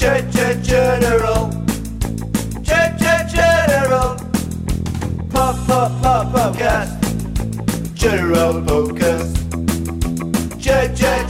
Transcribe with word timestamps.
General. 0.00 1.50
General. 2.64 4.16
Pop, 5.28 5.56
pop, 5.66 5.92
pop, 6.00 6.32
podcast. 6.32 6.96
General 7.94 8.62
podcast. 8.62 9.36
General. 10.58 11.29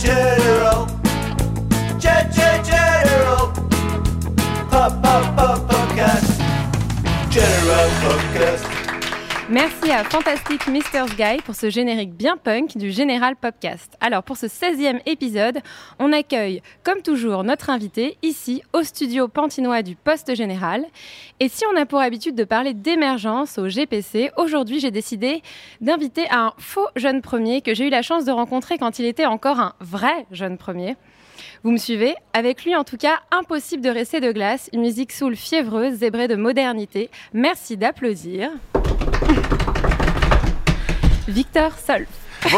Merci 9.51 9.91
à 9.91 10.05
Fantastic 10.05 10.69
Mr. 10.69 11.13
Guy 11.17 11.43
pour 11.45 11.57
ce 11.57 11.71
générique 11.71 12.15
bien 12.15 12.37
punk 12.37 12.77
du 12.77 12.93
Général 12.93 13.35
Popcast. 13.35 13.97
Alors 14.01 14.23
pour 14.23 14.37
ce 14.37 14.47
16e 14.47 15.01
épisode, 15.07 15.59
on 15.99 16.13
accueille 16.13 16.63
comme 16.85 17.03
toujours 17.03 17.43
notre 17.43 17.69
invité 17.69 18.17
ici 18.23 18.63
au 18.73 18.85
studio 18.85 19.27
pantinois 19.27 19.83
du 19.83 19.97
Poste 19.97 20.37
Général. 20.37 20.85
Et 21.41 21.49
si 21.49 21.65
on 21.67 21.77
a 21.77 21.85
pour 21.85 21.99
habitude 21.99 22.37
de 22.37 22.45
parler 22.45 22.75
d'émergence 22.75 23.59
au 23.59 23.69
GPC, 23.69 24.31
aujourd'hui 24.37 24.79
j'ai 24.79 24.93
décidé 24.93 25.43
d'inviter 25.81 26.29
un 26.31 26.53
faux 26.59 26.87
jeune 26.95 27.21
premier 27.21 27.61
que 27.61 27.75
j'ai 27.75 27.89
eu 27.89 27.91
la 27.91 28.03
chance 28.03 28.25
de 28.25 28.31
rencontrer 28.31 28.79
quand 28.79 29.01
il 29.01 29.05
était 29.05 29.27
encore 29.27 29.59
un 29.59 29.75
vrai 29.81 30.27
jeune 30.31 30.59
premier. 30.59 30.95
Vous 31.65 31.73
me 31.73 31.77
suivez 31.77 32.15
Avec 32.35 32.65
lui, 32.65 32.77
en 32.77 32.85
tout 32.85 32.99
cas, 32.99 33.19
impossible 33.33 33.83
de 33.83 33.91
rester 33.91 34.21
de 34.21 34.31
glace. 34.31 34.71
Une 34.73 34.83
musique 34.83 35.11
soul 35.11 35.35
fiévreuse, 35.35 35.95
zébrée 35.95 36.29
de 36.29 36.37
modernité. 36.37 37.11
Merci 37.33 37.77
d'applaudir. 37.77 38.51
Victor 41.31 41.73
Solf. 41.79 42.09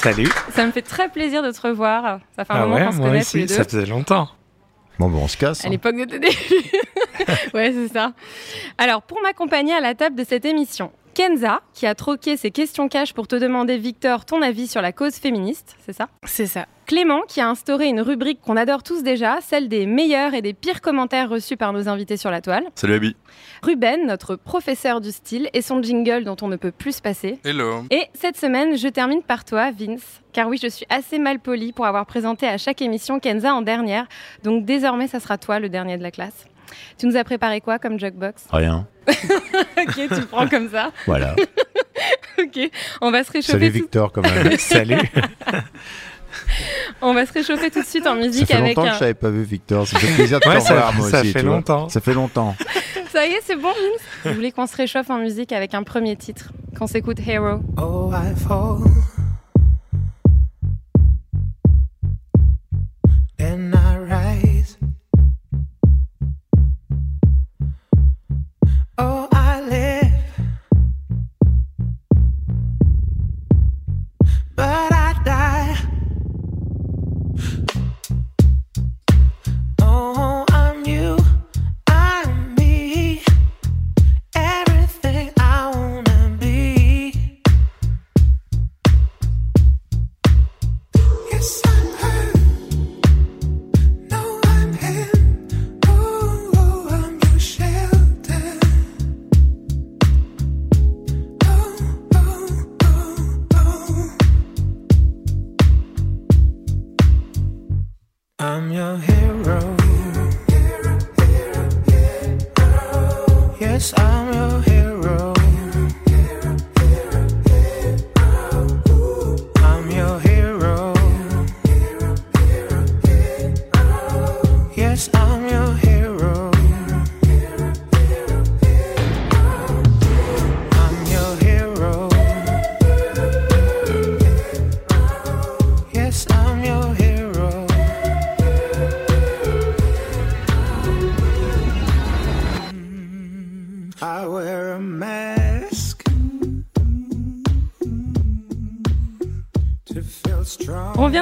Salut. 0.00 0.28
Ça 0.50 0.64
me 0.64 0.70
fait 0.72 0.82
très 0.82 1.08
plaisir 1.08 1.42
de 1.42 1.50
te 1.50 1.60
revoir. 1.60 2.20
Ça 2.36 2.44
fait 2.44 2.52
un 2.52 2.56
Ah 2.56 2.60
moment 2.60 2.76
ouais, 2.76 2.84
qu'on 2.86 2.92
se 2.92 2.96
moi 2.98 3.08
connaît 3.08 3.24
tous 3.24 3.36
les 3.36 3.44
aussi, 3.44 3.48
deux. 3.48 3.54
ça 3.54 3.64
faisait 3.64 3.86
longtemps. 3.86 4.28
Bon, 4.98 5.08
bon, 5.08 5.24
on 5.24 5.28
se 5.28 5.36
casse. 5.36 5.64
À 5.64 5.66
hein. 5.66 5.70
l'époque 5.70 5.96
de 5.96 6.04
tes 6.04 6.18
débuts. 6.20 6.34
ouais, 7.54 7.72
c'est 7.72 7.88
ça. 7.88 8.12
Alors, 8.78 9.02
pour 9.02 9.20
m'accompagner 9.22 9.74
à 9.74 9.80
la 9.80 9.94
table 9.94 10.14
de 10.14 10.22
cette 10.24 10.44
émission, 10.44 10.92
Kenza, 11.14 11.60
qui 11.74 11.86
a 11.86 11.94
troqué 11.96 12.36
ses 12.36 12.50
questions 12.52 12.88
cash 12.88 13.12
pour 13.12 13.26
te 13.26 13.34
demander, 13.36 13.76
Victor, 13.78 14.24
ton 14.24 14.42
avis 14.42 14.68
sur 14.68 14.80
la 14.82 14.92
cause 14.92 15.14
féministe, 15.16 15.76
c'est 15.84 15.92
ça? 15.94 16.08
C'est 16.24 16.46
ça. 16.46 16.66
Clément, 16.86 17.22
qui 17.26 17.40
a 17.40 17.48
instauré 17.48 17.86
une 17.86 18.00
rubrique 18.00 18.40
qu'on 18.40 18.56
adore 18.56 18.84
tous 18.84 19.02
déjà, 19.02 19.38
celle 19.40 19.68
des 19.68 19.86
meilleurs 19.86 20.34
et 20.34 20.42
des 20.42 20.52
pires 20.52 20.80
commentaires 20.80 21.28
reçus 21.28 21.56
par 21.56 21.72
nos 21.72 21.88
invités 21.88 22.16
sur 22.16 22.30
la 22.30 22.40
toile. 22.40 22.62
Salut 22.76 22.94
Abby. 22.94 23.16
Ruben, 23.62 24.06
notre 24.06 24.36
professeur 24.36 25.00
du 25.00 25.10
style, 25.10 25.50
et 25.52 25.62
son 25.62 25.82
jingle 25.82 26.22
dont 26.22 26.36
on 26.42 26.48
ne 26.48 26.54
peut 26.54 26.70
plus 26.70 26.96
se 26.96 27.02
passer. 27.02 27.40
Hello. 27.44 27.84
Et 27.90 28.04
cette 28.14 28.36
semaine, 28.36 28.78
je 28.78 28.86
termine 28.86 29.22
par 29.22 29.44
toi, 29.44 29.72
Vince. 29.72 30.22
Car 30.32 30.46
oui, 30.46 30.60
je 30.62 30.68
suis 30.68 30.86
assez 30.88 31.18
mal 31.18 31.40
polie 31.40 31.72
pour 31.72 31.86
avoir 31.86 32.06
présenté 32.06 32.46
à 32.46 32.56
chaque 32.56 32.80
émission 32.80 33.18
Kenza 33.18 33.52
en 33.52 33.62
dernière. 33.62 34.06
Donc 34.44 34.64
désormais, 34.64 35.08
ça 35.08 35.18
sera 35.18 35.38
toi 35.38 35.58
le 35.58 35.68
dernier 35.68 35.98
de 35.98 36.04
la 36.04 36.12
classe. 36.12 36.46
Tu 36.98 37.06
nous 37.06 37.16
as 37.16 37.24
préparé 37.24 37.60
quoi 37.60 37.80
comme 37.80 37.98
jukebox? 37.98 38.46
Rien. 38.52 38.86
Ok, 39.78 39.94
tu 39.94 40.20
le 40.20 40.26
prends 40.26 40.48
comme 40.48 40.70
ça. 40.70 40.90
Voilà. 41.06 41.34
Ok, 42.38 42.70
on 43.00 43.10
va 43.10 43.24
se 43.24 43.32
réchauffer. 43.32 43.52
Salut 43.52 43.68
tout... 43.68 43.72
Victor, 43.72 44.12
quand 44.12 44.20
même. 44.20 44.56
Salut. 44.58 45.00
On 47.02 47.14
va 47.14 47.26
se 47.26 47.32
réchauffer 47.32 47.70
tout 47.70 47.80
de 47.80 47.86
suite 47.86 48.06
en 48.06 48.14
Ça 48.14 48.16
musique 48.26 48.46
fait 48.48 48.54
avec 48.54 48.76
longtemps 48.76 48.88
que 48.88 48.94
je 48.94 48.98
t'avais 49.00 49.14
pas 49.14 49.30
vu 49.30 49.42
Victor. 49.42 49.86
Ça 49.86 49.98
fait 49.98 50.14
plaisir 50.14 50.40
de 50.40 50.48
Ouais, 50.48 50.60
ça- 50.60 50.92
moi 50.96 51.08
ça 51.10 51.20
aussi. 51.20 51.32
fait 51.32 51.42
longtemps. 51.42 51.88
Ça 51.88 52.00
fait 52.00 52.14
longtemps. 52.14 52.54
Ça 53.12 53.24
y 53.26 53.30
est, 53.30 53.40
c'est 53.46 53.56
bon, 53.56 53.68
Vince? 53.68 54.00
Je 54.26 54.30
voulais 54.32 54.52
qu'on 54.52 54.66
se 54.66 54.76
réchauffe 54.76 55.08
en 55.08 55.16
musique 55.18 55.52
avec 55.52 55.72
un 55.72 55.82
premier 55.84 56.16
titre. 56.16 56.52
Qu'on 56.78 56.86
s'écoute 56.86 57.18
Hero? 57.26 57.60
Oh, 57.78 58.12
I 58.12 58.34
fall. 58.38 58.82
And 63.40 63.72
I 63.74 63.96
rise. 63.96 64.76
Oh, 68.98 69.28
I 69.32 69.60
live. 69.62 70.12
But 74.56 74.92
I 74.92 74.95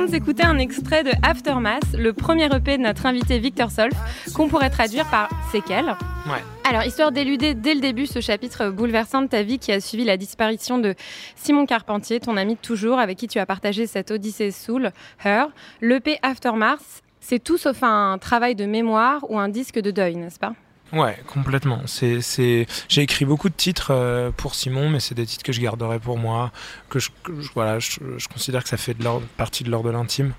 vient 0.06 0.50
un 0.50 0.58
extrait 0.58 1.02
de 1.02 1.10
Aftermath, 1.22 1.92
le 1.96 2.12
premier 2.12 2.44
EP 2.46 2.76
de 2.76 2.82
notre 2.82 3.06
invité 3.06 3.38
Victor 3.38 3.70
Solf, 3.70 3.94
qu'on 4.34 4.48
pourrait 4.48 4.70
traduire 4.70 5.08
par 5.10 5.28
Séquelles. 5.50 5.96
Ouais. 6.26 6.42
Alors, 6.68 6.84
histoire 6.84 7.12
d'éluder 7.12 7.54
dès 7.54 7.74
le 7.74 7.80
début 7.80 8.06
ce 8.06 8.20
chapitre 8.20 8.70
bouleversant 8.70 9.22
de 9.22 9.28
ta 9.28 9.42
vie 9.42 9.58
qui 9.58 9.72
a 9.72 9.80
suivi 9.80 10.04
la 10.04 10.16
disparition 10.16 10.78
de 10.78 10.94
Simon 11.36 11.66
Carpentier, 11.66 12.20
ton 12.20 12.36
ami 12.36 12.54
de 12.54 12.60
toujours, 12.60 12.98
avec 12.98 13.18
qui 13.18 13.28
tu 13.28 13.38
as 13.38 13.46
partagé 13.46 13.86
cette 13.86 14.10
Odyssée 14.10 14.50
Soul, 14.50 14.92
Her, 15.24 15.46
l'EP 15.80 16.18
Aftermath, 16.22 17.02
c'est 17.20 17.42
tout 17.42 17.56
sauf 17.56 17.82
un 17.82 18.18
travail 18.18 18.54
de 18.54 18.66
mémoire 18.66 19.24
ou 19.30 19.38
un 19.38 19.48
disque 19.48 19.80
de 19.80 19.90
deuil, 19.90 20.16
n'est-ce 20.16 20.38
pas? 20.38 20.54
Ouais, 20.92 21.18
complètement. 21.26 21.80
C'est, 21.86 22.20
c'est... 22.20 22.66
J'ai 22.88 23.02
écrit 23.02 23.24
beaucoup 23.24 23.48
de 23.48 23.54
titres 23.54 23.88
euh, 23.90 24.30
pour 24.30 24.54
Simon, 24.54 24.90
mais 24.90 25.00
c'est 25.00 25.14
des 25.16 25.26
titres 25.26 25.42
que 25.42 25.52
je 25.52 25.60
garderai 25.60 25.98
pour 25.98 26.18
moi, 26.18 26.52
que 26.88 27.00
je, 27.00 27.10
que 27.24 27.40
je- 27.40 27.50
voilà, 27.52 27.80
je, 27.80 27.98
je 28.16 28.28
considère 28.28 28.62
que 28.62 28.68
ça 28.68 28.76
fait 28.76 28.94
de 28.94 29.02
l'ordre- 29.02 29.26
partie 29.36 29.64
de 29.64 29.70
l'ordre 29.70 29.88
de 29.88 29.92
l'intime. 29.94 30.34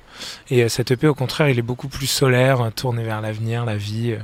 Et 0.50 0.64
euh, 0.64 0.70
cet 0.70 0.92
EP, 0.92 1.08
au 1.08 1.14
contraire, 1.16 1.50
il 1.50 1.60
est 1.60 1.64
beaucoup 1.64 1.90
plus 1.90 2.08
solaire, 2.08 2.62
euh, 2.62 2.70
tourné 2.70 3.04
vers 3.04 3.20
l'avenir, 3.20 3.66
la 3.66 3.76
vie, 3.76 4.12
euh, 4.14 4.20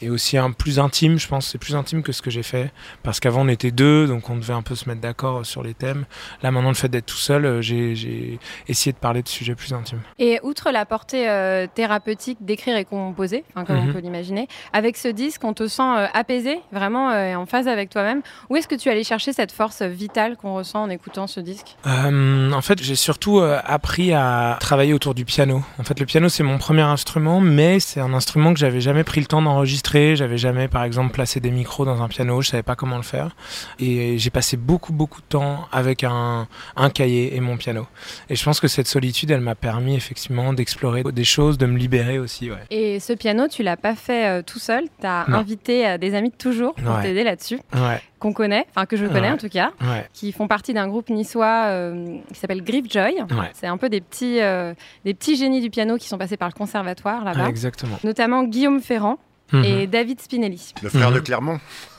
et 0.00 0.08
aussi 0.08 0.38
un 0.38 0.52
plus 0.52 0.78
intime, 0.78 1.18
je 1.18 1.28
pense. 1.28 1.48
C'est 1.48 1.58
plus 1.58 1.76
intime 1.76 2.02
que 2.02 2.12
ce 2.12 2.22
que 2.22 2.30
j'ai 2.30 2.42
fait, 2.44 2.72
parce 3.02 3.20
qu'avant 3.20 3.42
on 3.42 3.48
était 3.48 3.70
deux, 3.72 4.06
donc 4.06 4.30
on 4.30 4.36
devait 4.36 4.54
un 4.54 4.62
peu 4.62 4.76
se 4.76 4.88
mettre 4.88 5.02
d'accord 5.02 5.44
sur 5.44 5.62
les 5.62 5.74
thèmes. 5.74 6.06
Là, 6.42 6.50
maintenant, 6.50 6.70
le 6.70 6.74
fait 6.76 6.88
d'être 6.88 7.06
tout 7.06 7.16
seul, 7.18 7.60
j'ai, 7.60 7.94
j'ai 7.94 8.38
essayé 8.68 8.92
de 8.92 8.98
parler 8.98 9.22
de 9.22 9.28
sujets 9.28 9.54
plus 9.54 9.74
intimes. 9.74 10.00
Et 10.18 10.40
outre 10.42 10.70
la 10.70 10.86
portée 10.86 11.26
thérapeutique 11.74 12.38
d'écrire 12.40 12.76
et 12.78 12.84
composer, 12.86 13.44
enfin, 13.50 13.66
comme 13.66 13.76
on 13.78 13.82
Mhm. 13.84 13.92
peut 13.92 13.98
l'imaginer, 13.98 14.48
avec 14.72 14.96
ce 14.96 15.08
disque, 15.08 15.44
on 15.44 15.52
te 15.52 15.68
sens 15.74 15.98
euh, 15.98 16.06
apaisé, 16.14 16.60
vraiment 16.72 17.10
euh, 17.10 17.30
et 17.30 17.34
en 17.36 17.46
phase 17.46 17.68
avec 17.68 17.90
toi-même. 17.90 18.22
Où 18.48 18.56
est-ce 18.56 18.68
que 18.68 18.74
tu 18.74 18.88
allais 18.88 19.04
chercher 19.04 19.32
cette 19.32 19.52
force 19.52 19.82
vitale 19.82 20.36
qu'on 20.36 20.54
ressent 20.54 20.82
en 20.82 20.90
écoutant 20.90 21.26
ce 21.26 21.40
disque? 21.40 21.76
Euh, 21.86 22.52
en 22.52 22.60
fait, 22.60 22.82
j'ai 22.82 22.94
surtout 22.96 23.40
appris 23.40 24.12
à 24.12 24.56
travailler 24.60 24.92
autour 24.94 25.14
du 25.14 25.24
piano. 25.24 25.62
En 25.78 25.84
fait, 25.84 25.98
le 26.00 26.06
piano, 26.06 26.28
c'est 26.28 26.42
mon 26.42 26.58
premier 26.58 26.82
instrument, 26.82 27.40
mais 27.40 27.80
c'est 27.80 28.00
un 28.00 28.14
instrument 28.14 28.52
que 28.52 28.58
j'avais 28.58 28.80
jamais 28.80 29.04
pris 29.04 29.20
le 29.20 29.26
temps 29.26 29.42
d'enregistrer. 29.42 30.16
J'avais 30.16 30.38
jamais, 30.38 30.68
par 30.68 30.84
exemple, 30.84 31.12
placé 31.12 31.40
des 31.40 31.50
micros 31.50 31.84
dans 31.84 32.02
un 32.02 32.08
piano. 32.08 32.40
Je 32.42 32.48
savais 32.50 32.62
pas 32.62 32.76
comment 32.76 32.96
le 32.96 33.02
faire. 33.02 33.34
Et 33.78 34.18
j'ai 34.18 34.30
passé 34.30 34.56
beaucoup, 34.56 34.92
beaucoup 34.92 35.20
de 35.20 35.26
temps 35.26 35.66
avec 35.72 36.04
un, 36.04 36.46
un 36.76 36.90
cahier 36.90 37.36
et 37.36 37.40
mon 37.40 37.56
piano. 37.56 37.86
Et 38.30 38.36
je 38.36 38.44
pense 38.44 38.60
que 38.60 38.68
cette 38.68 38.88
solitude, 38.88 39.30
elle 39.30 39.40
m'a 39.40 39.54
permis 39.54 39.94
effectivement 39.96 40.52
d'explorer 40.52 41.02
des 41.02 41.24
choses, 41.24 41.58
de 41.58 41.66
me 41.66 41.76
libérer 41.78 42.18
aussi. 42.18 42.50
Ouais. 42.50 42.58
Et 42.70 43.00
ce 43.00 43.12
piano, 43.12 43.48
tu 43.48 43.62
l'as 43.62 43.76
pas 43.76 43.94
fait 43.94 44.42
tout 44.44 44.58
seul. 44.58 44.84
Tu 45.00 45.06
as 45.06 45.24
Non. 45.28 45.38
invité 45.38 45.53
euh, 45.68 45.98
des 45.98 46.14
amis 46.14 46.30
de 46.30 46.36
toujours 46.36 46.74
pour 46.74 46.94
Ouais. 46.96 47.02
t'aider 47.02 47.24
là-dessus, 47.24 47.58
Ouais, 47.74 48.00
qu'on 48.18 48.32
connaît, 48.32 48.66
enfin 48.70 48.86
que 48.86 48.96
je 48.96 49.06
connais 49.06 49.28
Ouais. 49.28 49.30
en 49.34 49.36
tout 49.36 49.48
cas, 49.48 49.72
ouais, 49.80 50.06
qui 50.12 50.32
font 50.32 50.46
partie 50.48 50.72
d'un 50.74 50.88
groupe 50.88 51.08
niçois 51.10 51.66
euh, 51.66 52.16
qui 52.32 52.38
s'appelle 52.38 52.62
Griff 52.62 52.90
Joy. 52.90 53.14
ouais. 53.22 53.50
C'est 53.54 53.66
un 53.66 53.76
peu 53.76 53.88
des 53.88 54.00
petits, 54.00 54.40
euh, 54.40 54.74
des 55.04 55.14
petits 55.14 55.36
génies 55.36 55.60
du 55.60 55.70
piano 55.70 55.96
qui 55.96 56.08
sont 56.08 56.18
passés 56.18 56.36
par 56.36 56.48
le 56.48 56.54
conservatoire 56.54 57.24
là-bas. 57.24 57.44
Ouais, 57.44 57.48
exactement. 57.50 57.98
Notamment 58.04 58.44
Guillaume 58.44 58.80
Ferrand 58.80 59.18
Mhm. 59.52 59.64
et 59.64 59.86
David 59.86 60.20
Spinelli. 60.20 60.72
Le 60.82 60.88
frère 60.88 61.10
Mhm. 61.10 61.14
de 61.16 61.20
Clermont. 61.20 61.60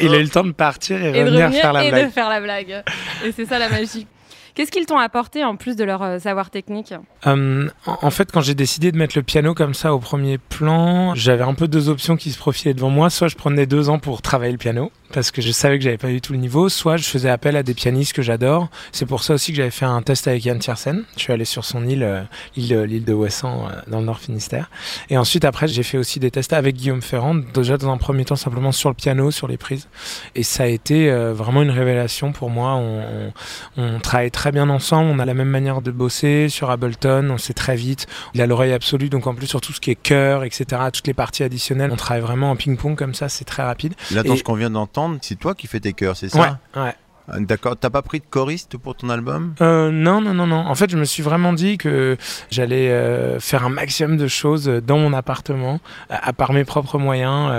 Il 0.00 0.14
a 0.14 0.18
eu 0.18 0.22
le 0.22 0.28
temps 0.28 0.44
de 0.44 0.52
partir 0.52 1.02
et, 1.02 1.08
Et 1.08 1.12
de 1.12 1.18
revenir 1.20 1.44
revenir 1.46 1.60
faire 1.62 1.72
la 1.72 1.84
et 1.84 1.90
blague. 1.90 2.06
de 2.06 2.10
faire 2.10 2.28
la 2.28 2.40
blague. 2.40 2.82
Et 3.24 3.32
c'est 3.32 3.46
ça 3.46 3.58
la 3.58 3.68
magie. 3.68 4.06
Qu'est-ce 4.54 4.70
qu'ils 4.70 4.86
t'ont 4.86 4.98
apporté 4.98 5.44
en 5.44 5.56
plus 5.56 5.76
de 5.76 5.84
leur 5.84 6.02
euh, 6.02 6.18
savoir 6.18 6.50
technique 6.50 6.92
Euh, 7.26 7.68
en 7.86 7.98
en 8.02 8.10
fait, 8.10 8.30
quand 8.30 8.42
j'ai 8.42 8.54
décidé 8.54 8.92
de 8.92 8.98
mettre 8.98 9.16
le 9.16 9.22
piano 9.22 9.54
comme 9.54 9.72
ça 9.74 9.94
au 9.94 9.98
premier 9.98 10.36
plan, 10.36 11.14
j'avais 11.14 11.44
un 11.44 11.54
peu 11.54 11.68
deux 11.68 11.88
options 11.88 12.16
qui 12.16 12.30
se 12.30 12.38
profilaient 12.38 12.74
devant 12.74 12.90
moi. 12.90 13.08
Soit 13.08 13.28
je 13.28 13.36
prenais 13.36 13.64
deux 13.64 13.88
ans 13.88 13.98
pour 13.98 14.20
travailler 14.20 14.52
le 14.52 14.58
piano, 14.58 14.90
parce 15.12 15.30
que 15.30 15.42
je 15.42 15.52
savais 15.52 15.78
que 15.78 15.84
j'avais 15.84 15.98
pas 15.98 16.10
eu 16.10 16.20
tout 16.20 16.32
le 16.32 16.38
niveau, 16.38 16.68
soit 16.68 16.96
je 16.96 17.04
faisais 17.04 17.28
appel 17.30 17.56
à 17.56 17.62
des 17.62 17.74
pianistes 17.74 18.12
que 18.12 18.22
j'adore. 18.22 18.68
C'est 18.92 19.06
pour 19.06 19.22
ça 19.22 19.34
aussi 19.34 19.52
que 19.52 19.56
j'avais 19.56 19.70
fait 19.70 19.84
un 19.84 20.02
test 20.02 20.26
avec 20.28 20.44
Yann 20.44 20.58
Tiersen. 20.58 21.04
Je 21.16 21.20
suis 21.22 21.32
allé 21.32 21.44
sur 21.44 21.64
son 21.64 21.86
île, 21.86 22.02
euh, 22.02 22.22
l'île 22.56 22.68
de- 22.68 22.80
l'île 22.82 23.04
de 23.04 23.12
Ouessant, 23.12 23.66
euh, 23.68 23.72
dans 23.88 24.00
le 24.00 24.06
Nord 24.06 24.18
Finistère. 24.18 24.70
Et 25.10 25.16
ensuite, 25.18 25.44
après, 25.44 25.68
j'ai 25.68 25.82
fait 25.82 25.98
aussi 25.98 26.18
des 26.20 26.30
tests 26.30 26.52
avec 26.52 26.76
Guillaume 26.76 27.02
Ferrand, 27.02 27.34
déjà 27.34 27.76
dans 27.76 27.90
un 27.92 27.96
premier 27.98 28.24
temps 28.24 28.36
simplement 28.36 28.72
sur 28.72 28.88
le 28.88 28.94
piano, 28.94 29.30
sur 29.30 29.48
les 29.48 29.56
prises. 29.56 29.88
Et 30.34 30.42
ça 30.42 30.64
a 30.64 30.66
été 30.66 31.10
euh, 31.10 31.32
vraiment 31.34 31.62
une 31.62 31.70
révélation 31.70 32.32
pour 32.32 32.50
moi. 32.50 32.74
On, 32.74 33.32
on, 33.76 33.94
on 33.96 34.00
travaille 34.00 34.30
très 34.30 34.52
bien 34.52 34.68
ensemble, 34.68 35.10
on 35.10 35.18
a 35.18 35.24
la 35.24 35.34
même 35.34 35.48
manière 35.48 35.82
de 35.82 35.90
bosser 35.90 36.48
sur 36.48 36.70
Ableton, 36.70 37.28
on 37.30 37.38
sait 37.38 37.54
très 37.54 37.76
vite. 37.76 38.06
Il 38.34 38.40
a 38.40 38.46
l'oreille 38.46 38.72
absolue, 38.72 39.08
donc 39.08 39.26
en 39.26 39.34
plus 39.34 39.46
sur 39.46 39.60
tout 39.60 39.72
ce 39.72 39.80
qui 39.80 39.90
est 39.90 39.94
chœur, 40.02 40.44
etc., 40.44 40.64
toutes 40.92 41.06
les 41.06 41.14
parties 41.14 41.42
additionnelles, 41.42 41.90
on 41.92 41.96
travaille 41.96 42.22
vraiment 42.22 42.50
en 42.50 42.56
ping-pong 42.56 42.96
comme 42.96 43.14
ça, 43.14 43.28
c'est 43.28 43.44
très 43.44 43.62
rapide. 43.62 43.94
Là, 44.10 44.22
dans 44.22 44.34
Et- 44.34 44.36
ce 44.36 44.42
qu'on 44.44 44.54
vient 44.54 44.70
d'entendre, 44.70 45.01
c'est 45.22 45.36
toi 45.36 45.54
qui 45.54 45.66
fais 45.66 45.80
tes 45.80 45.92
chœurs, 45.92 46.16
c'est 46.16 46.28
ça? 46.28 46.58
Ouais. 46.76 46.94
D'accord. 47.28 47.76
T'as 47.76 47.90
pas 47.90 48.02
pris 48.02 48.18
de 48.18 48.24
choriste 48.28 48.76
pour 48.76 48.96
ton 48.96 49.08
album? 49.08 49.54
Euh, 49.60 49.90
non, 49.90 50.20
non, 50.20 50.34
non, 50.34 50.46
non. 50.46 50.66
En 50.66 50.74
fait, 50.74 50.90
je 50.90 50.96
me 50.96 51.04
suis 51.04 51.22
vraiment 51.22 51.52
dit 51.52 51.78
que 51.78 52.16
j'allais 52.50 52.90
euh, 52.90 53.38
faire 53.38 53.64
un 53.64 53.68
maximum 53.68 54.16
de 54.16 54.26
choses 54.26 54.66
dans 54.66 54.98
mon 54.98 55.12
appartement, 55.12 55.80
à, 56.10 56.32
part 56.32 56.52
mes 56.52 56.64
propres 56.64 56.98
moyens. 56.98 57.50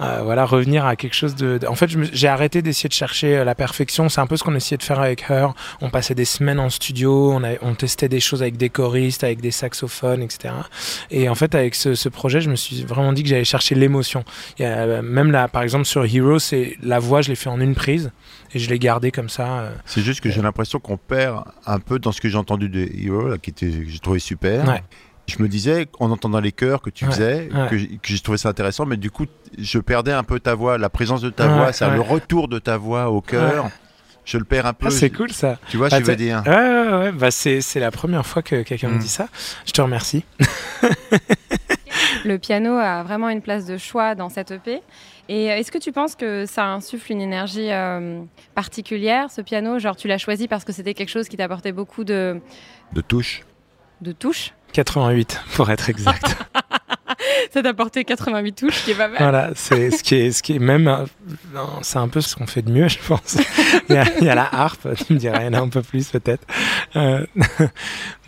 euh, 0.00 0.20
voilà, 0.22 0.44
revenir 0.44 0.86
à 0.86 0.96
quelque 0.96 1.14
chose 1.14 1.34
de. 1.34 1.60
En 1.68 1.74
fait, 1.74 1.90
j'ai 2.12 2.28
arrêté 2.28 2.62
d'essayer 2.62 2.88
de 2.88 2.94
chercher 2.94 3.44
la 3.44 3.54
perfection. 3.54 4.08
C'est 4.08 4.20
un 4.20 4.26
peu 4.26 4.36
ce 4.36 4.44
qu'on 4.44 4.54
essayait 4.54 4.78
de 4.78 4.82
faire 4.82 5.00
avec 5.00 5.24
Her. 5.28 5.54
On 5.80 5.90
passait 5.90 6.14
des 6.14 6.24
semaines 6.24 6.58
en 6.58 6.70
studio, 6.70 7.38
on, 7.62 7.74
testait 7.74 8.08
des 8.08 8.20
choses 8.20 8.42
avec 8.42 8.56
des 8.56 8.70
choristes, 8.70 9.22
avec 9.22 9.40
des 9.40 9.50
saxophones, 9.50 10.22
etc. 10.22 10.54
Et 11.10 11.28
en 11.28 11.34
fait, 11.34 11.54
avec 11.54 11.74
ce, 11.74 11.94
ce 11.94 12.08
projet, 12.08 12.40
je 12.40 12.50
me 12.50 12.56
suis 12.56 12.84
vraiment 12.84 13.12
dit 13.12 13.22
que 13.22 13.28
j'allais 13.28 13.44
chercher 13.44 13.74
l'émotion. 13.74 14.24
Même 14.58 15.30
là, 15.30 15.48
par 15.48 15.62
exemple, 15.62 15.84
sur 15.84 16.04
Hero, 16.04 16.38
la 16.82 16.98
voix, 16.98 17.22
je 17.22 17.28
l'ai 17.28 17.34
fait 17.34 17.50
en 17.50 17.60
une 17.60 17.74
prise 17.74 18.10
et 18.52 18.58
je 18.58 18.68
l'ai 18.70 18.78
gardée 18.78 19.09
comme 19.12 19.28
ça. 19.28 19.60
euh, 19.60 19.70
C'est 19.86 20.02
juste 20.02 20.20
que 20.20 20.30
j'ai 20.30 20.42
l'impression 20.42 20.78
qu'on 20.80 20.96
perd 20.96 21.44
un 21.66 21.78
peu 21.78 21.98
dans 21.98 22.12
ce 22.12 22.20
que 22.20 22.28
j'ai 22.28 22.36
entendu 22.38 22.68
de 22.68 22.88
Hero, 22.98 23.28
là, 23.28 23.38
qui 23.38 23.50
était, 23.50 23.66
que 23.70 23.88
j'ai 23.88 23.98
trouvé 23.98 24.18
super. 24.18 24.66
Ouais. 24.68 24.82
Je 25.28 25.40
me 25.42 25.48
disais, 25.48 25.86
en 26.00 26.10
entendant 26.10 26.40
les 26.40 26.50
chœurs 26.52 26.82
que 26.82 26.90
tu 26.90 27.04
Ouais, 27.04 27.10
faisais, 27.12 27.48
ouais. 27.54 27.68
que, 27.68 27.78
j'ai- 27.78 27.86
que 27.88 27.98
j'ai 28.08 28.18
trouvé 28.18 28.36
ça 28.38 28.48
intéressant, 28.48 28.84
mais 28.86 28.96
du 28.96 29.10
coup, 29.10 29.26
je 29.58 29.78
perdais 29.78 30.12
un 30.12 30.24
peu 30.24 30.40
ta 30.40 30.54
voix, 30.54 30.76
la 30.78 30.88
présence 30.90 31.20
de 31.20 31.30
ta 31.30 31.46
Ouais, 31.46 31.54
voix, 31.54 31.72
ça, 31.72 31.88
ouais. 31.88 31.94
le 31.94 32.00
retour 32.00 32.48
de 32.48 32.58
ta 32.58 32.76
voix 32.76 33.10
au 33.10 33.20
cœur. 33.20 33.64
Ouais. 33.66 33.70
Je 34.24 34.38
le 34.38 34.44
perds 34.44 34.66
un 34.66 34.72
peu. 34.74 34.86
Ah, 34.88 34.90
c'est 34.90 35.10
cool 35.10 35.32
ça. 35.32 35.58
Tu 35.68 35.76
vois, 35.76 35.86
Ah, 35.90 35.96
je 35.98 36.04
veux 36.04 36.14
t'sais- 36.14 36.16
dire. 36.16 36.42
Ouais, 36.46 36.52
ouais, 36.52 36.92
ouais. 36.98 37.12
Bah, 37.12 37.30
c'est, 37.30 37.60
c'est 37.62 37.80
la 37.80 37.90
première 37.90 38.24
fois 38.26 38.42
que 38.42 38.62
quelqu'un 38.62 38.88
me 38.88 38.96
Mm. 38.96 38.98
dit 38.98 39.08
ça. 39.08 39.28
Je 39.66 39.72
te 39.72 39.80
remercie. 39.80 40.24
Le 42.24 42.36
piano 42.38 42.74
a 42.74 43.02
vraiment 43.02 43.28
une 43.28 43.40
place 43.40 43.66
de 43.66 43.76
choix 43.78 44.14
dans 44.14 44.28
cette 44.28 44.50
EP. 44.50 44.80
Et 45.30 45.48
euh, 45.52 45.56
est-ce 45.56 45.70
que 45.70 45.78
tu 45.78 45.92
penses 45.92 46.16
que 46.16 46.44
ça 46.44 46.66
insuffle 46.66 47.12
une 47.12 47.20
énergie 47.20 47.70
euh, 47.70 48.20
particulière, 48.56 49.30
ce 49.30 49.40
piano? 49.40 49.78
Genre, 49.78 49.94
tu 49.94 50.08
l'as 50.08 50.18
choisi 50.18 50.48
parce 50.48 50.64
que 50.64 50.72
c'était 50.72 50.92
quelque 50.92 51.08
chose 51.08 51.28
qui 51.28 51.36
t'apportait 51.36 51.70
beaucoup 51.70 52.02
de, 52.02 52.40
De 52.92 53.00
touche. 53.00 53.42
de 54.00 54.10
touches 54.10 54.52
88 54.72 55.40
pour 55.54 55.70
être 55.70 55.88
exact. 55.88 56.36
Ça 57.52 57.62
t'apportait 57.62 58.04
88 58.04 58.52
touches, 58.52 58.84
qui 58.84 58.92
est 58.92 58.94
pas 58.94 59.08
mal. 59.08 59.16
voilà, 59.18 59.50
c'est 59.54 59.90
ce 59.90 60.02
qui 60.02 60.14
est, 60.14 60.30
ce 60.32 60.42
qui 60.42 60.56
est 60.56 60.58
même, 60.58 60.88
euh, 60.88 61.04
c'est 61.82 61.98
un 61.98 62.08
peu 62.08 62.20
ce 62.20 62.34
qu'on 62.36 62.46
fait 62.46 62.62
de 62.62 62.70
mieux, 62.70 62.88
je 62.88 62.98
pense. 63.06 63.38
il, 63.88 63.94
y 63.94 64.28
a, 64.28 64.34
la 64.34 64.48
harpe, 64.52 64.88
tu 65.06 65.14
me 65.14 65.18
dirais, 65.18 65.38
il 65.42 65.46
y 65.46 65.48
en 65.48 65.60
a 65.60 65.62
un 65.62 65.68
peu 65.68 65.82
plus 65.82 66.08
peut-être. 66.10 66.46
Euh, 66.96 67.24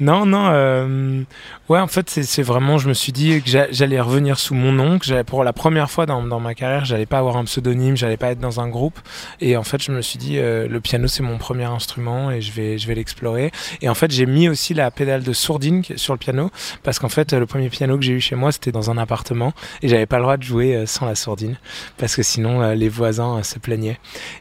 non, 0.00 0.26
non, 0.26 0.49
euh, 0.53 1.23
ouais, 1.69 1.79
en 1.79 1.87
fait, 1.87 2.11
c'est, 2.11 2.43
vraiment, 2.43 2.79
je 2.79 2.88
me 2.88 2.94
suis 2.94 3.12
dit 3.12 3.41
que 3.43 3.49
j'a- 3.49 3.70
j'allais 3.70 4.00
revenir 4.00 4.38
sous 4.38 4.55
mon 4.55 4.73
nom, 4.73 4.99
que 4.99 5.23
pour 5.23 5.44
la 5.44 5.53
première 5.53 5.91
fois 5.91 6.06
dans, 6.06 6.23
dans 6.23 6.41
ma 6.41 6.55
carrière, 6.55 6.85
j'allais 6.85 7.06
pas 7.06 7.19
avoir 7.19 7.37
un 7.37 7.44
pseudonyme, 7.44 7.97
j'allais 7.97 8.17
pas 8.17 8.31
être 8.31 8.41
dans 8.41 8.61
un 8.61 8.69
groupe. 8.69 8.99
Et 9.41 9.56
en 9.56 9.62
fait, 9.62 9.82
je 9.82 9.93
me 9.93 10.03
suis 10.03 10.19
dit, 10.19 10.37
le 10.38 10.79
piano, 10.81 11.06
c'est 11.06 11.23
mon 11.23 11.38
premier 11.38 11.64
instrument 11.64 12.31
et 12.31 12.41
je 12.41 12.53
vais, 12.53 12.79
je 12.79 12.87
vais 12.87 12.94
l'explorer. 12.94 13.50
Et 13.81 13.88
en 13.88 13.94
fait, 13.94 14.11
j'ai 14.11 14.26
mis 14.26 14.49
aussi 14.49 14.75
la 14.75 14.91
pédale 14.91 15.23
de 15.23 15.32
sourdine 15.32 15.82
sur 15.97 16.14
le 16.14 16.19
piano 16.19 16.50
parce 16.82 16.99
qu'en 16.99 17.09
fait, 17.09 17.32
le 17.32 17.47
premier 17.47 17.69
piano 17.69 17.97
que 17.97 18.05
j'ai 18.05 18.12
eu 18.14 18.20
chez 18.20 18.37
moi, 18.37 18.53
c'était 18.53 18.73
dans 18.73 18.91
un 18.91 18.99
appartement 19.02 19.52
et 19.82 19.88
j'avais 19.88 20.06
pas 20.06 20.16
le 20.16 20.22
droit 20.22 20.37
de 20.38 20.43
jouer 20.43 20.75
euh, 20.76 20.87
sans 20.87 21.04
la 21.06 21.14
sourdine 21.14 21.56
parce 21.99 22.16
que 22.16 22.22
sinon 22.22 22.62
euh, 22.62 22.75
les 22.75 22.88
voisins 22.88 23.38
euh, 23.38 23.43
se 23.43 23.58
plaignaient. 23.58 23.99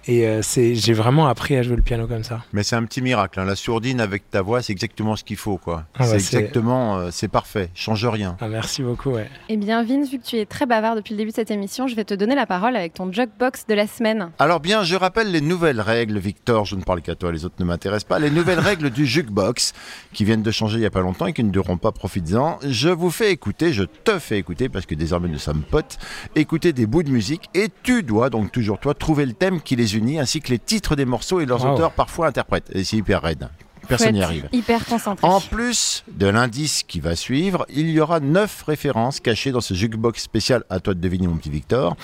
Et 0.07 0.25
c'est, 0.41 0.75
j'ai 0.75 0.93
vraiment 0.93 1.27
appris 1.27 1.55
à 1.57 1.63
jouer 1.63 1.75
le 1.75 1.81
piano 1.81 2.07
comme 2.07 2.23
ça. 2.23 2.41
Mais 2.53 2.63
c'est 2.63 2.75
un 2.75 2.83
petit 2.85 3.01
miracle. 3.01 3.39
hein. 3.39 3.45
La 3.45 3.55
sourdine 3.55 3.99
avec 3.99 4.29
ta 4.29 4.41
voix, 4.41 4.61
c'est 4.61 4.71
exactement 4.73 5.15
ce 5.15 5.23
qu'il 5.23 5.37
faut, 5.37 5.57
quoi. 5.57 5.83
Ah 5.97 6.03
c'est 6.05 6.11
bah, 6.13 6.19
c'est- 6.19 6.37
exactement, 6.37 6.97
euh, 6.97 7.09
c'est 7.11 7.27
parfait. 7.27 7.69
Change 7.75 8.05
rien. 8.05 8.37
Ah, 8.41 8.47
merci 8.47 8.81
beaucoup. 8.83 9.11
Ouais. 9.11 9.29
Eh 9.49 9.57
bien, 9.57 9.83
Vince, 9.83 10.09
vu 10.11 10.19
que 10.19 10.25
tu 10.25 10.37
es 10.37 10.45
très 10.45 10.65
bavard 10.65 10.95
depuis 10.95 11.13
le 11.13 11.17
début 11.17 11.31
de 11.31 11.35
cette 11.35 11.51
émission, 11.51 11.87
je 11.87 11.95
vais 11.95 12.03
te 12.05 12.13
donner 12.13 12.35
la 12.35 12.45
parole 12.45 12.75
avec 12.75 12.93
ton 12.93 13.11
jukebox 13.11 13.65
de 13.67 13.73
la 13.73 13.87
semaine. 13.87 14.31
Alors 14.39 14.59
bien, 14.59 14.83
je 14.83 14.95
rappelle 14.95 15.31
les 15.31 15.41
nouvelles 15.41 15.81
règles, 15.81 16.17
Victor, 16.19 16.65
je 16.65 16.75
ne 16.75 16.83
parle 16.83 17.01
qu'à 17.01 17.15
toi, 17.15 17.31
les 17.31 17.45
autres 17.45 17.55
ne 17.59 17.65
m'intéressent 17.65 18.07
pas, 18.07 18.19
les 18.19 18.29
nouvelles 18.31 18.59
règles 18.71 18.89
du 18.89 19.05
jukebox 19.05 19.73
qui 20.13 20.25
viennent 20.25 20.43
de 20.43 20.51
changer 20.51 20.77
il 20.77 20.81
n'y 20.81 20.85
a 20.85 20.91
pas 20.91 21.01
longtemps 21.01 21.25
et 21.27 21.33
qui 21.33 21.43
ne 21.43 21.49
dureront 21.51 21.77
pas, 21.77 21.91
profites-en. 21.91 22.59
Je 22.63 22.89
vous 22.89 23.11
fais 23.11 23.31
écouter, 23.31 23.73
je 23.73 23.83
te 23.83 24.19
fais 24.19 24.37
écouter, 24.37 24.50
parce 24.69 24.85
que 24.85 24.95
désormais 24.95 25.29
nous 25.29 25.39
sommes 25.39 25.63
potes, 25.63 25.97
écouter 26.35 26.73
des 26.73 26.85
bouts 26.85 27.03
de 27.03 27.09
musique 27.09 27.49
et 27.53 27.69
tu 27.83 28.03
dois, 28.03 28.29
donc 28.29 28.51
toujours 28.51 28.79
toi, 28.79 28.93
trouver 28.93 29.25
le 29.25 29.33
thème 29.33 29.61
qui 29.61 29.75
les 29.75 29.95
unit 29.97 30.19
ainsi 30.19 30.41
que 30.41 30.49
les 30.49 30.59
titres 30.59 30.95
des 30.95 31.05
morceaux 31.05 31.39
et 31.39 31.45
leurs 31.45 31.63
Wow. 31.65 31.73
auteurs 31.73 31.91
parfois 31.93 32.27
interprètes. 32.27 32.69
Et 32.73 32.83
c'est 32.83 32.97
hyper 32.97 33.21
raide. 33.21 33.49
Personne 33.87 34.13
n'y 34.13 34.23
arrive. 34.23 34.47
Hyper 34.51 34.85
concentré. 34.85 35.27
En 35.27 35.41
plus 35.41 36.03
de 36.07 36.27
l'indice 36.27 36.83
qui 36.83 36.99
va 36.99 37.15
suivre, 37.15 37.65
il 37.69 37.89
y 37.89 37.99
aura 37.99 38.19
neuf 38.19 38.63
références 38.63 39.19
cachées 39.19 39.51
dans 39.51 39.59
ce 39.59 39.73
jukebox 39.73 40.21
spécial. 40.21 40.63
À 40.69 40.79
toi 40.79 40.93
de 40.93 40.99
deviner, 40.99 41.27
mon 41.27 41.35
petit 41.35 41.49
Victor. 41.49 41.97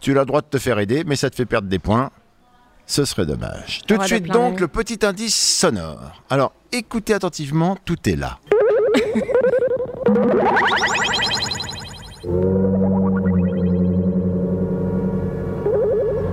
Tu 0.00 0.12
as 0.16 0.20
le 0.20 0.26
droit 0.26 0.40
de 0.40 0.46
te 0.46 0.58
faire 0.58 0.78
aider, 0.78 1.04
mais 1.06 1.16
ça 1.16 1.30
te 1.30 1.36
fait 1.36 1.46
perdre 1.46 1.68
des 1.68 1.78
points. 1.78 2.10
Ce 2.86 3.04
serait 3.04 3.26
dommage. 3.26 3.82
Tout 3.86 3.98
de 3.98 4.04
suite, 4.04 4.24
plein 4.24 4.32
donc, 4.32 4.60
le 4.60 4.68
petit 4.68 5.04
indice 5.04 5.36
sonore. 5.36 6.22
Alors, 6.30 6.52
écoutez 6.72 7.12
attentivement, 7.12 7.76
tout 7.84 8.08
est 8.08 8.16
là. 8.16 8.38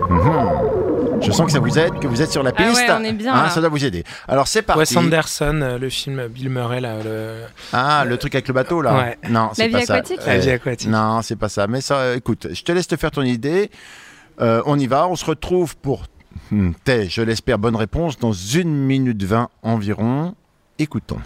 Mhm. 0.09 1.21
Je 1.21 1.31
sens 1.31 1.45
que 1.45 1.51
ça 1.51 1.59
vous 1.59 1.79
aide, 1.79 1.97
que 1.99 2.07
vous 2.07 2.21
êtes 2.21 2.31
sur 2.31 2.43
la 2.43 2.51
Ah 2.55 2.61
ouais, 2.61 2.67
piste. 2.69 2.83
on 2.99 3.03
est 3.03 3.13
bien, 3.13 3.33
Hein, 3.33 3.43
là. 3.43 3.49
ça 3.49 3.59
doit 3.59 3.69
vous 3.69 3.83
aider. 3.83 4.03
Alors 4.27 4.47
c'est 4.47 4.61
parti. 4.61 4.79
Wes 4.79 4.97
Anderson, 4.97 5.59
euh, 5.61 5.77
le 5.79 5.89
film 5.89 6.27
Bill 6.27 6.49
Murray, 6.49 6.81
là, 6.81 6.97
le... 7.03 7.43
Ah, 7.73 8.03
le 8.05 8.17
truc 8.17 8.35
avec 8.35 8.47
le 8.47 8.53
bateau 8.53 8.81
là 8.81 8.93
Ouais. 8.95 9.17
Non, 9.29 9.49
c'est 9.53 9.67
vie 9.67 9.73
pas 9.73 9.85
ça. 9.85 9.93
aquatique 9.95 10.19
La 10.25 10.37
vie 10.37 10.51
aquatique. 10.51 10.89
Non, 10.89 11.21
c'est 11.21 11.35
pas 11.37 11.49
ça. 11.49 11.67
Mais 11.67 11.81
ça, 11.81 11.95
euh, 11.97 12.15
écoute, 12.17 12.47
je 12.51 12.61
te 12.63 12.71
laisse 12.71 12.87
te 12.87 12.95
faire 12.95 13.11
ton 13.11 13.23
idée. 13.23 13.71
Euh, 14.41 14.61
on 14.65 14.77
y 14.77 14.85
va, 14.87 15.07
on 15.07 15.15
se 15.15 15.25
retrouve 15.25 15.75
pour 15.77 16.03
hmm, 16.51 16.71
tes, 16.83 17.07
je 17.09 17.21
l'espère, 17.21 17.57
bonne 17.57 17.75
réponse 17.77 18.19
dans 18.19 18.33
une 18.33 18.73
minute 18.75 19.23
20 19.23 19.49
environ. 19.63 20.35
Écoutons. 20.77 21.19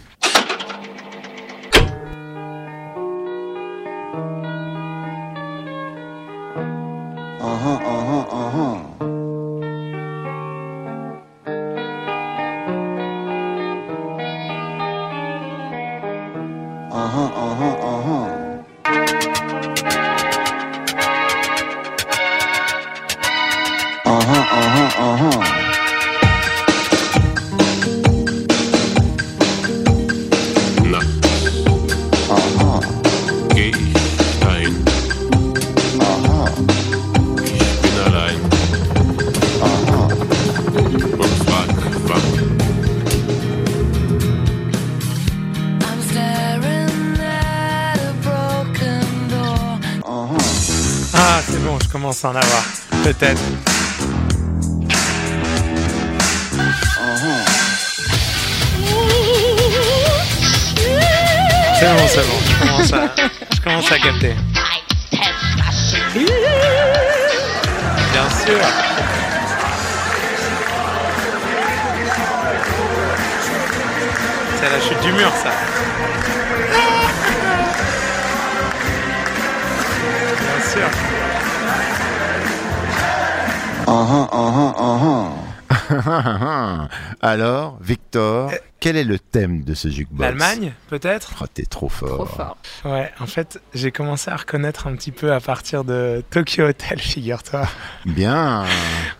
Thème 89.31 89.63
de 89.63 89.73
ce 89.73 89.89
jukebox 89.89 90.21
L'Allemagne, 90.21 90.73
peut-être? 90.87 91.33
Oh, 91.41 91.45
t'es 91.53 91.65
trop 91.65 91.89
fort. 91.89 92.15
Trop 92.15 92.25
fort. 92.25 92.57
Ouais, 92.85 93.09
en 93.19 93.25
fait, 93.25 93.59
j'ai 93.73 93.91
commencé 93.91 94.31
à 94.31 94.35
reconnaître 94.37 94.87
un 94.87 94.95
petit 94.95 95.11
peu 95.11 95.33
à 95.33 95.39
partir 95.39 95.83
de 95.83 96.23
Tokyo 96.31 96.63
Hotel, 96.63 96.99
figure-toi. 96.99 97.67
Bien. 98.05 98.63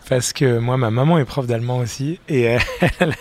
Parce 0.08 0.32
que 0.32 0.58
moi, 0.58 0.76
ma 0.76 0.90
maman 0.90 1.18
est 1.18 1.24
prof 1.24 1.46
d'allemand 1.46 1.78
aussi. 1.78 2.18
Et, 2.28 2.42
elle- 2.42 3.14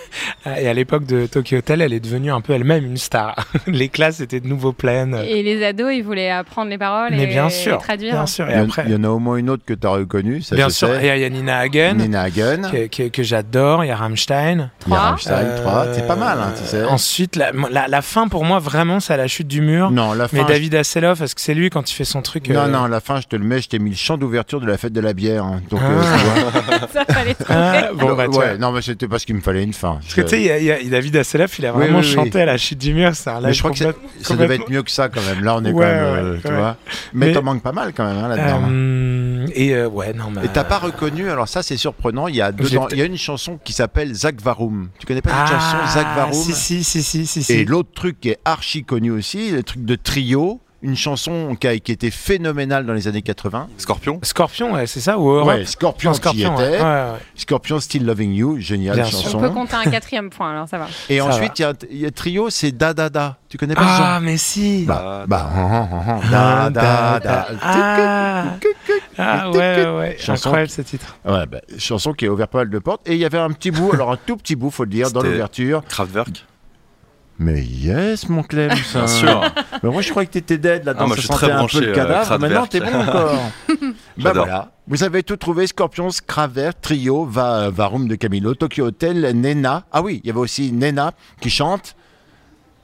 et 0.46 0.68
à 0.68 0.74
l'époque 0.74 1.06
de 1.06 1.26
Tokyo 1.26 1.58
Hotel, 1.58 1.82
elle 1.82 1.94
est 1.94 2.00
devenue 2.00 2.32
un 2.32 2.42
peu 2.42 2.54
elle-même 2.54 2.86
une 2.86 2.98
star. 2.98 3.36
Les 3.68 3.90
classes 3.90 4.22
étaient 4.22 4.40
de 4.40 4.48
nouveau 4.48 4.72
pleines. 4.72 5.16
Et 5.28 5.44
les 5.44 5.64
ados, 5.66 5.92
ils 5.94 6.04
voulaient 6.04 6.32
apprendre 6.32 6.70
les 6.70 6.78
paroles 6.78 7.12
Mais 7.12 7.24
et, 7.24 7.28
bien 7.28 7.48
et 7.48 7.52
sûr, 7.52 7.78
traduire. 7.80 8.14
bien 8.14 8.26
sûr. 8.26 8.46
Il 8.50 8.54
Et 8.54 8.56
y, 8.58 8.60
en- 8.60 8.64
après, 8.64 8.84
il 8.86 8.92
y 8.92 8.96
en 8.96 9.04
a 9.04 9.10
au 9.10 9.20
moins 9.20 9.36
une 9.38 9.50
autre 9.50 9.64
que 9.66 9.74
tu 9.74 9.86
as 9.86 9.90
reconnue, 9.92 10.42
ça 10.42 10.56
bien 10.56 10.70
sûr, 10.70 10.90
et 11.00 11.16
il 11.16 11.22
y 11.22 11.26
a 11.26 11.30
Nina 11.30 11.58
Hagen, 11.60 11.96
Nina 11.98 12.22
Hagen. 12.22 12.62
que, 12.72 12.88
que- 12.88 13.10
que 13.10 13.24
j'adore. 13.24 13.84
Il 13.84 13.88
y 13.88 13.92
a 13.92 13.96
Rammstein. 13.98 14.54
Il 14.56 14.60
y 14.60 14.62
a 14.62 14.70
Trois. 14.80 15.00
Rammstein, 15.00 15.34
Euh, 15.46 15.58
trois. 15.62 15.86
C'est 15.94 16.08
pas 16.08 16.16
mal, 16.16 16.40
hein, 16.40 16.54
tu 16.58 16.64
sais. 16.66 16.84
Ensuite, 16.86 17.36
la, 17.36 17.52
la, 17.70 17.88
la 17.90 18.02
fin, 18.02 18.28
pour 18.30 18.46
moi, 18.46 18.60
vraiment, 18.60 19.00
c'est 19.02 19.14
à 19.14 19.18
la 19.18 19.28
chute 19.28 19.48
du 19.48 19.60
mur. 19.62 19.92
Non, 19.92 20.14
la 20.14 20.28
fin. 20.30 20.38
Mais 20.38 20.46
David 20.46 20.76
Hasselhoff, 20.76 21.20
parce 21.20 21.34
que 21.34 21.42
c'est 21.42 21.54
lui 21.54 21.70
quand 21.70 21.90
il 21.90 21.94
fait 21.94 22.06
son 22.06 22.22
truc. 22.22 22.48
Non, 22.50 22.62
euh, 22.62 22.68
non, 22.68 22.86
la 22.88 23.00
fin, 23.02 23.20
je 23.22 23.28
te 23.28 23.36
le 23.36 23.44
mets, 23.44 23.62
je 23.62 23.70
t'ai 23.70 23.80
mis 23.80 23.90
le 23.92 23.96
chant 23.96 24.18
d'ouverture 24.18 24.62
de 24.62 24.66
la 24.68 24.78
fête 24.78 24.94
de 24.94 25.02
la 25.02 25.14
bière. 25.14 25.44
hein. 25.44 25.62
Donc, 25.70 25.82
Ah. 25.84 25.90
euh, 25.90 26.02
vois. 26.02 26.88
Ça 26.94 27.06
fallait 27.06 27.34
trouver. 27.34 27.60
ah, 27.60 27.90
bon, 27.94 28.16
bah, 28.16 28.26
tu 28.26 28.32
vois. 28.32 28.46
ouais, 28.46 28.58
non, 28.58 28.72
mais 28.72 28.82
c'était 28.82 29.08
parce 29.08 29.26
qu'il 29.26 29.36
me 29.36 29.42
fallait 29.42 29.64
une 29.64 29.74
fin. 29.74 30.00
Parce 30.02 30.14
que 30.14 30.22
tu 30.22 30.28
sais, 30.30 30.40
il 30.42 30.46
y 30.46 30.52
a- 30.52 30.58
il 30.60 30.66
y, 30.66 30.72
a 30.72 30.90
David 30.90 31.16
Hasselhoff, 31.18 31.60
il 31.60 31.66
a 31.66 31.72
vraiment 31.72 32.00
oui, 32.00 32.06
oui. 32.06 32.14
chanté 32.14 32.42
à 32.42 32.46
la 32.46 32.58
chute 32.58 32.80
du 32.80 32.94
mur. 32.94 33.12
Un 33.26 33.42
Mais 33.42 33.54
je 33.54 33.60
crois 33.60 33.72
que 33.72 33.78
ça, 33.78 33.94
complète- 33.94 34.26
ça 34.26 34.36
devait 34.36 34.56
être 34.56 34.70
mieux 34.70 34.84
que 34.84 34.92
ça 34.92 35.10
quand 35.10 35.22
même. 35.22 35.44
Là, 35.44 35.56
on 35.58 35.66
est 35.66 35.72
Ouais, 35.72 35.84
quand 35.86 35.90
même, 35.92 36.04
euh, 36.26 36.34
ouais, 36.36 36.40
tu 36.46 36.54
vois. 36.54 36.78
Mais, 37.14 37.28
Mais- 37.28 37.32
t'en 37.34 37.44
manques 37.44 37.62
pas 37.64 37.72
mal 37.72 37.94
quand 37.94 38.06
même 38.06 38.24
hein, 38.24 38.28
là-dedans. 38.28 38.62
hein. 38.66 38.70
Euh, 38.72 39.48
et 39.56 39.86
ouais, 39.86 40.14
non, 40.14 40.26
mais. 40.32 40.46
Et 40.46 40.50
t'as 40.50 40.64
pas 40.64 40.78
reconnu, 40.80 41.30
alors 41.30 41.48
ça 41.48 41.64
c'est 41.64 41.78
surprenant, 41.78 42.28
il 42.28 42.36
y 42.36 42.42
a, 42.42 42.52
il 42.92 42.98
y 42.98 43.02
une 43.04 43.18
chanson 43.18 43.60
qui 43.64 43.74
s'appelle 43.74 44.14
Zach 44.14 44.42
Varum. 44.42 44.90
Tu 45.00 45.06
connais 45.06 45.22
pas 45.22 45.30
cette 45.48 45.56
Ah, 45.58 45.60
chanson 45.82 45.94
Zach 46.00 46.08
Varum 46.16 46.34
Si, 46.34 46.54
si, 46.54 46.84
si, 46.84 47.04
si, 47.04 47.26
si. 47.26 47.44
si. 47.44 47.54
Et 47.54 47.66
l'autre 47.66 47.90
truc 47.94 48.20
qui 48.20 48.30
est 48.30 48.40
archi 48.46 48.84
connu 48.84 49.12
aussi, 49.12 49.52
le 49.52 49.64
truc 49.64 49.84
de 49.86 49.96
trio, 50.20 50.60
une 50.82 50.96
chanson 50.96 51.56
qui 51.60 51.68
a 51.68 51.78
qui 51.80 51.92
était 51.92 52.12
phénoménale 52.12 52.86
dans 52.86 52.94
les 52.94 53.08
années 53.08 53.22
80. 53.22 53.68
Scorpion 53.78 54.20
Scorpion, 54.24 54.74
ouais, 54.74 54.86
c'est 54.88 55.00
ça 55.02 55.18
Ou 55.18 55.30
Europe 55.30 55.48
Ouais, 55.48 55.66
Scorpion, 55.66 56.14
Scorpion, 56.14 56.56
qui 56.56 56.62
ouais. 56.62 56.68
était. 56.76 56.84
Ouais, 56.84 56.90
ouais. 56.90 57.20
Scorpion 57.36 57.80
Still 57.80 58.06
Loving 58.06 58.34
You, 58.34 58.60
géniale 58.60 58.96
Bien 58.96 59.06
On 59.06 59.10
chanson. 59.10 59.40
peut 59.40 59.50
compter 59.50 59.76
un 59.76 59.90
quatrième 59.90 60.30
point, 60.30 60.52
alors 60.52 60.68
ça 60.70 60.78
va. 60.78 60.88
Et 61.10 61.18
Ça 61.20 61.26
ensuite, 61.26 61.58
il 61.60 61.62
y 61.62 61.66
a, 61.66 61.74
il 61.92 61.98
y 62.00 62.06
a 62.06 62.12
trio, 62.12 62.50
c'est 62.50 62.72
Da 62.72 62.94
Da 62.94 63.10
Da. 63.10 63.38
Tu 63.50 63.58
connais 63.58 63.76
pas 63.76 63.82
Ah, 63.84 64.20
mais 64.22 64.38
si 64.38 64.86
Bah, 64.86 65.24
bah, 65.28 65.50
Da 66.32 66.70
Da 66.70 67.20
Da. 67.20 67.48
Ah, 67.62 68.44
ah 69.18 69.50
ouais, 69.52 69.86
ouais. 69.88 70.18
Chanson- 70.20 70.48
Incroyable 70.48 70.70
ce 70.70 70.82
titre. 70.82 71.18
Ouais, 71.26 71.46
bah, 71.46 71.60
chanson 71.78 72.14
qui 72.14 72.26
a 72.26 72.30
ouvert 72.32 72.48
pas 72.48 72.60
mal 72.60 72.70
de 72.70 72.80
portes. 72.80 73.08
Et 73.08 73.14
il 73.14 73.20
y 73.20 73.26
avait 73.26 73.38
un 73.38 73.52
petit 73.52 73.72
bout, 73.72 73.92
alors 73.94 74.12
un 74.12 74.18
tout 74.18 74.38
petit 74.38 74.56
bout, 74.56 74.70
faut 74.72 74.84
le 74.86 74.90
dire, 74.90 75.12
dans 75.12 75.22
l'ouverture. 75.22 75.84
Kraftwerk 75.90 76.46
Mais 77.40 77.64
yes, 77.64 78.28
mon 78.28 78.44
Clem, 78.44 78.70
ça. 78.86 79.00
Bien 79.00 79.08
sûr. 79.08 79.54
Mais 79.82 79.90
moi, 79.90 80.02
je 80.02 80.10
croyais 80.10 80.28
que 80.28 80.34
t'étais 80.34 80.58
dead 80.58 80.84
là-dedans. 80.84 81.06
Ah, 81.06 81.08
moi, 81.08 81.16
ça 81.16 81.22
je 81.22 81.28
suis 81.28 81.34
sentait 81.34 81.46
très 81.46 81.52
un 81.54 81.58
branché, 81.58 81.80
peu 81.80 81.86
le 81.86 81.92
euh, 81.92 81.96
cadavre. 81.96 82.26
Kraftwerk. 82.26 82.42
Maintenant, 82.42 82.68
t'es 82.68 82.80
bon 82.82 83.00
encore. 83.00 83.40
bah 84.18 84.32
voilà. 84.36 84.72
Vous 84.88 85.04
avez 85.04 85.24
tout 85.24 85.38
trouvé 85.38 85.66
Scorpions, 85.68 86.10
Kraftwerk, 86.28 86.82
Trio, 86.82 87.26
Va, 87.26 87.70
Varum 87.70 88.08
de 88.08 88.16
Camilo, 88.16 88.56
Tokyo 88.56 88.88
Hotel, 88.88 89.32
Nena. 89.40 89.86
Ah 89.92 90.02
oui, 90.02 90.20
il 90.24 90.28
y 90.28 90.32
avait 90.32 90.40
aussi 90.40 90.72
Nena 90.74 91.14
qui 91.40 91.50
chante. 91.50 91.96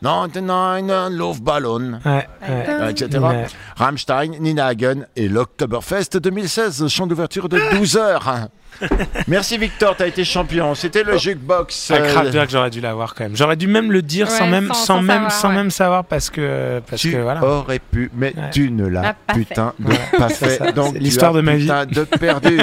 99 0.02 1.12
Love 1.12 1.42
Ballon. 1.42 2.00
Ouais, 2.06 2.12
ouais. 2.12 2.26
euh, 2.70 2.90
etc. 2.90 3.20
Ouais. 3.20 3.48
Rammstein, 3.76 4.34
Nina 4.40 4.68
Hagen 4.68 5.08
et 5.16 5.28
l'Oktoberfest 5.28 6.18
2016, 6.18 6.88
chant 6.90 7.08
d'ouverture 7.08 7.50
de 7.50 7.60
12 7.78 7.98
heures. 7.98 8.50
Merci 9.28 9.58
Victor, 9.58 9.96
t'as 9.98 10.08
été 10.08 10.24
champion. 10.24 10.76
C'était 10.76 11.04
le 11.04 11.18
jukebox. 11.18 11.92
Ah, 11.92 11.96
euh, 11.96 12.12
Kraftwerk, 12.14 12.50
j'aurais 12.50 12.70
dû 12.70 12.82
l'avoir 12.82 13.16
quand 13.16 13.24
même. 13.26 13.36
J'aurais 13.36 13.56
dû 13.56 13.68
même 13.68 13.92
le 13.92 14.02
dire 14.02 14.30
sans 14.30 14.46
Ouais, 14.46 14.52
même, 14.52 14.68
sans- 14.70 14.74
sans, 14.74 14.86
sans 14.86 15.02
même, 15.02 15.08
savoir, 15.16 15.32
sans 15.32 15.48
ouais. 15.50 15.56
même 15.56 15.72
savoir 15.72 16.06
parce 16.06 16.30
que, 16.30 16.82
parce 16.90 17.02
tu 17.02 17.12
que 17.12 17.18
voilà. 17.18 17.44
aurais 17.44 17.80
pu, 17.80 18.12
mais 18.16 18.34
Ouais. 18.36 18.50
tu 18.52 18.72
ne 18.72 18.88
l'as 18.88 19.16
pas 19.26 19.34
putain 19.34 19.74
de 19.80 19.94
pas 20.18 20.30
c'est 20.30 20.46
fait. 20.48 20.58
ça, 20.58 20.72
Donc 20.72 20.96
l'histoire 21.00 21.34
de 21.34 21.42
ma 21.42 21.56
vie. 21.56 21.68
de 21.68 22.04
perdu. 22.04 22.60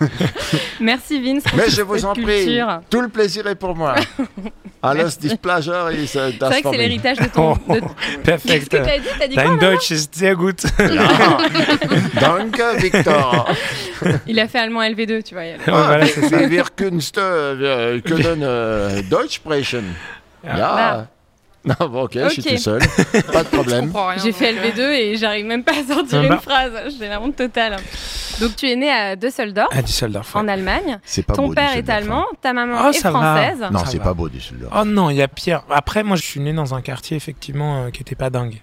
Merci 0.80 1.20
Vince. 1.22 1.42
pour 1.44 1.56
mais 1.56 1.68
je 1.70 1.82
vous 1.82 2.04
en 2.04 2.12
prie, 2.14 2.44
culture. 2.44 2.80
tout 2.90 3.00
le 3.00 3.08
plaisir 3.08 3.46
est 3.46 3.54
pour 3.54 3.74
moi. 3.76 3.94
Alles 4.82 5.18
displeasure 5.20 5.90
is 5.92 6.04
uh, 6.04 6.08
C'est 6.14 6.38
vrai 6.40 6.62
que 6.62 6.70
c'est 6.70 6.76
l'héritage 6.78 7.18
de 7.18 7.26
ton. 7.26 7.52
Oh, 7.68 7.74
de- 7.74 7.80
Qu'est-ce 7.80 8.22
Perfect. 8.22 8.68
que 8.70 8.76
t'as 8.76 8.98
dit? 8.98 9.04
T'as 9.18 9.28
dit 9.28 9.34
quoi 9.34 9.42
Dein 9.44 9.50
maman? 9.56 9.60
Deutsch 9.72 9.90
ist 9.90 10.14
sehr 10.14 10.34
gut. 10.34 10.56
Danke, 12.20 12.62
Victor. 12.78 13.46
Il 14.26 14.38
a 14.40 14.48
fait 14.48 14.58
allemand 14.58 14.80
LV2, 14.82 15.22
tu 15.30 15.34
vois. 15.36 15.44
il 15.44 15.50
y 15.50 15.52
a- 15.52 15.56
Ah, 15.68 15.70
voilà, 15.86 16.06
c'est 16.06 16.28
ça. 16.28 16.36
wir 16.48 16.64
Kunst 16.76 17.16
äh, 17.16 18.00
können 18.00 18.42
äh, 18.42 19.02
Deutsch 19.10 19.36
sprechen. 19.36 19.94
Ja. 20.44 20.56
Là. 20.56 21.06
Non, 21.62 21.74
bon, 21.90 22.04
ok, 22.04 22.12
je 22.14 22.28
suis 22.30 22.40
Ok. 22.42 22.48
tout 22.52 22.56
seul. 22.56 22.80
Pas 23.34 23.42
de 23.44 23.48
problème. 23.48 23.92
J'ai 24.22 24.32
fait 24.32 24.50
LV2 24.54 24.80
et 24.94 25.16
j'arrive 25.16 25.44
même 25.44 25.62
pas 25.62 25.72
à 25.72 25.84
sortir 25.94 26.20
Ah 26.20 26.22
une 26.22 26.28
bah. 26.30 26.38
phrase. 26.42 26.72
J'ai 26.98 27.06
la 27.06 27.20
honte 27.20 27.36
totale. 27.36 27.76
Donc 28.40 28.56
tu 28.56 28.66
es 28.66 28.76
né 28.76 28.90
à 28.90 29.14
Düsseldorf, 29.14 29.68
À 29.76 29.82
Düsseldorf. 29.82 30.34
ouais. 30.34 30.40
en 30.40 30.48
Allemagne. 30.48 30.98
C'est 31.04 31.22
pas 31.22 31.34
Ton 31.34 31.48
beau, 31.48 31.52
père 31.54 31.72
est 31.76 31.82
Düsseldorf, 31.82 31.96
allemand, 31.98 32.24
ta 32.40 32.54
maman 32.54 32.76
Oh, 32.86 32.88
est 32.88 32.92
ça 32.94 33.10
va. 33.10 33.18
française. 33.20 33.62
hein. 33.62 33.68
Non, 33.72 33.80
Ça 33.80 33.86
c'est 33.90 33.98
va. 33.98 34.04
pas 34.04 34.14
beau, 34.14 34.30
Düsseldorf. 34.30 34.72
Oh 34.74 34.84
non, 34.86 35.10
il 35.10 35.16
y 35.18 35.22
a 35.22 35.28
pire. 35.28 35.62
Après, 35.68 36.02
moi, 36.02 36.16
je 36.16 36.22
suis 36.22 36.40
né 36.40 36.54
dans 36.54 36.74
un 36.74 36.80
quartier, 36.80 37.14
effectivement, 37.18 37.84
euh, 37.84 37.90
qui 37.90 38.00
était 38.00 38.14
pas 38.14 38.30
dingue. 38.30 38.62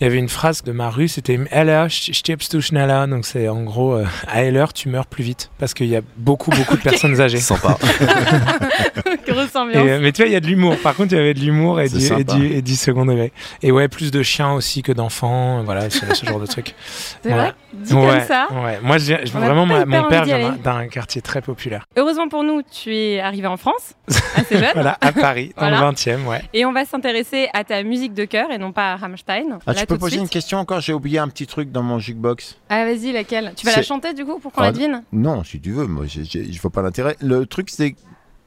Il 0.00 0.04
y 0.04 0.06
avait 0.06 0.18
une 0.18 0.28
phrase 0.28 0.62
de 0.62 0.72
ma 0.72 0.90
rue, 0.90 1.08
c'était 1.08 1.38
Heller, 1.50 1.86
stirbst 1.90 2.54
du 2.56 2.62
schneller. 2.62 3.06
Donc, 3.08 3.24
c'est 3.26 3.48
en 3.48 3.62
gros, 3.62 3.94
euh, 3.94 4.04
à 4.28 4.42
Heller, 4.42 4.72
tu 4.72 4.88
meurs 4.88 5.06
plus 5.06 5.24
vite. 5.24 5.50
Parce 5.58 5.74
qu'il 5.74 5.86
y 5.88 5.96
a 5.96 6.00
beaucoup, 6.16 6.50
beaucoup 6.50 6.76
de 6.76 6.82
personnes 6.90 7.20
âgées. 7.20 7.38
Sympa. 7.38 7.76
Grosse 9.26 9.54
ambiance. 9.54 9.84
euh, 9.86 9.98
mais 10.00 10.12
tu 10.12 10.22
vois, 10.22 10.28
il 10.28 10.32
y 10.32 10.36
a 10.36 10.40
de 10.40 10.46
l'humour. 10.46 10.76
Par 10.82 10.94
contre, 10.94 11.12
il 11.12 11.16
y 11.16 11.20
avait 11.20 11.34
de 11.34 11.40
l'humour 11.40 11.80
et 11.80 11.88
du, 11.88 11.98
et, 12.12 12.24
du, 12.24 12.46
et 12.46 12.62
du 12.62 12.74
second 12.76 13.04
degré. 13.06 13.32
Et 13.62 13.70
ouais, 13.72 13.88
plus 13.88 14.10
de 14.10 14.22
chiens 14.22 14.52
aussi 14.52 14.82
que 14.82 14.92
d'enfants. 14.92 15.62
Voilà, 15.64 15.88
ce, 15.90 16.14
ce 16.14 16.26
genre 16.26 16.40
de 16.40 16.46
truc. 16.46 16.74
C'est 17.22 17.28
voilà. 17.28 17.42
vrai 17.44 17.54
Dit 17.72 17.94
ouais, 17.94 18.06
comme 18.06 18.20
ça. 18.26 18.48
Ouais. 18.64 18.78
Moi, 18.82 18.96
a 18.96 19.38
vraiment, 19.38 19.66
ma- 19.66 19.84
mon 19.84 20.08
père 20.08 20.24
vient 20.24 20.50
d'un 20.52 20.70
d'un 20.80 20.88
quartier 20.88 21.22
très 21.22 21.40
populaire. 21.40 21.84
Heureusement 21.96 22.28
pour 22.28 22.42
nous, 22.42 22.62
tu 22.62 22.94
es 22.94 23.20
arrivé 23.20 23.46
en 23.46 23.56
France, 23.56 23.94
assez 24.36 24.58
jeune. 24.58 24.70
Voilà, 24.74 24.98
à 25.00 25.12
Paris, 25.12 25.52
dans 25.56 25.68
Voilà. 25.68 25.80
le 25.90 25.92
20e, 25.94 26.24
ouais. 26.26 26.42
Et 26.52 26.64
on 26.64 26.72
va 26.72 26.84
s'intéresser 26.84 27.48
à 27.54 27.62
ta 27.64 27.82
musique 27.82 28.12
de 28.14 28.24
cœur 28.24 28.50
et 28.50 28.58
non 28.58 28.72
pas 28.72 28.92
à 28.92 28.96
Rammstein. 28.96 29.39
Ah, 29.66 29.74
tu 29.74 29.86
peux 29.86 29.98
poser 29.98 30.18
une 30.18 30.28
question 30.28 30.58
encore 30.58 30.80
J'ai 30.80 30.92
oublié 30.92 31.18
un 31.18 31.28
petit 31.28 31.46
truc 31.46 31.70
dans 31.72 31.82
mon 31.82 31.98
jukebox. 31.98 32.56
Ah, 32.68 32.84
vas-y, 32.84 33.12
laquelle? 33.12 33.52
Tu 33.56 33.66
vas 33.66 33.76
la 33.76 33.82
chanter 33.82 34.14
du 34.14 34.24
coup 34.24 34.38
pour 34.38 34.52
qu'on 34.52 34.62
Ah, 34.62 34.66
la 34.66 34.72
devine? 34.72 35.02
Non, 35.12 35.44
si 35.44 35.60
tu 35.60 35.72
veux, 35.72 35.86
moi, 35.86 36.06
je 36.06 36.60
vois 36.60 36.70
pas 36.70 36.82
l'intérêt. 36.82 37.16
Le 37.20 37.46
truc, 37.46 37.70
c'est 37.70 37.94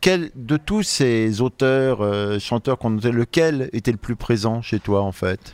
quel 0.01 0.31
de 0.35 0.57
tous 0.57 0.83
ces 0.83 1.39
auteurs, 1.39 2.01
euh, 2.01 2.37
chanteurs 2.37 2.77
qu'on 2.77 2.89
notait, 2.89 3.11
lequel 3.11 3.69
était 3.71 3.91
le 3.91 3.97
plus 3.97 4.17
présent 4.17 4.61
chez 4.61 4.79
toi 4.79 5.01
en 5.01 5.13
fait? 5.13 5.53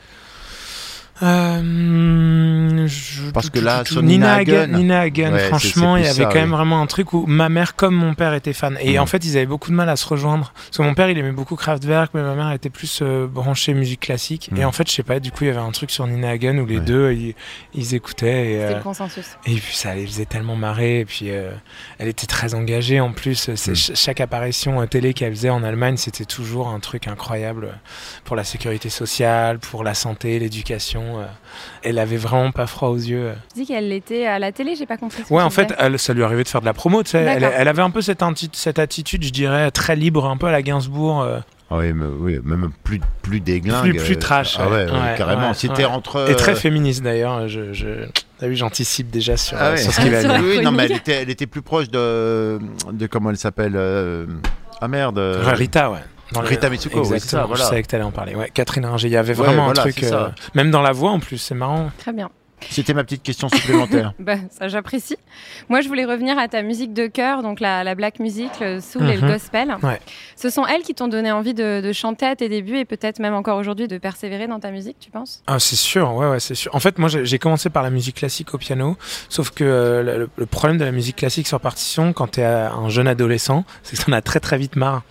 Euh, 1.21 2.87
je- 2.87 3.31
Parce 3.31 3.49
que 3.49 3.59
là, 3.59 3.79
tout- 3.79 3.85
tout- 3.85 3.93
sur 3.93 4.03
Nina 4.03 4.35
Hagen, 4.35 4.53
Hagen. 4.63 4.77
Nina 4.77 4.99
Hagen, 5.01 5.33
Ouais, 5.33 5.39
c'est- 5.39 5.47
franchement, 5.47 5.97
il 5.97 6.03
y 6.03 6.07
avait 6.07 6.23
ça, 6.23 6.25
quand 6.25 6.35
même 6.39 6.51
vraiment 6.51 6.81
un 6.81 6.87
truc 6.87 7.13
où 7.13 7.25
ma 7.27 7.49
mère 7.49 7.75
comme 7.75 7.95
mon 7.95 8.13
père 8.13 8.33
étaient 8.33 8.53
fans. 8.53 8.71
Et 8.81 8.93
Mhm. 8.93 8.99
en 8.99 9.05
fait, 9.05 9.25
ils 9.25 9.37
avaient 9.37 9.45
beaucoup 9.45 9.69
de 9.69 9.75
mal 9.75 9.89
à 9.89 9.95
se 9.95 10.07
rejoindre. 10.07 10.51
Parce 10.55 10.77
que 10.77 10.81
mon 10.83 10.93
père, 10.93 11.09
il 11.09 11.17
aimait 11.17 11.31
beaucoup 11.31 11.55
Kraftwerk, 11.55 12.11
mais 12.13 12.21
ma 12.21 12.35
mère 12.35 12.51
était 12.51 12.69
plus 12.69 12.99
euh, 13.01 13.27
branchée 13.27 13.73
musique 13.73 13.99
classique. 14.01 14.49
Mhm. 14.51 14.59
Et 14.61 14.65
en 14.65 14.71
fait, 14.71 14.87
je 14.89 14.93
sais 14.93 15.03
pas, 15.03 15.19
du 15.19 15.31
coup, 15.31 15.43
il 15.43 15.47
y 15.47 15.49
avait 15.51 15.59
un 15.59 15.71
truc 15.71 15.91
sur 15.91 16.05
Nina 16.07 16.29
Hagen 16.29 16.57
où 16.59 16.65
les 16.65 16.77
Ouais. 16.79 16.83
deux, 16.85 17.11
ils, 17.13 17.35
ils 17.73 17.95
écoutaient. 17.95 18.57
C'était 18.59 18.73
euh, 18.73 18.75
le 18.77 18.83
consensus. 18.83 19.25
et 19.45 19.55
puis 19.55 19.75
ça 19.75 19.93
les 19.95 20.05
faisait 20.05 20.25
tellement 20.25 20.55
marrer. 20.55 20.99
Et 21.01 21.05
puis 21.05 21.27
euh, 21.29 21.51
elle 21.97 22.07
était 22.07 22.27
très 22.27 22.53
engagée 22.53 22.99
en 22.99 23.11
plus. 23.11 23.49
Mm. 23.49 23.55
ch- 23.55 23.91
chaque 23.95 24.21
apparition 24.21 24.81
euh, 24.81 24.85
télé 24.85 25.13
qu'elle 25.13 25.33
faisait 25.33 25.49
en 25.49 25.63
Allemagne, 25.63 25.97
c'était 25.97 26.25
toujours 26.25 26.69
un 26.69 26.79
truc 26.79 27.07
incroyable 27.07 27.79
pour 28.23 28.35
la 28.35 28.43
sécurité 28.43 28.89
sociale, 28.89 29.59
pour 29.59 29.83
la 29.83 29.93
santé, 29.93 30.39
l'éducation. 30.39 31.08
Euh. 31.19 31.23
Elle 31.81 31.97
avait 31.97 32.17
vraiment 32.17 32.51
pas 32.51 32.67
froid 32.67 32.89
aux 32.89 32.97
yeux. 32.97 33.31
Tu 33.53 33.61
dis 33.61 33.65
qu'elle 33.67 33.91
était 33.91 34.25
à 34.27 34.37
la 34.39 34.51
télé, 34.51 34.75
j'ai 34.75 34.85
pas 34.85 34.97
compris. 34.97 35.23
ce 35.27 35.33
Ouais, 35.33 35.41
en 35.41 35.49
fait, 35.49 35.73
elle, 35.79 35.97
ça 35.97 36.13
lui 36.13 36.23
arrivait 36.23 36.43
de 36.43 36.49
faire 36.49 36.61
de 36.61 36.65
la 36.65 36.73
promo. 36.73 37.01
Tu 37.03 37.09
sais. 37.11 37.19
Elle, 37.23 37.67
avait 37.67 37.81
un 37.81 37.89
peu 37.89 38.01
cette, 38.01 38.21
attitude, 38.79 39.23
je 39.23 39.31
dirais, 39.31 39.71
très 39.71 39.95
libre, 39.95 40.25
un 40.27 40.37
peu 40.37 40.47
à 40.47 40.51
la 40.51 40.61
Gainsbourg. 40.61 41.21
euh, 41.21 41.39
Ah 41.71 41.77
oui, 41.77 41.93
mais, 41.93 42.05
oui, 42.19 42.39
même 42.43 42.69
plus, 42.83 42.99
plus 43.21 43.39
déglingue. 43.39 43.91
Plus- 43.91 44.03
plus 44.03 44.15
euh, 44.15 44.19
trash, 44.19 44.57
Ah 44.59 44.67
ouais, 44.69 44.85
ouais. 44.85 44.85
ouais, 44.85 44.91
Ouais, 44.91 45.15
carrément. 45.17 45.47
ouais, 45.49 45.53
C'était 45.53 45.85
ouais. 45.85 45.91
entre. 45.91 46.29
Et 46.29 46.35
très 46.35 46.55
féministe 46.55 47.01
d'ailleurs. 47.03 47.47
Je, 47.47 47.73
je... 47.73 47.87
T'as 48.39 48.47
vu, 48.47 48.55
j'anticipe 48.55 49.09
déjà 49.09 49.35
sur, 49.37 49.57
Ah 49.59 49.71
ouais. 49.71 49.77
sur 49.77 49.91
ce 49.93 50.01
qui 50.01 50.09
va. 50.09 50.21
Oui, 50.41 50.61
non, 50.61 50.71
mais 50.71 50.85
elle 50.85 50.91
était, 50.97 51.13
elle 51.21 51.29
était 51.29 51.47
plus 51.47 51.61
proche 51.61 51.89
de, 51.89 52.59
de 52.91 53.07
comment 53.07 53.29
elle 53.31 53.37
s'appelle. 53.37 53.73
euh, 53.75 54.25
Ah 54.81 54.87
merde. 54.87 55.17
euh, 55.19 55.41
Rita, 55.53 55.91
ouais. 55.91 55.99
Dans 56.31 56.41
le- 56.41 56.47
Rita 56.47 56.69
Mitsuko, 56.69 57.05
oui, 57.07 57.19
ça, 57.19 57.45
voilà. 57.45 57.63
je 57.63 57.69
savais 57.69 57.81
que 57.81 57.87
t'allais 57.87 58.03
en 58.03 58.11
parler. 58.11 58.35
Ouais, 58.35 58.49
Catherine 58.53 58.85
Ringer, 58.85 59.07
il 59.07 59.11
y 59.13 59.17
avait 59.17 59.29
Ouais, 59.37 59.45
vraiment 59.45 59.65
voilà, 59.65 59.81
un 59.81 59.83
truc, 59.83 60.03
euh, 60.03 60.29
même 60.53 60.69
dans 60.71 60.81
la 60.81 60.91
voix 60.91 61.11
en 61.11 61.19
plus, 61.19 61.37
c'est 61.37 61.55
marrant. 61.55 61.91
Très 61.97 62.13
bien. 62.13 62.29
C'était 62.69 62.93
ma 62.93 63.03
petite 63.03 63.23
question 63.23 63.49
supplémentaire. 63.49 64.13
Bah, 64.19 64.35
ça, 64.51 64.67
j'apprécie. 64.67 65.15
Moi, 65.69 65.81
je 65.81 65.87
voulais 65.87 66.05
revenir 66.05 66.37
à 66.37 66.47
ta 66.47 66.61
musique 66.61 66.93
de 66.93 67.07
cœur, 67.07 67.41
donc 67.41 67.59
la, 67.59 67.83
la 67.83 67.95
black 67.95 68.19
music, 68.19 68.51
le 68.59 68.79
soul 68.81 69.09
et 69.09 69.15
le 69.15 69.21
Mhm. 69.21 69.31
gospel. 69.31 69.75
Ouais. 69.83 69.99
Ce 70.35 70.49
sont 70.49 70.65
elles 70.67 70.81
qui 70.81 70.93
t'ont 70.93 71.07
donné 71.07 71.31
envie 71.31 71.53
de, 71.53 71.81
de 71.81 71.93
chanter 71.93 72.25
à 72.25 72.35
tes 72.35 72.49
débuts 72.49 72.77
et 72.77 72.85
peut-être 72.85 73.19
même 73.19 73.33
encore 73.33 73.57
aujourd'hui 73.57 73.87
de 73.87 73.97
persévérer 73.97 74.47
dans 74.47 74.59
ta 74.59 74.71
musique, 74.71 74.97
tu 74.99 75.09
penses? 75.09 75.41
Ah, 75.47 75.59
c'est 75.59 75.75
sûr, 75.75 76.13
ouais, 76.15 76.29
ouais, 76.29 76.39
c'est 76.39 76.55
sûr. 76.55 76.73
En 76.75 76.79
fait, 76.79 76.97
moi, 76.99 77.07
j'ai 77.09 77.39
commencé 77.39 77.69
par 77.69 77.81
la 77.83 77.89
musique 77.89 78.17
classique 78.17 78.53
au 78.53 78.57
piano, 78.57 78.97
sauf 79.29 79.51
que 79.51 79.63
euh, 79.63 80.03
le, 80.19 80.29
le 80.35 80.45
problème 80.45 80.77
de 80.77 80.85
la 80.85 80.91
musique 80.91 81.15
classique 81.17 81.47
sur 81.47 81.59
partition, 81.59 82.13
quand 82.13 82.27
t'es 82.27 82.43
un 82.43 82.89
jeune 82.89 83.07
adolescent, 83.07 83.63
c'est 83.83 83.97
que 83.97 84.03
t'en 84.05 84.11
as 84.11 84.21
très 84.21 84.39
très 84.39 84.57
vite 84.57 84.75
marre. 84.75 85.03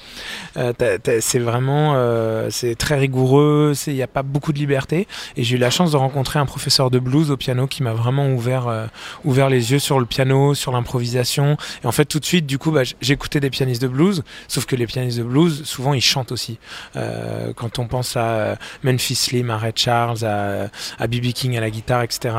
Euh, 0.57 0.73
c'est 1.21 1.39
vraiment, 1.39 1.95
euh, 1.97 2.49
c'est 2.51 2.75
très 2.75 2.97
rigoureux, 2.99 3.73
il 3.87 3.95
n'y 3.95 4.03
a 4.03 4.07
pas 4.07 4.23
beaucoup 4.23 4.53
de 4.53 4.59
liberté. 4.59 5.07
Et 5.37 5.43
j'ai 5.45 5.57
eu 5.57 5.59
la 5.59 5.71
chance 5.71 5.93
de 5.93 5.97
rencontrer 5.97 6.39
un 6.39 6.47
professeur 6.47 6.91
de 6.91 6.99
blues 6.99 7.31
au 7.31 7.37
piano 7.39 7.67
qui 7.67 7.83
m'a 7.83 7.95
vraiment 7.95 8.29
ouvert, 8.29 8.69
euh, 8.69 8.87
ouvert 9.25 9.49
les 9.49 9.73
yeux 9.73 9.79
sur 9.79 9.99
le 9.99 10.07
piano, 10.07 10.55
sur 10.55 10.73
l'improvisation. 10.73 11.57
Et 11.83 11.87
en 11.87 11.93
fait, 11.93 12.05
tout 12.05 12.21
de 12.21 12.25
suite, 12.25 12.47
du 12.47 12.59
coup, 12.59 12.71
bah, 12.71 12.83
j'écoutais 13.01 13.41
des 13.41 13.51
pianistes 13.51 13.81
de 13.81 13.89
blues, 13.89 14.23
sauf 14.49 14.67
que 14.67 14.77
les 14.77 14.87
pianistes 14.87 15.19
de 15.19 15.23
blues, 15.23 15.65
souvent, 15.65 15.95
ils 15.95 16.03
chantent 16.03 16.33
aussi. 16.33 16.59
Euh, 16.97 17.53
quand 17.55 17.79
on 17.79 17.87
pense 17.87 18.17
à 18.17 18.27
euh, 18.27 18.57
Memphis 18.83 19.15
Slim, 19.15 19.51
à 19.51 19.57
Ray 19.57 19.73
Charles, 19.75 20.25
à, 20.25 20.69
à 20.99 21.07
B.B. 21.07 21.33
King 21.33 21.57
à 21.57 21.61
la 21.61 21.71
guitare, 21.71 22.03
etc., 22.03 22.35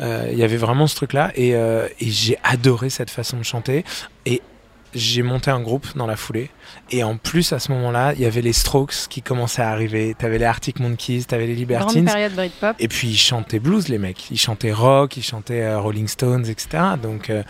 il 0.00 0.38
y 0.38 0.42
avait 0.42 0.56
vraiment 0.56 0.86
ce 0.86 0.96
truc-là. 0.96 1.32
Et, 1.34 1.54
j'ai 2.00 2.38
adoré 2.42 2.90
cette 2.90 3.10
façon 3.10 3.36
de 3.38 3.42
chanter. 3.42 3.84
J'ai 4.94 5.22
monté 5.22 5.50
un 5.50 5.60
groupe 5.60 5.86
dans 5.96 6.06
la 6.06 6.16
foulée. 6.16 6.50
Et 6.90 7.02
en 7.02 7.16
plus, 7.16 7.52
à 7.52 7.58
ce 7.58 7.72
moment-là, 7.72 8.12
il 8.14 8.20
y 8.20 8.26
avait 8.26 8.40
les 8.40 8.52
Strokes 8.52 9.08
qui 9.08 9.22
commençaient 9.22 9.62
à 9.62 9.70
arriver. 9.70 10.14
T'avais 10.18 10.38
les 10.38 10.44
Arctic 10.44 10.80
Monkeys, 10.80 11.24
t'avais 11.24 11.46
les 11.46 11.54
Libertines. 11.54 12.04
période 12.04 12.34
Britpop. 12.34 12.76
Et 12.78 12.88
puis 12.88 13.08
ils 13.08 13.16
chantaient 13.16 13.58
blues, 13.58 13.88
les 13.88 13.98
mecs. 13.98 14.30
Ils 14.30 14.38
chantaient 14.38 14.72
rock, 14.72 15.16
ils 15.16 15.22
chantaient 15.22 15.62
euh, 15.62 15.80
Rolling 15.80 16.08
Stones, 16.08 16.46
etc. 16.46 16.82
Donc 17.02 17.30
euh, 17.30 17.42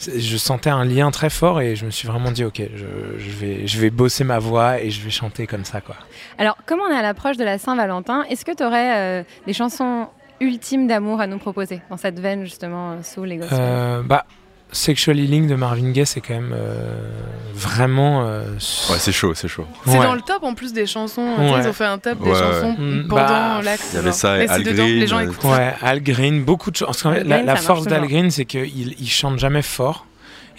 je 0.00 0.36
sentais 0.36 0.70
un 0.70 0.84
lien 0.84 1.10
très 1.10 1.30
fort 1.30 1.60
et 1.60 1.76
je 1.76 1.86
me 1.86 1.90
suis 1.90 2.08
vraiment 2.08 2.30
dit, 2.30 2.44
ok, 2.44 2.62
je, 2.74 3.18
je 3.18 3.30
vais, 3.30 3.66
je 3.66 3.80
vais 3.80 3.90
bosser 3.90 4.24
ma 4.24 4.38
voix 4.38 4.80
et 4.80 4.90
je 4.90 5.02
vais 5.02 5.10
chanter 5.10 5.46
comme 5.46 5.64
ça, 5.64 5.80
quoi. 5.80 5.96
Alors, 6.38 6.56
comme 6.66 6.80
on 6.80 6.90
est 6.90 6.96
à 6.96 7.02
l'approche 7.02 7.36
de 7.36 7.44
la 7.44 7.58
Saint-Valentin, 7.58 8.24
est-ce 8.30 8.44
que 8.44 8.54
tu 8.54 8.62
aurais 8.64 9.24
des 9.46 9.52
chansons 9.52 10.08
ultimes 10.40 10.86
d'amour 10.86 11.20
à 11.20 11.26
nous 11.26 11.38
proposer 11.38 11.82
dans 11.90 11.96
cette 11.96 12.18
veine 12.18 12.44
justement 12.44 12.92
euh, 12.92 13.02
soul 13.02 13.32
et 13.32 13.36
gospel? 13.36 13.58
Euh, 13.60 14.02
bah, 14.02 14.24
Sexual 14.70 15.18
Healing 15.18 15.46
de 15.46 15.54
Marvin 15.54 15.90
Gaye, 15.92 16.04
c'est 16.06 16.20
quand 16.20 16.34
même 16.34 16.52
euh, 16.54 16.94
vraiment. 17.54 18.24
euh, 18.26 18.52
Ouais, 18.90 18.98
c'est 18.98 19.12
chaud, 19.12 19.32
c'est 19.34 19.48
chaud. 19.48 19.64
C'est 19.86 19.92
ouais. 19.98 20.04
dans 20.04 20.14
le 20.14 20.20
top 20.20 20.42
en 20.42 20.54
plus 20.54 20.72
des 20.72 20.86
chansons. 20.86 21.22
Ouais. 21.38 21.60
Ils 21.62 21.68
ont 21.68 21.72
fait 21.72 21.86
un 21.86 21.98
top 21.98 22.18
des 22.22 22.34
chansons 22.34 22.76
ouais. 22.78 23.02
pendant 23.08 23.14
Bah, 23.24 23.60
l'acte. 23.64 23.84
il 23.92 23.96
y 23.96 23.98
avait 23.98 24.12
ça 24.12 24.42
et 24.42 24.46
Al 24.48 24.62
dedans, 24.62 24.84
Green, 24.84 24.98
les 25.00 25.06
gens 25.06 25.18
euh, 25.18 25.22
écoutent 25.24 25.40
ça. 25.42 25.48
Ouais, 25.56 25.74
Al 25.82 26.02
Green, 26.02 26.44
beaucoup 26.44 26.70
de 26.70 26.76
choses. 26.76 27.02
La, 27.24 27.56
force 27.56 27.84
d'Al. 27.86 28.06
Green, 28.06 28.30
c'est 28.30 28.44
qu'il 28.44 28.94
il 29.00 29.08
chante 29.10 29.38
jamais 29.38 29.62
fort. 29.62 30.04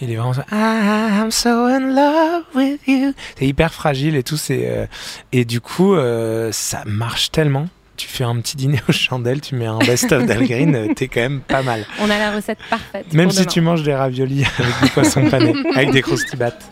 Il 0.02 0.10
est 0.12 0.16
vraiment 0.16 0.34
ça. 0.34 0.46
I'm 0.52 1.30
so 1.30 1.50
in 1.66 1.94
love 1.94 2.44
with 2.56 2.80
you. 2.88 3.14
C'est 3.38 3.46
hyper 3.46 3.74
fragile 3.74 4.16
et 4.16 4.24
tout. 4.24 4.38
C'est 4.38 4.64
euh, 4.70 4.86
et 5.34 5.44
du 5.46 5.60
coup, 5.62 5.94
euh, 5.94 6.52
ça 6.54 6.84
marche 6.86 7.32
tellement. 7.32 7.68
Tu 8.00 8.08
fais 8.08 8.24
un 8.24 8.38
petit 8.38 8.56
dîner 8.56 8.80
aux 8.88 8.94
chandelles, 8.94 9.42
tu 9.42 9.56
mets 9.56 9.66
un 9.66 9.78
best-of 9.80 10.26
d'Al 10.26 10.48
Green, 10.48 10.94
t'es 10.96 11.10
quand 11.10 11.20
même 11.20 11.42
pas 11.42 11.62
mal. 11.62 11.86
On 12.00 12.10
a 12.10 12.18
la 12.18 12.34
recette 12.34 12.58
parfaite. 12.70 13.12
Même 13.12 13.26
pour 13.26 13.34
si 13.34 13.40
demain. 13.40 13.52
tu 13.52 13.60
manges 13.60 13.84
des 13.84 13.94
raviolis 13.94 14.46
avec 14.58 14.74
du 14.84 14.90
poisson 14.92 15.30
pané, 15.30 15.54
avec 15.76 15.92
des 15.92 16.02
croustibates. 16.02 16.64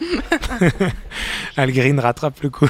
Al 1.58 1.74
Green 1.74 2.00
rattrape 2.00 2.42
le 2.44 2.50
coup. 2.50 2.70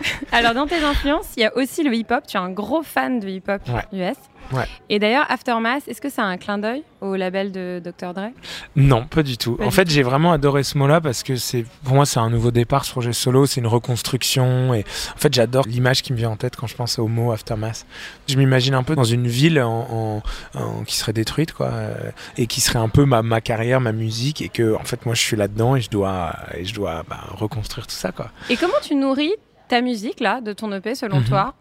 Alors, 0.32 0.54
dans 0.54 0.66
tes 0.66 0.82
influences, 0.82 1.26
il 1.36 1.42
y 1.42 1.46
a 1.46 1.56
aussi 1.56 1.82
le 1.82 1.94
hip-hop. 1.94 2.24
Tu 2.26 2.36
es 2.36 2.40
un 2.40 2.50
gros 2.50 2.82
fan 2.82 3.20
de 3.20 3.28
hip-hop 3.28 3.60
Ouais. 3.68 4.10
US. 4.10 4.16
Ouais. 4.52 4.64
Et 4.88 4.98
d'ailleurs, 4.98 5.26
Aftermath, 5.30 5.86
est-ce 5.86 6.00
que 6.00 6.08
c'est 6.08 6.22
un 6.22 6.36
clin 6.36 6.58
d'œil 6.58 6.82
au 7.00 7.14
label 7.14 7.52
de 7.52 7.80
Dr. 7.84 8.12
Dre? 8.14 8.30
Non, 8.74 9.06
pas 9.06 9.22
du 9.22 9.38
tout. 9.38 9.54
Pas 9.54 9.64
en 9.64 9.68
du 9.68 9.74
fait, 9.74 9.88
j'ai 9.88 10.02
vraiment 10.02 10.32
adoré 10.32 10.64
ce 10.64 10.76
mot-là 10.76 11.00
parce 11.00 11.22
que 11.22 11.36
c'est, 11.36 11.64
pour 11.84 11.94
moi, 11.94 12.04
c'est 12.04 12.18
un 12.18 12.30
nouveau 12.30 12.50
départ 12.50 12.84
ce 12.84 12.90
projet 12.90 13.12
solo, 13.12 13.46
c'est 13.46 13.60
une 13.60 13.68
reconstruction. 13.68 14.74
Et 14.74 14.80
en 15.14 15.18
fait, 15.18 15.32
j'adore 15.32 15.66
l'image 15.68 16.02
qui 16.02 16.12
me 16.12 16.18
vient 16.18 16.30
en 16.30 16.36
tête 16.36 16.56
quand 16.56 16.66
je 16.66 16.74
pense 16.74 16.98
au 16.98 17.06
mot 17.06 17.30
Aftermath. 17.30 17.86
Je 18.28 18.36
m'imagine 18.36 18.74
un 18.74 18.82
peu 18.82 18.96
dans 18.96 19.04
une 19.04 19.28
ville 19.28 19.60
en, 19.62 20.22
en- 20.54 20.58
en- 20.60 20.82
qui 20.84 20.96
serait 20.96 21.12
détruite, 21.12 21.52
quoi, 21.52 21.66
euh, 21.68 21.94
et 22.36 22.48
qui 22.48 22.60
serait 22.60 22.80
un 22.80 22.88
peu 22.88 23.04
ma, 23.04 23.22
ma 23.22 23.40
carrière, 23.40 23.80
ma 23.80 23.92
musique, 23.92 24.42
et 24.42 24.48
que, 24.48 24.74
en 24.74 24.82
fait, 24.84 25.06
moi, 25.06 25.14
je 25.14 25.20
suis 25.20 25.36
là-dedans 25.36 25.76
et 25.76 25.80
je 25.80 25.90
dois, 25.90 26.34
et 26.56 26.64
je 26.64 26.74
dois 26.74 27.04
bah, 27.08 27.20
reconstruire 27.36 27.86
tout 27.86 27.94
ça, 27.94 28.10
quoi. 28.10 28.30
Et 28.48 28.56
comment 28.56 28.72
tu 28.82 28.96
nourris 28.96 29.34
ta 29.70 29.80
musique, 29.80 30.20
là, 30.20 30.40
de 30.40 30.52
ton 30.52 30.70
EP, 30.72 30.94
selon 30.96 31.18
Mhm. 31.20 31.24
toi, 31.26 31.54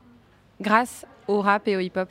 grâce 0.59 1.05
au 1.27 1.41
rap 1.41 1.67
et 1.67 1.75
au 1.77 1.79
hip-hop? 1.79 2.09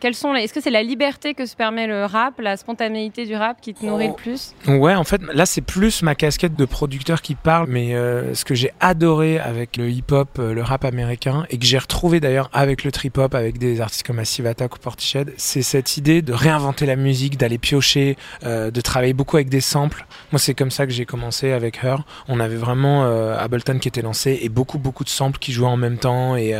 Quels 0.00 0.14
sont 0.14 0.32
les... 0.32 0.42
Est-ce 0.42 0.52
que 0.52 0.60
c'est 0.60 0.70
la 0.70 0.82
liberté 0.82 1.34
que 1.34 1.46
se 1.46 1.56
permet 1.56 1.86
le 1.86 2.04
rap, 2.04 2.38
la 2.40 2.56
spontanéité 2.56 3.24
du 3.26 3.34
rap 3.34 3.60
qui 3.60 3.74
te 3.74 3.84
nourrit 3.84 4.06
Oh. 4.06 4.08
le 4.10 4.14
plus? 4.14 4.54
Ouais, 4.66 4.94
en 4.94 5.04
fait, 5.04 5.22
là, 5.32 5.46
c'est 5.46 5.62
plus 5.62 6.02
ma 6.02 6.14
casquette 6.14 6.54
de 6.54 6.64
producteur 6.66 7.22
qui 7.22 7.34
parle, 7.34 7.66
mais 7.68 7.94
euh, 7.94 8.34
ce 8.34 8.44
que 8.44 8.54
j'ai 8.54 8.72
adoré 8.80 9.38
avec 9.38 9.76
le 9.78 9.88
hip-hop, 9.90 10.28
euh, 10.38 10.52
le 10.52 10.62
rap 10.62 10.84
américain, 10.84 11.46
et 11.50 11.58
que 11.58 11.64
j'ai 11.64 11.78
retrouvé 11.78 12.20
d'ailleurs 12.20 12.50
avec 12.52 12.84
le 12.84 12.92
trip-hop, 12.92 13.34
avec 13.34 13.58
des 13.58 13.80
artistes 13.80 14.06
comme 14.06 14.16
Massive 14.16 14.46
Attack 14.46 14.76
ou 14.76 14.78
Portishead, 14.78 15.32
c'est 15.38 15.62
cette 15.62 15.96
idée 15.96 16.20
de 16.20 16.32
réinventer 16.32 16.84
la 16.84 16.96
musique, 16.96 17.38
d'aller 17.38 17.58
piocher, 17.58 18.16
euh, 18.44 18.70
de 18.70 18.80
travailler 18.82 19.14
beaucoup 19.14 19.36
avec 19.36 19.48
des 19.48 19.62
samples. 19.62 20.06
Moi, 20.30 20.38
c'est 20.38 20.54
comme 20.54 20.70
ça 20.70 20.86
que 20.86 20.92
j'ai 20.92 21.06
commencé 21.06 21.52
avec 21.52 21.82
Her. 21.82 22.04
On 22.28 22.38
avait 22.38 22.56
vraiment 22.56 23.04
euh, 23.04 23.36
Ableton 23.38 23.78
qui 23.78 23.88
était 23.88 24.02
lancé 24.02 24.38
et 24.42 24.48
beaucoup, 24.50 24.78
beaucoup 24.78 25.04
de 25.04 25.08
samples 25.08 25.38
qui 25.38 25.52
jouaient 25.52 25.66
en 25.66 25.76
même 25.76 25.98
temps. 25.98 26.36
Et 26.36 26.54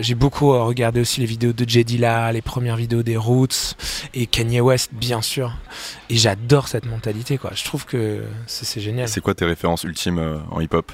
j'ai 0.00 0.14
beaucoup 0.14 0.50
regardé 0.50 1.00
aussi 1.00 1.20
les 1.20 1.26
vidéos 1.26 1.52
de 1.52 1.68
J. 1.68 1.84
Dilla, 1.84 2.32
les 2.32 2.42
premières 2.56 2.76
vidéos 2.76 3.02
des 3.02 3.18
Roots 3.18 3.76
et 4.14 4.26
Kanye 4.26 4.62
West, 4.62 4.88
bien 4.94 5.20
sûr. 5.20 5.52
Et 6.08 6.16
j'adore 6.16 6.68
cette 6.68 6.86
mentalité, 6.86 7.36
quoi. 7.36 7.50
Je 7.54 7.62
trouve 7.64 7.84
que 7.84 8.22
c'est 8.46 8.64
c'est 8.64 8.80
génial. 8.80 9.08
C'est 9.08 9.20
quoi 9.20 9.34
tes 9.34 9.44
références 9.44 9.84
ultimes 9.84 10.18
euh, 10.18 10.38
en 10.50 10.62
hip-hop? 10.62 10.90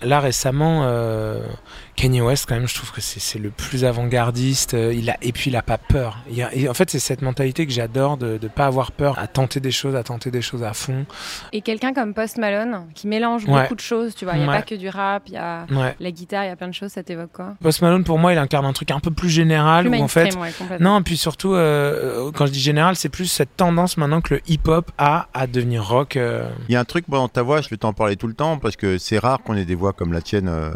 Là, 0.00 0.18
récemment, 0.18 0.84
euh, 0.84 1.46
Kanye 1.96 2.20
West, 2.20 2.44
quand 2.46 2.54
même, 2.56 2.68
je 2.68 2.74
trouve 2.74 2.92
que 2.92 3.00
c'est 3.00 3.38
le 3.38 3.50
plus 3.50 3.84
avant-gardiste. 3.84 4.74
euh, 4.74 4.92
Il 4.94 5.08
a, 5.10 5.16
et 5.22 5.32
puis, 5.32 5.50
il 5.50 5.56
a 5.56 5.62
pas 5.62 5.78
peur. 5.78 6.18
Il 6.28 6.36
y 6.36 6.42
a- 6.42 6.54
et 6.54 6.68
en 6.68 6.74
fait, 6.74 6.90
c'est 6.90 6.98
cette 6.98 7.22
mentalité 7.22 7.66
que 7.66 7.72
j'adore 7.72 8.16
de 8.18 8.38
ne 8.40 8.48
pas 8.48 8.66
avoir 8.66 8.92
peur 8.92 9.18
à 9.18 9.26
tenter 9.26 9.60
des 9.60 9.70
choses, 9.70 9.96
à 9.96 10.02
tenter 10.02 10.30
des 10.30 10.42
choses 10.42 10.62
à 10.62 10.74
fond. 10.74 11.06
Et 11.52 11.62
quelqu'un 11.62 11.94
comme 11.94 12.12
Post 12.12 12.36
Malone, 12.36 12.82
qui 12.94 13.06
mélange 13.08 13.44
Ouais. 13.46 13.62
beaucoup 13.62 13.74
de 13.74 13.80
choses, 13.80 14.14
tu 14.14 14.24
vois. 14.26 14.34
Il 14.34 14.40
n'y 14.40 14.44
a 14.44 14.48
Ouais. 14.48 14.56
pas 14.56 14.62
que 14.62 14.74
du 14.74 14.88
rap, 14.90 15.22
il 15.26 15.32
y 15.32 15.36
a 15.38 15.66
Ouais. 15.70 15.96
la 15.98 16.10
guitare, 16.10 16.44
il 16.44 16.48
y 16.48 16.50
a 16.50 16.56
plein 16.56 16.68
de 16.68 16.74
choses, 16.74 16.90
ça 16.92 17.02
t'évoque 17.02 17.32
quoi? 17.32 17.54
Post 17.62 17.80
Malone, 17.82 18.04
pour 18.04 18.18
moi, 18.18 18.32
il 18.34 18.38
incarne 18.38 18.66
un 18.66 18.72
truc 18.74 18.90
un 18.90 19.00
peu 19.00 19.10
plus 19.10 19.30
général. 19.30 19.88
Plus 19.88 19.98
où, 19.98 20.02
en 20.02 20.08
fait, 20.08 20.24
mainstream, 20.24 20.42
ouais, 20.42 20.52
complètement. 20.52 20.94
Non, 20.96 21.02
puis 21.02 21.16
surtout, 21.16 21.54
euh, 21.54 22.30
quand 22.32 22.44
je 22.46 22.52
dis 22.52 22.60
général, 22.60 22.96
c'est 22.96 23.08
plus 23.08 23.26
cette 23.26 23.56
tendance 23.56 23.96
maintenant 23.96 24.20
que 24.20 24.34
le 24.34 24.40
hip-hop 24.48 24.90
a 24.98 25.28
à 25.32 25.46
devenir 25.46 25.86
rock. 25.88 26.16
euh. 26.16 26.48
Il 26.68 26.72
y 26.72 26.76
a 26.76 26.80
un 26.80 26.84
truc 26.84 27.06
moi, 27.08 27.18
dans 27.18 27.28
ta 27.28 27.42
voix, 27.42 27.62
je 27.62 27.68
vais 27.70 27.76
t'en 27.78 27.92
parler 27.94 28.16
tout 28.16 28.26
le 28.28 28.34
temps 28.34 28.58
parce 28.58 28.76
que 28.76 28.98
c'est 28.98 29.18
rare 29.18 29.40
qu'on 29.42 29.56
ait 29.56 29.64
des 29.64 29.74
voix 29.74 29.92
comme 29.94 30.12
la 30.12 30.20
tienne. 30.20 30.48
euh, 30.48 30.70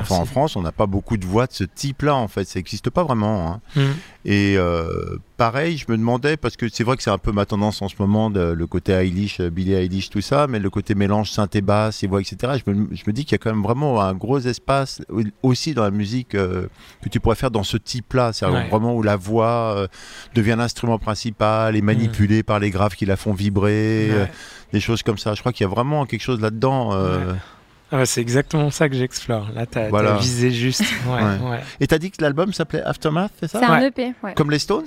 Enfin, 0.00 0.16
en. 0.16 0.24
France, 0.24 0.56
on 0.56 0.62
n'a 0.62 0.72
pas 0.72 0.86
beaucoup 0.86 1.16
de 1.16 1.24
voix 1.26 1.46
de 1.46 1.52
ce 1.52 1.64
type-là, 1.64 2.14
en 2.14 2.28
fait. 2.28 2.44
Ça 2.44 2.58
n'existe 2.58 2.90
pas 2.90 3.04
vraiment. 3.04 3.52
hein. 3.52 3.60
Mm. 3.76 3.80
Et 4.26 4.54
euh, 4.56 5.18
pareil, 5.36 5.76
je 5.76 5.84
me 5.90 5.96
demandais, 5.98 6.36
parce 6.38 6.56
que 6.56 6.68
c'est 6.68 6.82
vrai 6.84 6.96
que 6.96 7.02
c'est 7.02 7.10
un 7.10 7.18
peu 7.18 7.30
ma 7.32 7.44
tendance 7.44 7.82
en 7.82 7.88
ce 7.88 7.94
moment, 7.98 8.30
de- 8.30 8.52
le 8.52 8.66
côté 8.66 8.92
Eilish, 8.92 9.40
euh, 9.40 9.50
Billie 9.50 9.74
Eilish, 9.74 10.08
tout 10.10 10.22
ça, 10.22 10.46
mais 10.46 10.58
le 10.58 10.70
côté 10.70 10.94
mélange 10.94 11.30
synthé 11.30 11.60
basse 11.60 12.02
et 12.02 12.06
voix, 12.06 12.20
etc. 12.22 12.54
Je 12.66 12.70
me, 12.72 12.88
je 12.94 13.02
me 13.06 13.12
dis 13.12 13.24
qu'il 13.24 13.32
y 13.32 13.34
a 13.34 13.38
quand 13.38 13.50
même 13.52 13.62
vraiment 13.62 14.00
un 14.00 14.14
gros 14.14 14.38
espace 14.38 15.02
au- 15.10 15.20
aussi 15.42 15.74
dans 15.74 15.82
la 15.84 15.90
musique 15.90 16.34
euh, 16.34 16.66
que 17.02 17.08
tu 17.10 17.20
pourrais 17.20 17.36
faire 17.36 17.50
dans 17.50 17.62
ce 17.64 17.76
type-là. 17.76 18.32
C'est 18.32 18.46
Ouais. 18.46 18.68
vraiment 18.68 18.94
où 18.94 19.02
la 19.02 19.16
voix 19.16 19.74
euh, 19.76 19.86
devient 20.34 20.54
l'instrument 20.56 20.98
principal 20.98 21.76
et 21.76 21.82
manipulée 21.82 22.42
par 22.42 22.58
les 22.60 22.70
graves 22.70 22.94
qui 22.96 23.04
la 23.06 23.16
font 23.16 23.34
vibrer, 23.34 24.08
Ouais. 24.10 24.30
des 24.72 24.80
choses 24.80 25.02
comme 25.02 25.18
ça. 25.18 25.34
Je 25.34 25.40
crois 25.40 25.52
qu'il 25.52 25.64
y 25.64 25.66
a 25.66 25.70
vraiment 25.70 26.06
quelque 26.06 26.22
chose 26.22 26.40
là-dedans. 26.40 26.92
Ouais, 27.98 28.06
c'est 28.06 28.20
exactement 28.20 28.70
ça 28.70 28.88
que 28.88 28.94
j'explore. 28.94 29.48
Là, 29.54 29.66
t'as 29.66 29.88
Voilà. 29.88 30.12
t'as 30.12 30.18
visé 30.18 30.50
juste. 30.50 30.82
Ouais, 31.06 31.22
Ouais. 31.22 31.50
ouais. 31.50 31.60
Et 31.80 31.86
t'as 31.86 31.98
dit 31.98 32.10
que 32.10 32.22
l'album 32.22 32.52
s'appelait 32.52 32.82
Aftermath, 32.82 33.32
c'est 33.40 33.48
ça? 33.48 33.58
C'est 33.60 33.64
un 33.66 33.78
Ouais. 33.80 33.86
EP, 33.88 34.12
ouais. 34.22 34.34
Comme 34.34 34.50
les 34.50 34.58
Stones? 34.58 34.86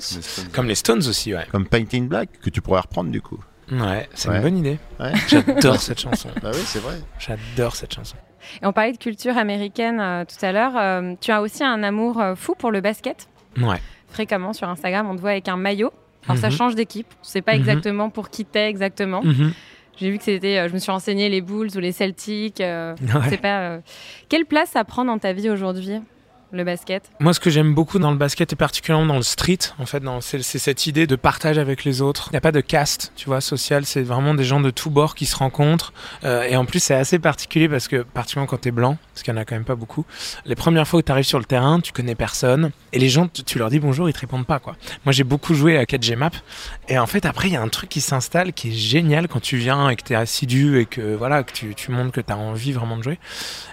Comme 0.53 0.67
les 0.67 0.75
Stones 0.75 0.99
aussi, 1.07 1.33
ouais. 1.33 1.45
Comme 1.51 1.67
Painting 1.67 2.07
Black, 2.07 2.29
que 2.41 2.49
tu 2.49 2.61
pourrais 2.61 2.81
reprendre 2.81 3.09
du 3.11 3.21
coup. 3.21 3.39
Ouais, 3.71 4.07
c'est 4.13 4.29
Ouais. 4.29 4.37
une 4.37 4.41
bonne 4.43 4.57
idée. 4.57 4.79
Ouais. 4.99 5.11
J'adore 5.27 5.79
cette 5.81 5.99
chanson. 5.99 6.29
Ah 6.43 6.51
oui, 6.53 6.61
c'est 6.65 6.79
vrai. 6.79 6.95
J'adore 7.19 7.75
cette 7.75 7.93
chanson. 7.93 8.15
Et 8.61 8.65
on 8.65 8.71
parlait 8.71 8.93
de 8.93 8.97
culture 8.97 9.37
américaine 9.37 9.99
euh, 9.99 10.23
tout 10.23 10.43
à 10.45 10.51
l'heure. 10.53 10.71
Euh, 10.77 11.15
tu 11.19 11.31
as 11.31 11.41
aussi 11.41 11.63
un 11.65 11.83
amour 11.83 12.21
euh, 12.21 12.35
fou 12.35 12.55
pour 12.57 12.71
le 12.71 12.79
basket. 12.79 13.27
Ouais. 13.59 13.81
Fréquemment 14.09 14.53
sur 14.53 14.69
Instagram, 14.69 15.07
on 15.09 15.15
te 15.15 15.21
voit 15.21 15.31
avec 15.31 15.49
un 15.49 15.57
maillot. 15.57 15.91
Alors 16.27 16.37
ça 16.39 16.47
Mhm. 16.49 16.53
change 16.55 16.75
d'équipe. 16.75 17.07
On 17.21 17.23
sait 17.25 17.41
pas 17.41 17.53
Mhm. 17.53 17.59
exactement 17.59 18.09
pour 18.09 18.29
qui 18.29 18.45
t'es 18.45 18.69
exactement. 18.69 19.21
Mhm. 19.23 19.51
J'ai 19.99 20.11
vu 20.11 20.17
que 20.17 20.23
c'était, 20.23 20.57
euh, 20.59 20.67
je 20.69 20.73
me 20.73 20.79
suis 20.79 20.91
renseigné 20.91 21.27
les 21.29 21.41
Bulls 21.41 21.69
ou 21.75 21.79
les 21.79 21.91
Celtics. 21.91 22.61
euh, 22.61 22.95
Ouais. 23.01 23.37
Pas. 23.37 23.59
euh, 23.61 23.79
Quelle 24.29 24.45
place 24.45 24.69
ça 24.71 24.83
prend 24.83 25.03
dans 25.05 25.17
ta 25.17 25.33
vie 25.33 25.49
aujourd'hui, 25.49 25.99
le 26.51 26.63
basket? 26.63 27.11
Moi, 27.19 27.33
ce 27.33 27.39
que 27.39 27.49
j'aime 27.49 27.73
beaucoup 27.73 27.99
dans 27.99 28.11
le 28.11 28.17
basket 28.17 28.53
et 28.53 28.55
particulièrement 28.55 29.05
dans 29.05 29.15
le 29.15 29.23
street, 29.23 29.59
en 29.79 29.85
fait, 29.85 30.03
c'est 30.21 30.41
cette 30.41 30.87
idée 30.87 31.07
de 31.07 31.15
partage 31.15 31.57
avec 31.57 31.83
les 31.83 32.01
autres. 32.01 32.29
Il 32.29 32.33
n'y 32.33 32.37
a 32.37 32.41
pas 32.41 32.51
de 32.51 32.61
caste, 32.61 33.11
tu 33.15 33.25
vois, 33.25 33.41
social. 33.41 33.85
C'est 33.85 34.01
vraiment 34.01 34.33
des 34.33 34.43
gens 34.43 34.59
de 34.59 34.69
tous 34.69 34.89
bords 34.89 35.15
qui 35.15 35.25
se 35.25 35.35
rencontrent. 35.35 35.93
Euh, 36.23 36.43
et 36.43 36.55
en 36.55 36.65
plus, 36.65 36.79
c'est 36.79 36.95
assez 36.95 37.19
particulier 37.19 37.67
parce 37.67 37.87
que, 37.87 38.03
particulièrement 38.03 38.47
quand 38.47 38.61
t'es 38.61 38.71
blanc, 38.71 38.97
parce 39.13 39.23
qu'il 39.23 39.33
y 39.33 39.37
en 39.37 39.39
a 39.39 39.45
quand 39.45 39.55
même 39.55 39.65
pas 39.65 39.75
beaucoup, 39.75 40.05
les 40.45 40.55
premières 40.55 40.87
fois 40.87 40.99
où 40.99 41.03
tu 41.03 41.11
arrives 41.11 41.25
sur 41.25 41.39
le 41.39 41.45
terrain, 41.45 41.79
tu 41.79 41.91
connais 41.91 42.15
personne. 42.15 42.71
Et 42.93 42.99
les 42.99 43.09
gens, 43.09 43.27
tu, 43.27 43.43
tu 43.43 43.59
leur 43.59 43.69
dis 43.69 43.79
bonjour, 43.79 44.09
ils 44.09 44.13
te 44.13 44.19
répondent 44.19 44.47
pas, 44.47 44.59
quoi. 44.59 44.75
Moi, 45.05 45.11
j'ai 45.13 45.23
beaucoup 45.23 45.53
joué 45.53 45.77
à 45.77 45.83
4G 45.83 46.17
Et 46.87 46.97
en 46.97 47.07
fait, 47.07 47.25
après, 47.25 47.49
il 47.49 47.53
y 47.53 47.57
a 47.57 47.61
un 47.61 47.67
truc 47.67 47.89
qui 47.89 48.01
s'installe 48.01 48.53
qui 48.53 48.69
est 48.69 48.75
génial 48.75 49.27
quand 49.27 49.41
tu 49.41 49.57
viens 49.57 49.89
et 49.89 49.95
que 49.95 50.03
tu 50.03 50.13
es 50.13 50.15
assidu 50.15 50.79
et 50.79 50.85
que, 50.85 51.15
voilà, 51.15 51.43
que 51.43 51.51
tu, 51.51 51.75
tu 51.75 51.91
montres 51.91 52.11
que 52.11 52.21
tu 52.21 52.31
as 52.31 52.37
envie 52.37 52.71
vraiment 52.71 52.97
de 52.97 53.03
jouer. 53.03 53.19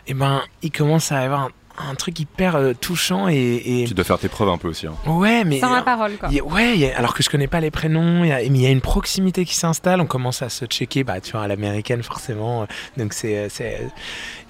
Et 0.06 0.14
ben, 0.14 0.42
il 0.62 0.70
commence 0.70 1.12
à 1.12 1.22
y 1.22 1.24
avoir 1.24 1.42
un, 1.42 1.50
un 1.76 1.94
truc 1.96 2.18
hyper 2.20 2.56
euh, 2.56 2.72
touchant 2.72 3.28
et, 3.28 3.34
et- 3.82 3.84
Tu 3.86 3.94
dois 3.94 4.04
faire 4.04 4.18
tes 4.18 4.28
preuves 4.28 4.48
un 4.48 4.58
peu 4.58 4.68
aussi. 4.68 4.86
hein. 4.86 4.94
Ouais, 5.06 5.42
mais. 5.44 5.58
Sans 5.60 5.74
la 5.74 5.82
parole, 5.82 6.16
quoi. 6.18 6.28
il 6.30 6.36
y 6.36 6.40
a- 6.40 6.44
ouais, 6.44 6.74
il 6.74 6.80
y 6.80 6.86
a- 6.86 6.96
alors 6.96 7.14
que 7.14 7.22
je 7.22 7.28
connais 7.30 7.48
pas 7.48 7.60
les 7.60 7.70
prénoms, 7.70 8.22
il 8.24 8.28
y 8.28 8.32
a, 8.32 8.36
mais 8.38 8.44
il 8.46 8.60
y 8.60 8.66
a 8.66 8.70
une 8.70 8.80
proximité 8.80 9.44
qui 9.44 9.54
s'installe, 9.56 10.00
on 10.00 10.06
commence 10.06 10.42
à 10.42 10.48
se 10.48 10.64
checker, 10.66 11.02
bah, 11.04 11.20
tu 11.20 11.32
vois, 11.32 11.42
à 11.42 11.48
l'américaine 11.48 12.02
forcément, 12.02 12.62
euh, 12.62 12.66
donc 12.96 13.12
c'est, 13.12 13.48
c'est, 13.48 13.80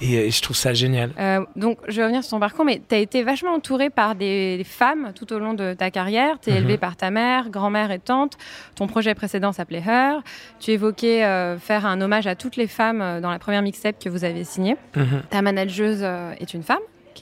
et, 0.03 0.19
euh, 0.19 0.31
je 0.31 0.43
trouve 0.43 0.57
ça 0.57 0.75
génial. 0.75 1.13
Euh, 1.19 1.45
donc, 1.57 1.79
je 1.89 1.97
vais 1.97 2.03
revenir 2.03 2.23
sur 2.23 2.33
ton 2.33 2.41
parcours, 2.41 2.65
mais 2.65 2.83
tu 2.87 2.95
as 2.95 2.99
été 2.99 3.23
vachement 3.23 3.55
entouré 3.55 3.89
par 3.91 4.15
des, 4.15 4.59
des 4.59 4.65
femmes 4.65 5.13
tout 5.15 5.33
au 5.33 5.39
long 5.39 5.55
de 5.55 5.73
ta 5.73 5.91
carrière. 5.91 6.39
Tu 6.43 6.51
es 6.51 6.53
Mhm. 6.53 6.59
élevé 6.59 6.77
par 6.79 6.97
ta 6.97 7.11
mère, 7.11 7.49
grand-mère 7.49 7.91
et 7.91 7.99
tante. 8.01 8.35
Ton 8.77 8.87
projet 8.87 9.15
précédent 9.15 9.53
s'appelait 9.53 9.83
Her. 9.87 10.23
Tu 10.61 10.73
évoquais 10.73 11.25
euh, 11.25 11.59
faire 11.59 11.87
un 11.87 12.01
hommage 12.01 12.27
à 12.27 12.35
toutes 12.35 12.57
les 12.57 12.67
femmes 12.67 13.01
euh, 13.01 13.21
dans 13.21 13.31
la 13.31 13.39
première 13.39 13.63
mixtape 13.63 13.99
que 14.03 14.09
vous 14.09 14.25
avez 14.25 14.45
signée. 14.45 14.77
Mhm, 14.97 15.23
Ta 15.31 15.41
manageuse 15.43 16.01
euh, 16.03 16.33
est 16.41 16.53
une 16.55 16.63
femme, 16.63 16.79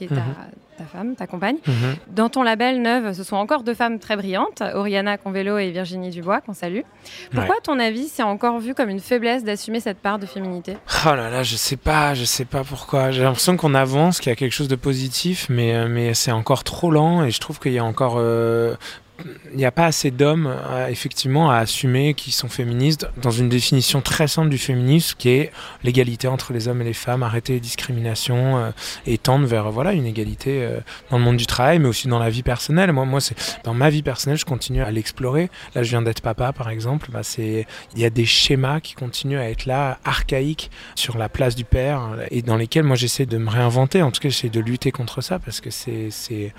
qui 0.07 0.13
est 0.13 0.15
ta, 0.17 0.21
Mhm. 0.23 0.35
ta 0.77 0.83
femme, 0.85 1.15
ta 1.15 1.27
compagne. 1.27 1.57
mhm. 1.67 1.95
Dans 2.07 2.29
ton 2.29 2.41
label 2.43 2.81
Neuve, 2.81 3.13
ce 3.13 3.23
sont 3.23 3.35
encore 3.35 3.63
deux 3.63 3.73
femmes 3.75 3.99
très 3.99 4.15
brillantes, 4.15 4.61
Oriana 4.73 5.17
Convelo 5.17 5.57
et 5.59 5.69
Virginie 5.71 6.09
Dubois, 6.09 6.41
qu'on 6.41 6.53
salue. 6.53 6.81
Pourquoi, 7.31 7.55
à 7.57 7.61
ton 7.61 7.79
avis, 7.79 8.07
c'est 8.07 8.23
encore 8.23 8.59
vu 8.59 8.73
comme 8.73 8.89
une 8.89 8.99
faiblesse 8.99 9.43
d'assumer 9.43 9.79
cette 9.79 9.99
part 9.99 10.17
de 10.19 10.25
féminité? 10.25 10.77
Oh 11.05 11.09
là 11.15 11.29
là, 11.29 11.43
je 11.43 11.55
sais 11.55 11.77
pas, 11.77 12.15
je 12.15 12.23
sais 12.25 12.45
pas 12.45 12.63
pourquoi. 12.63 13.11
J'ai 13.11 13.21
l'impression 13.23 13.55
qu'on 13.55 13.75
avance, 13.75 14.19
qu'il 14.19 14.29
y 14.31 14.33
a 14.33 14.35
quelque 14.35 14.53
chose 14.53 14.67
de 14.67 14.75
positif, 14.75 15.47
mais, 15.49 15.73
euh, 15.75 15.87
mais 15.87 16.13
c'est 16.15 16.31
encore 16.31 16.63
trop 16.63 16.89
lent 16.91 17.23
et 17.23 17.29
je 17.31 17.39
trouve 17.39 17.59
qu'il 17.59 17.73
y 17.73 17.79
a 17.79 17.85
encore. 17.85 18.15
euh, 18.17 18.75
il 19.51 19.57
n'y 19.57 19.65
a 19.65 19.71
pas 19.71 19.85
assez 19.85 20.11
d'hommes, 20.11 20.47
euh, 20.47 20.87
effectivement, 20.87 21.51
à 21.51 21.57
assumer 21.57 22.13
qu'ils 22.13 22.33
sont 22.33 22.49
féministes 22.49 23.07
dans 23.21 23.31
une 23.31 23.49
définition 23.49 24.01
très 24.01 24.27
simple 24.27 24.49
du 24.49 24.57
féminisme 24.57 25.15
qui 25.17 25.29
est 25.29 25.51
l'égalité 25.83 26.27
entre 26.27 26.53
les 26.53 26.67
hommes 26.67 26.81
et 26.81 26.85
les 26.85 26.93
femmes, 26.93 27.23
arrêter 27.23 27.53
les 27.53 27.59
discriminations 27.59 28.57
euh, 28.57 28.71
et 29.05 29.17
tendre 29.17 29.45
vers 29.45 29.71
voilà, 29.71 29.93
une 29.93 30.05
égalité 30.05 30.63
euh, 30.63 30.79
dans 31.09 31.17
le 31.17 31.23
monde 31.23 31.37
du 31.37 31.45
travail, 31.45 31.79
mais 31.79 31.87
aussi 31.87 32.07
dans 32.07 32.19
la 32.19 32.29
vie 32.29 32.43
personnelle. 32.43 32.91
Moi, 32.91 33.05
moi 33.05 33.21
c'est 33.21 33.35
dans 33.63 33.73
ma 33.73 33.89
vie 33.89 34.03
personnelle, 34.03 34.37
je 34.37 34.45
continue 34.45 34.81
à 34.81 34.91
l'explorer. 34.91 35.49
Là, 35.75 35.83
je 35.83 35.89
viens 35.89 36.01
d'être 36.01 36.21
papa, 36.21 36.53
par 36.53 36.69
exemple. 36.69 37.09
Bah, 37.11 37.23
c'est 37.23 37.67
il 37.95 38.01
y 38.01 38.05
a 38.05 38.09
des 38.09 38.25
schémas 38.25 38.79
qui 38.79 38.93
continuent 38.93 39.39
à 39.39 39.49
être 39.49 39.65
là, 39.65 39.99
archaïques, 40.03 40.71
sur 40.95 41.17
la 41.17 41.29
place 41.29 41.55
du 41.55 41.65
père, 41.65 42.01
et 42.31 42.41
dans 42.41 42.57
lesquels 42.57 42.83
moi 42.83 42.95
j'essaie 42.95 43.25
de 43.25 43.37
me 43.37 43.49
réinventer. 43.49 44.01
En 44.01 44.11
tout 44.11 44.21
cas, 44.21 44.29
j'essaie 44.29 44.49
de 44.49 44.59
lutter 44.59 44.91
contre 44.91 45.21
ça 45.21 45.39
parce 45.39 45.61
que 45.61 45.69
c'est, 45.69 46.09
c'est... 46.09 46.53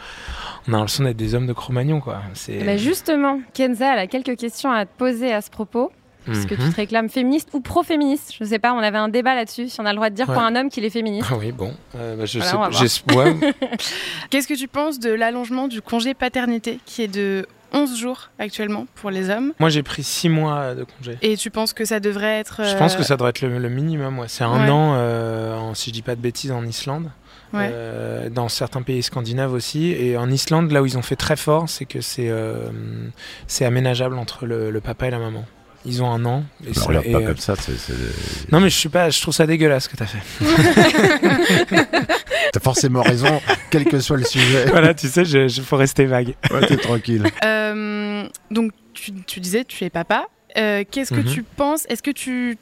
on 0.69 0.75
a 0.75 0.77
l'impression 0.77 1.05
d'être 1.05 1.17
des 1.17 1.35
hommes 1.35 1.47
de 1.47 1.53
Cro-Magnon, 1.53 2.01
quoi. 2.01 2.23
Eh 2.61 2.65
ben, 2.65 2.79
Justement, 2.79 3.41
Kenza, 3.53 3.93
elle 3.95 3.99
a 3.99 4.07
quelques 4.07 4.37
questions 4.37 4.71
à 4.71 4.85
te 4.87 4.91
poser 4.97 5.33
à 5.33 5.41
ce 5.41 5.51
propos. 5.51 5.91
Puisque 6.27 6.53
Mhm. 6.53 6.57
tu 6.59 6.71
te 6.71 6.77
réclames 6.77 7.11
féministe 7.11 7.51
ou 7.53 7.61
pro-féministe. 7.61 8.33
Je 8.41 8.45
sais 8.47 8.59
pas, 8.59 8.73
on 8.73 8.79
avait 8.79 8.97
un 8.97 9.09
débat 9.11 9.35
là-dessus, 9.35 9.69
si 9.69 9.79
on 9.83 9.85
a 9.85 9.91
le 9.91 9.97
droit 9.97 10.09
de 10.09 10.15
dire 10.15 10.25
pour 10.25 10.37
Ouais. 10.39 10.43
un 10.43 10.57
homme 10.57 10.71
qu'il 10.71 10.83
est 10.87 10.89
féministe. 10.91 11.29
Ah 11.31 11.37
oui, 11.39 11.53
bon, 11.53 11.75
euh, 11.97 12.17
bah, 12.17 12.25
je 12.25 12.39
Voilà, 12.39 12.73
sais 12.89 13.03
ouais, 13.15 13.35
Qu'est-ce 14.31 14.49
que 14.49 14.55
tu 14.55 14.67
penses 14.67 14.99
de 14.99 15.11
l'allongement 15.11 15.69
du 15.69 15.83
congé 15.83 16.15
paternité 16.15 16.79
qui 16.87 17.03
est 17.03 17.09
de 17.09 17.47
11 17.75 17.99
jours 17.99 18.31
actuellement 18.39 18.87
pour 18.95 19.11
les 19.11 19.29
hommes? 19.29 19.53
Moi, 19.61 19.69
j'ai 19.69 19.83
pris 19.83 20.03
six 20.03 20.31
mois 20.31 20.75
de 20.75 20.85
congé. 20.85 21.19
et 21.21 21.37
tu 21.37 21.51
penses 21.51 21.75
que 21.75 21.85
ça 21.85 22.01
devrait 22.01 22.39
être 22.39 22.63
Je 22.65 22.75
pense 22.77 22.95
euh, 22.95 22.99
que 22.99 23.03
ça 23.03 23.17
devrait 23.17 23.29
être 23.31 23.43
le, 23.43 23.59
le 23.59 23.69
minimum. 23.69 24.19
Ouais. 24.19 24.29
C'est 24.29 24.45
un 24.45 24.65
Ouais. 24.65 24.71
an, 24.71 24.95
euh, 24.95 25.55
en- 25.59 25.75
si 25.75 25.91
je 25.91 25.95
dis 25.95 26.03
pas 26.03 26.15
de 26.17 26.21
bêtises, 26.23 26.53
en 26.53 26.65
Islande. 26.65 27.11
Ouais. 27.55 27.71
Euh, 27.73 28.29
dans 28.31 28.49
certains 28.49 28.83
pays 28.83 29.03
scandinaves 29.03 29.53
aussi. 29.53 29.93
Et 29.93 30.17
en 30.17 30.31
Islande, 30.31 30.71
là 30.73 30.83
où 30.83 30.87
ils 30.87 30.99
ont 30.99 31.03
fait 31.03 31.17
très 31.17 31.37
fort, 31.37 31.69
c'est 31.69 31.85
que 31.87 32.01
c'est 32.01 32.29
euh, 32.29 32.69
c'est 33.47 33.65
aménageable 33.65 34.17
entre 34.19 34.45
le, 34.47 34.71
le 34.71 34.81
papa 34.81 35.07
et 35.07 35.11
la 35.11 35.19
maman. 35.19 35.45
Ils 35.87 36.03
ont 36.03 36.11
un 36.11 36.25
an. 36.25 36.45
Et 36.65 36.71
Ne 36.71 36.75
ça- 36.75 36.87
regarde 36.87 37.05
et, 37.07 37.13
pas 37.13 37.19
euh, 37.19 37.27
comme 37.27 37.37
ça. 37.37 37.55
c'est- 37.57 37.73
Non 38.51 38.61
mais 38.61 38.71
je 38.71 38.77
suis 38.77 38.89
pas, 38.89 39.11
je 39.11 39.21
trouve 39.21 39.35
ça 39.35 39.47
dégueulasse 39.47 39.85
ce 39.85 39.89
que 39.91 39.97
t'as 39.97 40.07
fait. 40.07 40.23
T'as 42.53 42.61
forcément 42.61 43.03
raison, 43.03 43.41
quel 43.71 43.85
que 43.85 43.99
soit 44.01 44.17
le 44.17 44.25
sujet. 44.25 44.67
voilà, 44.67 44.95
tu 44.95 45.09
sais, 45.09 45.25
je, 45.25 45.49
je- 45.49 45.61
faut 45.61 45.77
rester 45.77 46.05
vague. 46.07 46.35
Ouais, 46.51 46.67
t'es 46.67 46.77
tranquille. 46.77 47.25
euh, 47.45 48.27
donc 48.51 48.73
tu, 48.93 49.13
tu 49.27 49.41
disais 49.41 49.65
tu 49.65 49.85
es 49.85 49.91
papa. 49.91 50.27
Euh, 50.57 50.85
Qu'est-ce 50.89 51.11
que 51.13 51.21
Mhm. 51.21 51.33
tu 51.35 51.43
penses? 51.43 51.85
Est-ce 51.89 52.03
que 52.03 52.13
tu 52.13 52.57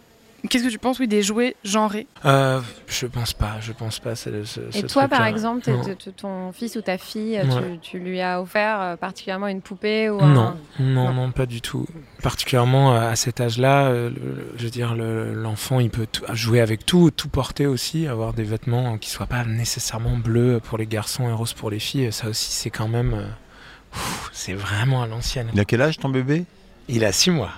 Qu'est-ce 0.51 0.65
que 0.65 0.69
tu 0.71 0.79
penses 0.79 0.99
oui 0.99 1.07
des 1.07 1.23
jouets 1.23 1.55
genrés? 1.65 2.07
Euh, 2.25 2.61
je 2.89 3.07
pense 3.07 3.33
pas, 3.33 3.59
je 3.61 3.73
pense 3.73 4.01
pas. 4.01 4.17
ce- 4.17 4.29
Et 4.31 4.45
ce 4.45 4.87
toi, 4.87 5.07
par 5.07 5.25
exemple, 5.25 5.63
ton 6.17 6.51
fils 6.53 6.75
ou 6.77 6.81
ta 6.83 6.99
fille, 6.99 7.39
Ouais. 7.41 7.79
tu, 7.81 7.91
tu 7.93 7.99
lui 8.01 8.21
as 8.21 8.43
offert 8.43 8.81
euh, 8.81 8.97
particulièrement 8.97 9.47
une 9.47 9.61
poupée 9.63 10.11
ou 10.11 10.21
un... 10.21 10.27
Non, 10.29 10.55
non, 10.81 11.13
Non. 11.13 11.31
pas 11.31 11.47
du 11.47 11.61
tout. 11.61 11.87
Particulièrement 12.23 12.93
euh, 12.95 13.11
à 13.11 13.17
cet 13.17 13.41
âge-là, 13.41 13.87
euh, 13.87 14.11
je 14.57 14.65
veux 14.65 14.71
dire, 14.71 14.95
le- 14.97 15.33
l'enfant, 15.33 15.79
il 15.79 15.91
peut 15.91 16.07
tout- 16.11 16.25
jouer 16.35 16.61
avec 16.61 16.85
tout, 16.85 17.11
tout 17.13 17.29
porter 17.29 17.67
aussi, 17.67 18.09
avoir 18.09 18.33
des 18.33 18.43
vêtements 18.45 18.99
qui 18.99 19.11
soient 19.11 19.27
pas 19.27 19.45
nécessairement 19.45 20.17
bleus 20.17 20.59
pour 20.61 20.77
les 20.77 20.87
garçons 20.87 21.29
et 21.29 21.33
roses 21.33 21.53
pour 21.53 21.71
les 21.71 21.79
filles. 21.79 22.13
Ça 22.13 22.29
aussi, 22.29 22.51
c'est 22.51 22.71
quand 22.71 22.89
même, 22.89 23.15
euh, 23.15 23.99
c'est 24.33 24.55
vraiment 24.55 25.03
à 25.03 25.07
l'ancienne. 25.07 25.49
Il 25.55 25.61
a 25.61 25.65
quel 25.65 25.83
âge 25.83 25.99
ton 25.99 26.09
bébé? 26.09 26.45
Il 26.89 27.05
a 27.05 27.13
six 27.13 27.31
mois. 27.31 27.51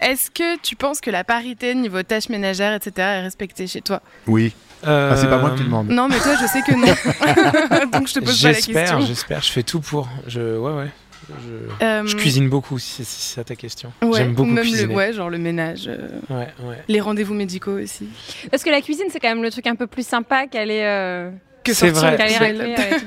Est-ce 0.00 0.30
que 0.30 0.58
tu 0.60 0.76
penses 0.76 1.00
que 1.00 1.10
la 1.10 1.24
parité 1.24 1.74
niveau 1.74 2.02
tâches 2.02 2.28
ménagères 2.28 2.74
etc 2.74 2.92
est 2.98 3.20
respectée 3.22 3.66
chez 3.66 3.80
toi? 3.80 4.00
Oui. 4.26 4.52
Ah, 4.86 5.14
c'est 5.16 5.28
pas 5.28 5.38
moi 5.38 5.50
qui 5.52 5.58
te 5.60 5.62
demande. 5.62 5.88
Non 5.88 6.08
mais 6.08 6.18
toi 6.18 6.34
je 6.40 6.46
sais 6.46 6.60
que 6.60 6.74
non. 6.74 7.90
donc 7.92 8.06
je 8.08 8.14
te 8.14 8.20
pose 8.20 8.40
pas 8.42 8.48
la 8.48 8.54
J'espère, 8.54 8.82
question. 8.82 9.00
j'espère. 9.00 9.42
Je 9.42 9.50
fais 9.52 9.62
tout 9.62 9.80
pour. 9.80 10.08
Je, 10.26 10.58
ouais, 10.58 10.72
ouais. 10.72 10.88
Je, 11.26 11.84
Euh, 11.86 12.02
je 12.06 12.16
cuisine 12.16 12.50
beaucoup, 12.50 12.78
si 12.78 13.02
c'est 13.02 13.38
si 13.40 13.44
ta 13.44 13.56
question. 13.56 13.90
Ouais, 14.02 14.18
J'aime 14.18 14.34
beaucoup 14.34 14.50
même 14.50 14.62
cuisiner. 14.62 14.88
le 14.88 14.94
ouais 14.94 15.12
genre 15.14 15.30
le 15.30 15.38
ménage, 15.38 15.84
euh, 15.88 16.08
Ouais, 16.28 16.48
ouais. 16.64 16.76
les 16.86 17.00
rendez-vous 17.00 17.32
médicaux 17.32 17.78
aussi. 17.78 18.08
Parce 18.50 18.62
que 18.62 18.68
la 18.68 18.82
cuisine, 18.82 19.06
c'est 19.10 19.20
quand 19.20 19.30
même 19.30 19.42
le 19.42 19.50
truc 19.50 19.66
un 19.66 19.74
peu 19.74 19.86
plus 19.86 20.06
sympa 20.06 20.46
qu'aller 20.48 20.82
euh, 20.82 21.30
Que 21.64 21.72
C'est 21.72 21.90
vrai. 21.90 22.16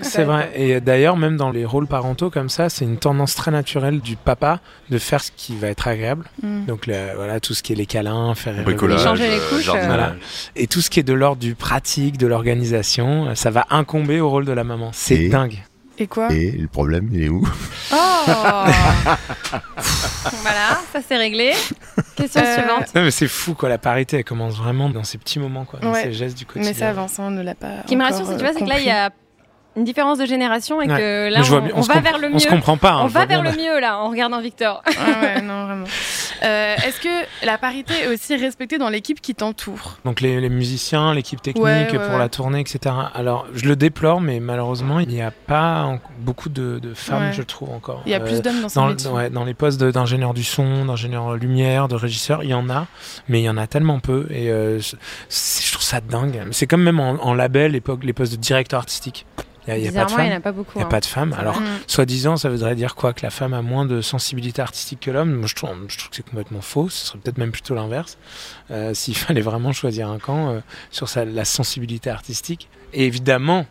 C'est 0.01 0.23
vrai. 0.23 0.51
Et 0.55 0.81
d'ailleurs, 0.81 1.15
même 1.15 1.37
dans 1.37 1.51
les 1.51 1.63
rôles 1.63 1.87
parentaux 1.87 2.29
comme 2.29 2.49
ça, 2.49 2.69
c'est 2.69 2.85
une 2.85 2.97
tendance 2.97 3.35
très 3.35 3.51
naturelle 3.51 3.99
du 4.01 4.15
papa 4.15 4.59
de 4.89 4.97
faire 4.97 5.23
ce 5.23 5.31
qui 5.35 5.55
va 5.55 5.67
être 5.67 5.87
agréable. 5.87 6.25
Mm. 6.41 6.65
Donc 6.65 6.87
le- 6.87 7.15
voilà, 7.15 7.39
tout 7.39 7.53
ce 7.53 7.61
qui 7.61 7.73
est 7.73 7.75
les 7.75 7.85
câlins, 7.85 8.33
faire 8.35 8.63
Bricolage, 8.63 9.03
Changer 9.03 9.29
les 9.29 9.37
euh, 9.37 9.49
couches. 9.49 9.69
Voilà. 9.69 10.15
Et 10.55 10.67
tout 10.67 10.81
ce 10.81 10.89
qui 10.89 10.99
est 10.99 11.03
de 11.03 11.13
l'ordre 11.13 11.39
du 11.41 11.55
pratique, 11.55 12.17
de 12.17 12.25
l'organisation, 12.27 13.27
euh, 13.27 13.35
ça 13.35 13.51
va 13.51 13.65
incomber 13.69 14.19
au 14.19 14.29
rôle 14.29 14.45
de 14.45 14.51
la 14.51 14.63
maman. 14.63 14.89
C'est 14.91 15.15
Et 15.15 15.29
dingue. 15.29 15.63
Et 15.99 16.07
quoi 16.07 16.31
Et 16.31 16.51
le 16.51 16.67
problème, 16.67 17.09
il 17.11 17.23
est 17.23 17.29
où 17.29 17.47
Oh 17.91 17.95
Voilà, 20.41 20.79
ça 20.93 20.99
c'est 21.07 21.17
réglé. 21.17 21.53
Question 22.15 22.41
Euh, 22.43 22.53
suivante. 22.57 22.93
Non, 22.95 23.01
mais 23.03 23.11
c'est 23.11 23.27
fou, 23.27 23.53
quoi. 23.55 23.69
La 23.69 23.77
parité, 23.77 24.17
elle 24.17 24.23
commence 24.23 24.57
vraiment 24.57 24.89
dans 24.89 25.03
ces 25.03 25.17
petits 25.17 25.39
moments, 25.39 25.65
quoi. 25.65 25.79
Dans 25.79 25.91
Ouais. 25.91 26.03
ces 26.03 26.13
gestes 26.13 26.37
du 26.37 26.45
quotidien. 26.45 26.69
Mais 26.71 26.77
ça 26.77 26.89
avance, 26.89 27.17
on 27.19 27.31
ne 27.31 27.41
l'a 27.41 27.55
pas. 27.55 27.81
Ce 27.83 27.87
qui 27.87 27.95
me 27.95 28.03
rassure, 28.03 28.25
c'est, 28.27 28.37
tu 28.37 28.43
euh, 28.43 28.47
vois, 28.49 28.53
c'est 28.53 28.63
que 28.65 28.69
là, 28.69 28.79
il 28.79 28.85
y 28.85 28.91
a 28.91 29.09
une 29.77 29.83
différence 29.83 30.17
de 30.17 30.25
génération 30.25 30.81
et 30.81 30.87
Ouais. 30.89 30.97
que 30.97 31.29
là, 31.33 31.39
on, 31.39 31.59
bien- 31.61 31.71
on 31.75 31.81
va 31.81 31.99
vers 32.01 32.17
le 32.17 32.29
mieux. 32.29 32.35
On 32.35 32.39
se 32.39 32.47
comprend 32.47 32.77
pas. 32.77 32.91
hein, 32.93 33.01
on 33.03 33.07
va 33.07 33.25
vers 33.25 33.41
bien. 33.41 33.51
le 33.51 33.57
mieux, 33.57 33.79
là, 33.79 33.99
en 33.99 34.09
regardant 34.09 34.41
Victor. 34.41 34.81
Ah 34.85 34.91
ouais, 35.21 35.41
non, 35.41 35.65
vraiment. 35.65 35.85
Euh, 36.43 36.75
Est-ce 36.85 36.99
que 36.99 37.45
la 37.45 37.57
parité 37.57 37.93
est 38.03 38.07
aussi 38.07 38.35
respectée 38.35 38.77
dans 38.77 38.89
l'équipe 38.89 39.21
qui 39.21 39.33
t'entoure? 39.35 39.97
Donc 40.05 40.21
les, 40.21 40.39
les 40.39 40.49
musiciens, 40.49 41.13
l'équipe 41.13 41.41
technique 41.41 41.63
Ouais, 41.63 41.87
ouais, 41.91 41.97
pour 41.99 42.13
ouais. 42.13 42.17
la 42.19 42.29
tournée, 42.29 42.59
etc. 42.59 42.93
Alors 43.13 43.47
je 43.53 43.65
le 43.65 43.75
déplore, 43.75 44.21
mais 44.21 44.39
malheureusement 44.39 44.99
il 44.99 45.07
n'y 45.09 45.21
a 45.21 45.31
pas 45.31 45.83
en- 45.83 45.99
beaucoup 46.19 46.49
de, 46.49 46.79
de 46.79 46.93
femmes, 46.93 47.27
Ouais. 47.27 47.33
je 47.33 47.41
trouve 47.41 47.71
encore. 47.71 48.01
Il 48.05 48.11
y 48.11 48.15
a 48.15 48.19
Euh, 48.21 48.25
plus 48.25 48.41
d'hommes 48.41 48.61
dans 48.61 48.69
ce 48.69 49.03
dans, 49.07 49.29
dans 49.29 49.45
les 49.45 49.53
postes 49.55 49.79
de- 49.79 49.89
d'ingénieur 49.91 50.33
du 50.33 50.43
son, 50.43 50.85
d'ingénieur 50.85 51.35
lumière, 51.35 51.87
de 51.87 51.95
régisseur, 51.95 52.43
il 52.43 52.49
y 52.49 52.53
en 52.53 52.69
a, 52.69 52.85
mais 53.27 53.39
il 53.41 53.43
y 53.43 53.49
en 53.49 53.57
a 53.57 53.65
tellement 53.67 53.99
peu. 53.99 54.27
Et 54.29 54.49
euh, 54.51 54.79
je, 54.79 54.95
c'est- 55.29 55.65
je 55.65 55.71
trouve 55.73 55.83
ça 55.85 56.01
dingue. 56.01 56.43
C'est 56.51 56.67
comme 56.67 56.83
même 56.83 56.99
en, 56.99 57.17
en 57.23 57.33
label, 57.33 57.71
les 57.71 58.13
postes 58.13 58.31
de 58.33 58.37
directeur 58.37 58.79
artistique. 58.79 59.25
Il 59.67 59.81
n'y 59.81 59.87
a, 59.87 59.91
pas 59.91 60.05
de 60.05 60.11
il 60.11 60.15
n'y 60.15 60.29
femmes. 60.29 60.31
a 60.31 60.39
pas 60.39 60.51
beaucoup. 60.51 60.73
Il 60.75 60.77
n'y 60.77 60.83
a 60.83 60.85
hein. 60.85 60.89
pas 60.89 60.99
de 61.01 61.05
femmes. 61.05 61.35
Alors. 61.37 61.59
Mm. 61.59 61.65
soi-disant, 61.87 62.37
ça 62.37 62.49
voudrait 62.49 62.75
dire 62.75 62.95
quoi? 62.95 63.13
Que 63.13 63.23
la 63.23 63.29
femme 63.29 63.53
a 63.53 63.61
moins 63.61 63.85
de 63.85 64.01
sensibilité 64.01 64.61
artistique 64.61 65.01
que 65.01 65.11
l'homme? 65.11 65.33
Moi, 65.33 65.47
je 65.47 65.55
trouve, 65.55 65.69
je 65.87 65.97
trouve 65.97 66.09
que 66.09 66.15
c'est 66.15 66.27
complètement 66.27 66.61
faux. 66.61 66.89
Ce 66.89 67.07
serait 67.07 67.19
peut-être 67.19 67.37
même 67.37 67.51
plutôt 67.51 67.75
l'inverse. 67.75 68.17
Euh, 68.71 68.93
S'il 68.93 69.15
fallait 69.17 69.41
vraiment 69.41 69.73
choisir 69.73 70.09
un 70.09 70.19
camp 70.19 70.49
euh, 70.49 70.59
sur 70.91 71.09
sa, 71.09 71.25
la 71.25 71.45
sensibilité 71.45 72.09
artistique. 72.09 72.69
Et 72.93 73.05
évidemment, 73.05 73.65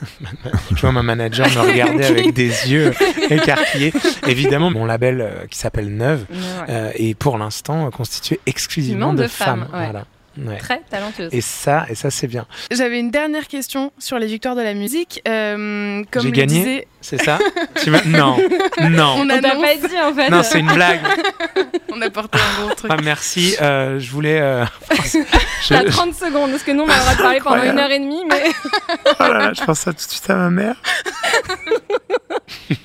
je 0.74 0.80
vois 0.80 0.92
ma 0.92 1.02
manager 1.02 1.48
me 1.48 1.60
regarder 1.60 2.04
avec 2.04 2.34
des 2.34 2.70
yeux 2.70 2.92
écarquillés. 3.30 3.92
Évidemment, 4.26 4.70
mon 4.70 4.84
label 4.84 5.20
euh, 5.20 5.46
qui 5.46 5.58
s'appelle 5.58 5.94
Neuve 5.94 6.26
ouais. 6.30 6.36
euh, 6.68 6.90
est 6.94 7.14
pour 7.14 7.38
l'instant 7.38 7.90
constitué 7.90 8.40
exclusivement 8.46 9.12
de 9.12 9.22
de, 9.22 9.28
femmes. 9.28 9.66
femmes, 9.70 9.80
ouais. 9.80 9.90
Voilà. 9.90 10.04
Ouais. 10.38 10.56
Très 10.58 10.80
talentueuse. 10.88 11.28
Et 11.32 11.40
ça, 11.40 11.86
et 11.88 11.94
ça 11.94 12.10
c'est 12.10 12.26
bien. 12.26 12.46
J'avais 12.70 12.98
une 13.00 13.10
dernière 13.10 13.48
question 13.48 13.92
sur 13.98 14.18
les 14.18 14.26
victoires 14.26 14.56
de 14.56 14.62
la 14.62 14.74
musique. 14.74 15.20
Euh, 15.28 16.02
comme 16.10 16.22
J'ai 16.22 16.28
le 16.28 16.34
gagné 16.34 16.58
disait- 16.58 16.88
C'est 17.02 17.22
ça 17.22 17.38
Tu 17.82 17.90
Non, 18.06 18.36
non. 18.80 19.14
On 19.18 19.28
annonce, 19.28 19.62
pas 19.62 19.88
dit 19.88 19.98
en 20.00 20.14
fait. 20.14 20.30
Non, 20.30 20.42
c'est 20.42 20.60
une 20.60 20.72
blague. 20.72 21.00
on 21.92 22.00
a 22.00 22.08
porté 22.10 22.38
un 22.38 22.64
gros 22.64 22.74
truc. 22.74 22.90
Ah, 22.92 22.96
merci. 23.02 23.54
Euh, 23.60 23.98
je 23.98 24.10
voulais. 24.10 24.40
euh, 24.40 24.64
je, 25.04 25.68
T'as 25.68 25.84
30 25.84 26.14
secondes, 26.14 26.50
parce 26.52 26.62
que 26.62 26.70
nous, 26.72 26.84
on 26.84 26.88
a 26.88 26.94
le 26.96 27.00
droit 27.02 27.14
de 27.14 27.22
parler 27.22 27.40
pendant 27.40 27.62
une 27.72 27.78
heure 27.78 27.90
et 27.90 27.98
demie, 27.98 28.22
mais 28.30 28.42
oh 29.06 29.22
là 29.24 29.38
là, 29.38 29.52
je 29.52 29.62
pense 29.64 29.86
à 29.86 29.92
tout 29.92 30.04
de 30.06 30.10
suite 30.10 30.30
à 30.30 30.36
ma 30.36 30.50
mère. 30.50 30.76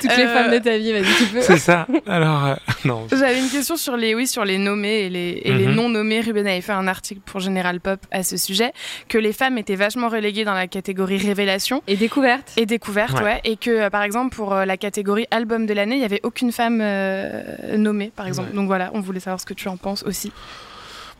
toutes 0.00 0.16
les 0.16 0.26
femmes 0.26 0.50
de 0.52 0.58
ta 0.58 0.76
vie, 0.78 0.92
vas-y, 0.92 1.14
tu 1.16 1.24
peux. 1.32 1.40
C'est 1.40 1.58
ça. 1.58 1.86
Alors, 2.06 2.44
euh, 2.46 2.54
non. 2.84 3.06
J'avais 3.10 3.38
une 3.38 3.48
question 3.50 3.76
sur 3.76 3.96
les, 3.96 4.14
oui, 4.14 4.26
sur 4.26 4.44
les 4.44 4.58
nommés 4.58 5.06
et 5.06 5.10
les, 5.10 5.40
et 5.44 5.52
les 5.52 5.66
Mhm. 5.66 5.74
non 5.74 5.88
nommés. 5.88 6.20
Ruben 6.20 6.46
avait 6.46 6.60
fait 6.60 6.72
un 6.72 6.86
article 6.88 7.20
pour 7.24 7.40
General 7.40 7.80
Pop 7.80 8.00
à 8.10 8.22
ce 8.22 8.36
sujet, 8.36 8.72
que 9.08 9.18
les 9.18 9.32
femmes 9.32 9.58
étaient 9.58 9.74
vachement 9.76 10.08
reléguées 10.08 10.44
dans 10.44 10.54
la 10.54 10.66
catégorie 10.66 11.18
révélation 11.18 11.82
Et 11.86 11.96
découverte. 11.96 12.52
et 12.56 12.66
découverte, 12.66 13.13
Ouais. 13.18 13.22
ouais. 13.24 13.40
et 13.44 13.56
que 13.56 13.70
euh, 13.70 13.90
par 13.90 14.02
exemple 14.02 14.34
pour 14.34 14.52
euh, 14.52 14.64
la 14.64 14.76
catégorie 14.76 15.26
album 15.30 15.66
de 15.66 15.74
l'année, 15.74 15.96
il 15.96 16.00
y 16.02 16.04
avait 16.04 16.20
aucune 16.22 16.52
femme 16.52 16.80
euh, 16.82 17.76
nommée, 17.76 18.12
par 18.14 18.26
exemple. 18.26 18.50
Ouais. 18.50 18.56
Donc 18.56 18.66
voilà, 18.66 18.90
on 18.94 19.00
voulait 19.00 19.20
savoir 19.20 19.40
ce 19.40 19.46
que 19.46 19.54
tu 19.54 19.68
en 19.68 19.76
penses 19.76 20.02
aussi. 20.04 20.32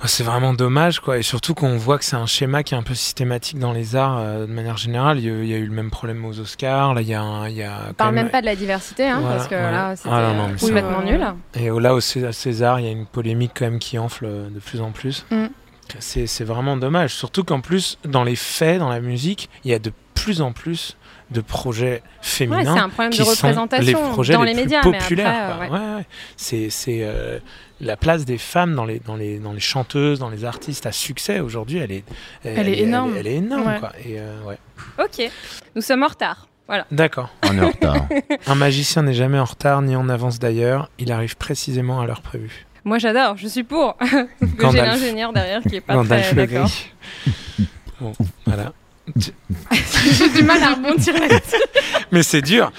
Oh, 0.03 0.07
C'est 0.07 0.25
vraiment 0.25 0.55
dommage, 0.55 0.99
quoi. 0.99 1.19
Et 1.19 1.23
surtout 1.23 1.55
qu'on 1.55 1.77
voit 1.77 1.99
que 1.99 2.05
c'est 2.05 2.17
un 2.17 2.27
schéma 2.27 2.65
qui 2.65 2.75
est 2.75 2.77
un 2.77 2.83
peu 2.83 2.95
systématique 2.97 3.61
dans 3.61 3.73
les 3.73 3.95
arts 3.95 4.19
euh, 4.19 4.41
de 4.47 4.53
manière 4.53 4.77
générale. 4.77 5.19
Il 5.21 5.25
y, 5.25 5.31
a, 5.31 5.33
il 5.43 5.49
y 5.49 5.55
a 5.55 5.57
eu 5.59 5.67
le 5.67 5.73
même 5.73 5.91
problème 5.91 6.25
aux 6.25 6.41
Oscars. 6.41 6.95
Là, 6.95 7.01
il 7.01 7.07
y 7.07 7.15
a, 7.15 7.23
un- 7.23 7.49
il 7.49 7.55
y 7.57 7.63
a 7.63 7.71
On 7.71 7.87
quand 7.91 7.95
parle 7.95 8.15
même- 8.15 8.25
même 8.25 8.33
pas 8.33 8.41
de 8.41 8.47
la 8.47 8.57
diversité, 8.57 9.05
hein, 9.09 9.19
Voilà, 9.21 9.37
parce 9.37 9.49
que 9.49 9.55
ouais. 9.55 9.71
là, 9.71 9.95
c'était 9.95 10.09
Ah 10.13 10.33
non, 10.33 10.35
non, 10.35 10.49
mais 10.49 10.59
c'est- 10.59 10.67
complètement 10.67 11.03
nul. 11.03 11.25
Et 11.55 11.71
là, 11.81 11.95
au 11.95 12.01
César, 12.01 12.81
il 12.81 12.87
y 12.87 12.89
a 12.89 12.93
une 12.93 13.07
polémique 13.07 13.53
quand 13.57 13.67
même 13.67 13.79
qui 13.79 13.97
enfle 13.99 14.27
de 14.51 14.59
plus 14.59 14.81
en 14.81 14.91
plus. 14.91 15.25
Mm. 15.31 15.45
C'est 16.01 16.27
c'est 16.27 16.45
vraiment 16.45 16.77
dommage. 16.77 17.15
Surtout 17.15 17.45
qu'en 17.45 17.61
plus, 17.61 17.99
dans 18.05 18.25
les 18.25 18.37
faits, 18.37 18.79
dans 18.81 18.89
la 18.89 19.01
musique, 19.01 19.49
il 19.65 19.71
y 19.71 19.75
a 19.75 19.79
de 19.79 19.93
plus 20.15 20.41
en 20.41 20.51
plus 20.53 20.97
de 21.31 21.41
projets 21.41 21.93
Ouais, 21.95 22.03
féminins 22.21 22.75
c'est 22.75 22.81
un 22.81 22.89
problème 22.89 23.11
qui 23.13 23.19
de 23.19 23.25
sont 23.25 23.31
représentation 23.31 23.87
les 23.87 24.13
projets 24.13 24.33
dans 24.35 24.43
les, 24.43 24.53
les 24.53 24.63
plus 24.63 24.63
médias, 24.65 24.83
mais 24.85 24.99
populaires. 24.99 25.51
après, 25.53 25.67
euh, 25.67 25.71
ouais. 25.71 25.79
Ouais, 25.79 25.97
ouais. 25.97 26.07
C'est 26.37 26.71
c'est, 26.71 26.99
euh, 27.03 27.39
la 27.81 27.97
place 27.97 28.25
des 28.25 28.39
femmes 28.39 28.75
dans 28.75 28.85
les, 28.85 29.01
dans, 29.01 29.17
les, 29.17 29.39
dans 29.39 29.53
les 29.53 29.61
chanteuses, 29.61 30.19
dans 30.19 30.31
les 30.31 30.45
artistes 30.45 30.87
à 30.87 30.93
succès 30.93 31.41
aujourd'hui, 31.41 31.79
elle 31.79 31.93
est, 31.93 32.05
Elle 32.45 32.69
est 32.69 32.79
énorme. 32.81 33.15
Elle, 33.19 33.27
est 33.27 33.37
énorme. 33.37 33.67
Ouais. 33.67 33.79
Quoi. 33.81 33.93
Et, 34.05 34.19
euh, 34.21 34.43
ouais. 34.45 34.59
Ok, 35.03 35.31
nous 35.75 35.83
sommes 35.83 36.03
en 36.03 36.09
retard. 36.09 36.49
Voilà. 36.67 36.87
D'accord. 36.91 37.29
On 37.45 37.59
est 37.59 37.61
en 37.61 37.69
retard. 37.69 38.07
Un 38.47 38.55
magicien 38.55 39.03
n'est 39.03 39.13
jamais 39.13 39.39
en 39.39 39.45
retard 39.45 39.83
ni 39.83 39.97
en 39.97 40.09
avance 40.09 40.39
d'ailleurs. 40.39 40.89
Il 40.99 41.13
arrive 41.13 41.37
précisément 41.37 42.01
à 42.01 42.07
l'heure 42.07 42.23
prévue. 42.23 42.65
Moi, 42.85 42.99
j'adore, 42.99 43.37
je 43.37 43.49
suis 43.49 43.65
pour. 43.65 43.97
J'ai 44.41 44.77
l'ingénieur 44.79 45.33
derrière 45.33 45.61
qui 45.63 45.77
est 45.77 45.81
pas 45.81 45.95
Gandalf 45.95 46.27
très 46.27 46.35
d'accord. 46.35 46.71
Bon, 48.01 48.13
voilà. 48.47 48.73
J'ai 49.17 50.29
du 50.31 50.43
mal 50.43 50.63
à 50.63 50.75
rebondir 50.75 51.15
là-dessus. 51.15 51.63
Mais 52.13 52.23
c'est 52.23 52.43
dur. 52.43 52.73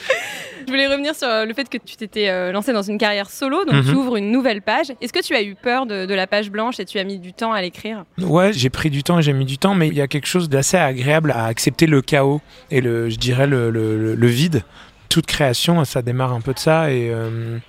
Je 0.68 0.72
voulais 0.72 0.88
revenir 0.88 1.14
sur 1.14 1.28
euh, 1.28 1.46
le 1.46 1.54
fait 1.54 1.70
que 1.70 1.78
tu 1.78 1.96
t'étais 1.96 2.28
euh, 2.30 2.52
lancé 2.52 2.74
dans 2.74 2.82
une 2.82 2.98
carrière 2.98 3.30
solo, 3.30 3.66
donc 3.66 3.76
Mhm. 3.76 3.90
tu 3.92 3.92
ouvres 3.96 4.16
une 4.18 4.32
nouvelle 4.32 4.64
page. 4.64 4.88
Est-ce 5.00 5.14
que 5.14 5.22
tu 5.22 5.36
as 5.36 5.44
eu 5.44 5.54
peur 5.54 5.86
de, 5.86 6.08
de 6.08 6.14
la 6.16 6.26
page 6.26 6.50
blanche 6.50 6.80
et 6.80 6.86
tu 6.86 6.98
as 6.98 7.04
mis 7.04 7.20
du 7.20 7.34
temps 7.34 7.54
à 7.54 7.62
l'écrire? 7.62 8.04
Ouais, 8.20 8.52
j'ai 8.52 8.72
pris 8.72 8.90
du 8.90 9.04
temps 9.04 9.20
et 9.20 9.22
j'ai 9.22 9.34
mis 9.34 9.46
du 9.46 9.60
temps, 9.60 9.76
mais 9.76 9.88
il 9.90 9.94
y 9.94 10.02
a 10.02 10.08
quelque 10.08 10.26
chose 10.28 10.50
d'assez 10.50 10.78
agréable 10.78 11.32
à 11.32 11.46
accepter 11.46 11.86
le 11.86 12.02
chaos 12.02 12.42
et 12.72 12.82
le, 12.82 13.10
je 13.12 13.18
dirais 13.18 13.46
le, 13.46 13.70
le- 13.70 14.28
vide. 14.28 14.64
Toute 15.08 15.28
création, 15.28 15.86
ça 15.86 16.02
démarre 16.02 16.34
un 16.34 16.42
peu 16.42 16.54
de 16.54 16.60
ça 16.60 16.92
et 16.92 17.10
euh, 17.12 17.60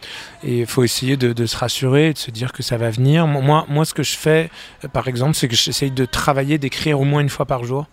et 0.43 0.61
il 0.61 0.67
faut 0.67 0.83
essayer 0.83 1.17
de, 1.19 1.33
de 1.35 1.45
se 1.47 1.57
rassurer, 1.57 2.15
de 2.15 2.19
se 2.19 2.31
dire 2.31 2.53
que 2.53 2.63
ça 2.63 2.77
va 2.79 2.89
venir. 2.91 3.27
Moi, 3.27 3.67
moi, 3.69 3.85
ce 3.85 3.93
que 3.93 4.03
je 4.03 4.17
fais, 4.17 4.49
euh, 4.85 4.89
par 4.89 5.07
exemple, 5.07 5.35
c'est 5.35 5.47
que 5.47 5.55
j'essaye 5.55 5.91
de 5.91 6.07
travailler, 6.07 6.57
d'écrire 6.57 6.99
au 6.99 7.05
moins 7.05 7.21
une 7.21 7.29
fois 7.29 7.45
par 7.45 7.63
jour. 7.65 7.87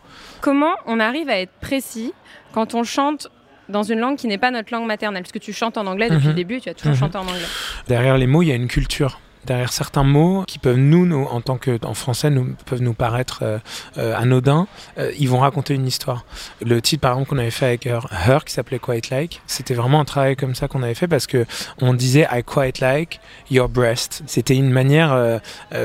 Comment 0.43 0.73
on 0.88 0.99
arrive 0.99 1.29
à 1.29 1.39
être 1.39 1.53
précis 1.62 2.13
quand 2.53 2.73
on 2.75 2.84
chante 2.84 3.29
dans 3.69 3.84
une 3.84 3.99
langue 3.99 4.17
qui 4.17 4.27
n'est 4.27 4.38
pas 4.38 4.51
notre 4.51 4.73
langue 4.73 4.86
maternelle? 4.86 5.23
Parce 5.23 5.32
que 5.32 5.39
tu 5.39 5.53
chantes 5.53 5.77
en 5.77 5.88
anglais 5.88 6.10
depuis 6.10 6.23
Mhm. 6.25 6.29
le 6.32 6.36
début, 6.36 6.60
tu 6.60 6.67
as 6.67 6.73
toujours 6.73 6.91
Mhm. 6.91 6.99
chanté 6.99 7.17
en 7.17 7.21
anglais. 7.21 7.45
Derrière 7.88 8.17
les 8.17 8.27
mots, 8.27 8.41
il 8.41 8.49
y 8.49 8.51
a 8.51 8.56
une 8.56 8.67
culture. 8.67 9.21
Derrière 9.45 9.73
certains 9.73 10.03
mots 10.03 10.43
qui 10.47 10.60
peuvent 10.60 10.77
nous, 10.77 11.06
nous 11.06 11.25
en 11.25 11.41
tant 11.41 11.58
que 11.58 11.77
en 11.86 11.93
français, 11.93 12.29
nous 12.29 12.56
peuvent 12.65 12.82
nous 12.82 12.93
paraître 12.93 13.39
euh, 13.41 13.60
euh, 13.97 14.15
anodins, 14.15 14.67
euh, 14.97 15.12
ils 15.19 15.27
vont 15.27 15.39
raconter 15.39 15.73
une 15.73 15.86
histoire. 15.86 16.25
Le 16.65 16.82
titre, 16.82 17.01
par 17.01 17.13
exemple, 17.13 17.29
qu'on 17.29 17.38
avait 17.38 17.51
fait 17.51 17.65
avec 17.65 17.86
Her, 17.86 18.45
qui 18.45 18.53
s'appelait 18.53 18.79
Quite 18.79 19.10
Like, 19.10 19.41
c'était 19.47 19.73
vraiment 19.73 19.99
un 19.99 20.06
travail 20.06 20.36
comme 20.36 20.56
ça 20.56 20.67
qu'on 20.67 20.84
avait 20.84 20.93
fait 20.93 21.08
parce 21.08 21.27
que 21.27 21.45
on 21.82 21.93
disait 21.93 22.27
I 22.32 22.43
quite 22.43 22.79
like 22.79 23.19
your 23.51 23.67
breast. 23.67 24.23
C'était 24.27 24.56
une 24.56 24.69
manière 24.69 25.39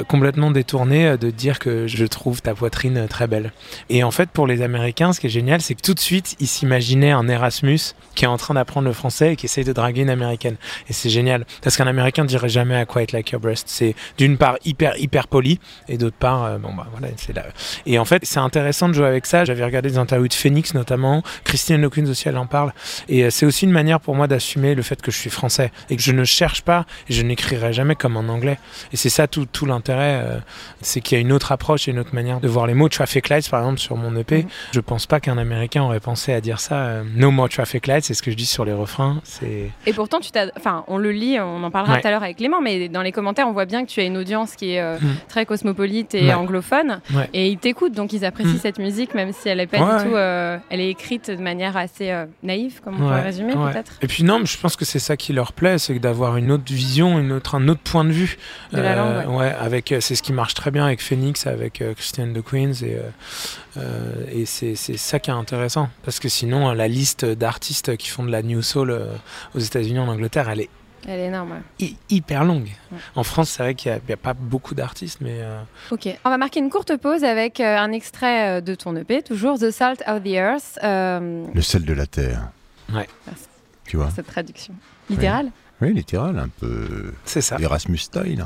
complètement 0.09 0.51
détournée 0.51 1.17
de 1.19 1.31
dire 1.31 1.59
que 1.59 1.87
je 1.87 2.05
trouve 2.05 2.43
ta 2.43 2.55
poitrine 2.55 3.07
très 3.09 3.27
belle. 3.27 3.53
Et 3.89 4.05
en 4.05 4.11
fait, 4.11 4.31
pour 4.31 4.47
les 4.47 4.63
Américains, 4.63 5.13
ce 5.13 5.21
qui 5.21 5.27
est 5.27 5.31
génial, 5.31 5.61
c'est 5.61 5.75
que 5.75 5.83
tout 5.83 5.95
de 5.95 6.01
suite, 6.01 6.37
ils 6.41 6.47
s'imaginaient 6.47 7.13
un 7.13 7.29
Erasmus 7.29 7.95
qui 8.15 8.25
est 8.25 8.29
en 8.29 8.37
train 8.37 8.55
d'apprendre 8.55 8.87
le 8.87 8.95
français 8.95 9.33
et 9.33 9.37
qui 9.37 9.47
essaye 9.47 9.65
de 9.65 9.73
draguer 9.73 10.03
une 10.03 10.11
Américaine. 10.11 10.57
Et 10.89 10.93
c'est 10.93 11.11
génial. 11.11 11.47
Parce 11.63 11.77
qu'un 11.77 11.87
Américain 11.87 12.25
dirait 12.25 12.49
jamais 12.49 12.81
I 12.81 12.87
quite 12.87 13.13
like 13.13 13.31
your 13.31 13.41
breast. 13.41 13.48
C'est 13.57 13.95
d'une 14.17 14.37
part 14.39 14.57
hyper, 14.65 14.97
hyper 14.99 15.29
poli 15.29 15.61
et 15.89 15.99
d'autre 15.99 16.17
part, 16.19 16.45
euh, 16.45 16.59
bon 16.59 16.73
bah 16.75 16.87
voilà, 16.93 17.09
c'est 17.17 17.35
là. 17.35 17.45
Et 17.87 17.99
en 17.99 18.05
fait, 18.05 18.25
c'est 18.25 18.39
intéressant 18.41 18.89
de 18.89 18.95
jouer 18.95 19.07
avec 19.07 19.27
ça. 19.27 19.45
J'avais 19.45 19.65
regardé 19.65 19.89
des 19.91 19.99
interviews 19.99 20.29
de 20.29 20.35
Phoenix 20.35 20.75
notamment. 20.75 21.23
Christine 21.45 21.85
Hawkins 21.85 22.07
aussi, 22.09 22.29
elle 22.29 22.37
en 22.39 22.47
parle. 22.47 22.73
Et 23.09 23.25
euh, 23.25 23.31
c'est 23.31 23.47
aussi 23.47 23.65
une 23.65 23.73
manière 23.73 24.01
pour 24.01 24.15
moi 24.15 24.27
d'assumer 24.27 24.75
le 24.75 24.83
fait 24.83 25.01
que 25.01 25.11
je 25.11 25.17
suis 25.19 25.31
français 25.31 25.71
et 25.91 25.97
que 25.97 26.03
je 26.03 26.13
ne 26.13 26.25
cherche 26.25 26.63
pas 26.63 26.85
et 27.09 27.13
je 27.13 27.23
n'écrirai 27.23 27.73
jamais 27.73 27.95
comme 27.95 28.17
en 28.17 28.29
anglais. 28.29 28.59
Et 28.93 28.97
c'est 28.97 29.11
ça 29.11 29.27
tout, 29.27 29.47
tout 29.47 29.67
l'intérêt. 29.67 30.23
euh, 30.25 30.39
c'est 30.81 31.01
qu'il 31.01 31.17
y 31.17 31.19
a 31.19 31.21
une 31.21 31.33
autre 31.33 31.53
approche 31.53 31.89
et 31.89 31.91
une 31.91 31.99
autre 31.99 32.15
manière 32.15 32.41
de 32.41 32.49
voir 32.49 32.67
les 32.67 32.75
mots. 32.75 32.89
Traffic 32.89 33.29
lights, 33.29 33.49
par 33.51 33.61
exemple, 33.61 33.79
sur 33.79 33.97
mon 33.97 34.15
EP. 34.17 34.47
Je 34.73 34.81
pense 34.81 35.07
pas 35.07 35.21
qu'un 35.21 35.39
Américain 35.39 35.83
aurait 35.83 36.01
pensé 36.01 36.33
à 36.33 36.41
dire 36.41 36.61
ça. 36.61 36.75
euh, 36.77 37.05
no 37.15 37.31
more 37.31 37.49
traffic 37.49 37.87
lights, 37.87 38.05
c'est 38.05 38.15
ce 38.15 38.23
que 38.23 38.31
je 38.31 38.37
dis 38.37 38.47
sur 38.47 38.65
les 38.65 38.73
refrains. 38.73 39.21
C'est 39.25 39.71
Et 39.87 39.93
pourtant, 39.93 40.21
tu 40.21 40.31
t'as, 40.31 40.47
enfin, 40.57 40.85
on 40.89 40.99
le 40.99 41.13
lit, 41.13 41.39
on 41.41 41.63
en 41.63 41.71
parlera 41.71 41.95
Ouais. 41.95 42.01
tout 42.01 42.07
à 42.07 42.11
l'heure 42.11 42.23
avec 42.23 42.37
Clément, 42.39 42.61
mais 42.61 42.89
dans 42.89 43.03
les 43.03 43.13
commentaires, 43.13 43.38
on 43.47 43.53
voit 43.53 43.65
bien 43.67 43.85
que 43.85 43.91
tu 43.91 44.01
as 44.01 44.05
une 44.05 44.17
audience 44.17 44.55
qui 44.57 44.73
est 44.73 44.81
euh, 44.81 44.97
Mm. 44.99 45.07
très 45.29 45.47
cosmopolite 45.47 46.15
et 46.15 46.27
Ouais. 46.29 46.35
anglophone, 46.35 47.01
Ouais. 47.15 47.29
et 47.35 47.49
ils 47.49 47.59
t'écoutent, 47.59 47.93
donc 47.95 48.13
ils 48.13 48.25
apprécient 48.25 48.55
Mm. 48.55 48.59
cette 48.61 48.79
musique, 48.79 49.15
même 49.15 49.33
si 49.33 49.49
elle 49.49 49.61
est 49.61 49.67
pas 49.67 49.79
Ouais, 49.79 50.03
du 50.05 50.11
tout, 50.11 50.17
euh, 50.17 50.59
elle 50.71 50.81
est 50.81 50.91
écrite 50.91 51.31
de 51.31 51.43
manière 51.43 51.77
assez 51.77 52.11
euh, 52.11 52.27
naïve, 52.43 52.81
comme 52.83 52.95
on 52.97 52.99
pourrait 52.99 53.23
résumer 53.23 53.53
peut-être. 53.55 53.93
Et 54.03 54.07
puis 54.07 54.25
non, 54.25 54.39
mais 54.41 54.47
je 54.47 54.59
pense 54.59 54.77
que 54.77 54.85
c'est 54.85 54.99
ça 54.99 55.17
qui 55.17 55.33
leur 55.33 55.53
plaît, 55.53 55.79
c'est 55.79 55.99
d'avoir 55.99 56.37
une 56.37 56.51
autre 56.51 56.65
vision, 56.73 57.19
une 57.19 57.33
autre, 57.33 57.55
un 57.55 57.69
autre 57.69 57.81
point 57.83 58.05
de 58.05 58.11
vue. 58.13 58.37
De 58.73 58.81
la 58.81 58.97
langue, 58.97 59.37
ouais. 59.39 59.55
avec, 59.61 59.95
c'est 60.01 60.15
ce 60.15 60.23
qui 60.23 60.33
marche 60.33 60.55
très 60.55 60.71
bien 60.71 60.85
avec 60.85 61.01
Phoenix, 61.03 61.47
avec 61.47 61.81
euh, 61.83 61.95
Christian 61.95 62.29
de 62.29 62.41
Queens, 62.41 62.73
et, 62.83 62.97
et 64.33 64.45
c'est, 64.47 64.75
ça 64.75 65.19
qui 65.19 65.31
est 65.31 65.35
intéressant. 65.35 65.89
Parce 66.05 66.19
que 66.21 66.29
sinon, 66.29 66.73
la 66.73 66.89
liste 66.89 67.25
d'artistes 67.25 67.97
qui 67.97 68.09
font 68.09 68.25
de 68.25 68.31
la 68.31 68.43
New 68.43 68.63
Soul 68.63 68.97
aux 69.55 69.59
États-Unis, 69.59 69.99
en 69.99 70.09
Angleterre, 70.09 70.49
elle 70.49 70.61
est 70.63 70.71
Elle 71.07 71.21
est 71.21 71.27
énorme. 71.27 71.63
ouais. 71.81 71.95
hyper 72.11 72.45
longue. 72.45 72.69
Ouais. 72.93 72.99
En 73.15 73.23
France, 73.23 73.51
c'est 73.51 73.63
vrai 73.63 73.75
qu'il 73.75 73.93
n'y 74.07 74.13
a, 74.13 74.17
pas 74.17 74.35
beaucoup 74.35 74.75
d'artistes, 74.75 75.19
mais 75.21 75.39
euh, 75.41 75.61
Ok, 75.91 76.09
on 76.25 76.31
va 76.31 76.39
marquer 76.39 76.61
une 76.61 76.71
courte 76.71 76.97
pause 76.97 77.25
avec 77.25 77.61
euh, 77.61 77.77
un 77.79 77.93
extrait 77.93 78.59
euh, 78.59 78.61
de 78.61 78.75
ton 78.75 78.95
EP, 78.97 79.23
toujours 79.23 79.59
The 79.59 79.71
Salt 79.71 80.03
of 80.07 80.23
the 80.23 80.29
Earth. 80.29 80.79
euh, 80.83 81.47
Le 81.55 81.63
sel 81.63 81.85
de 81.85 81.93
la 81.93 82.07
terre. 82.07 82.49
Ouais. 82.93 83.07
Merci. 83.27 83.45
Tu 83.85 83.97
vois 83.97 84.11
cette 84.15 84.27
traduction 84.27 84.75
littérale. 85.09 85.51
Oui, 85.81 85.95
littéral, 85.95 86.39
un 86.39 86.49
peu 86.49 87.15
C'est 87.25 87.41
ça. 87.41 87.57
Erasmus 87.61 87.99
style. 87.99 88.45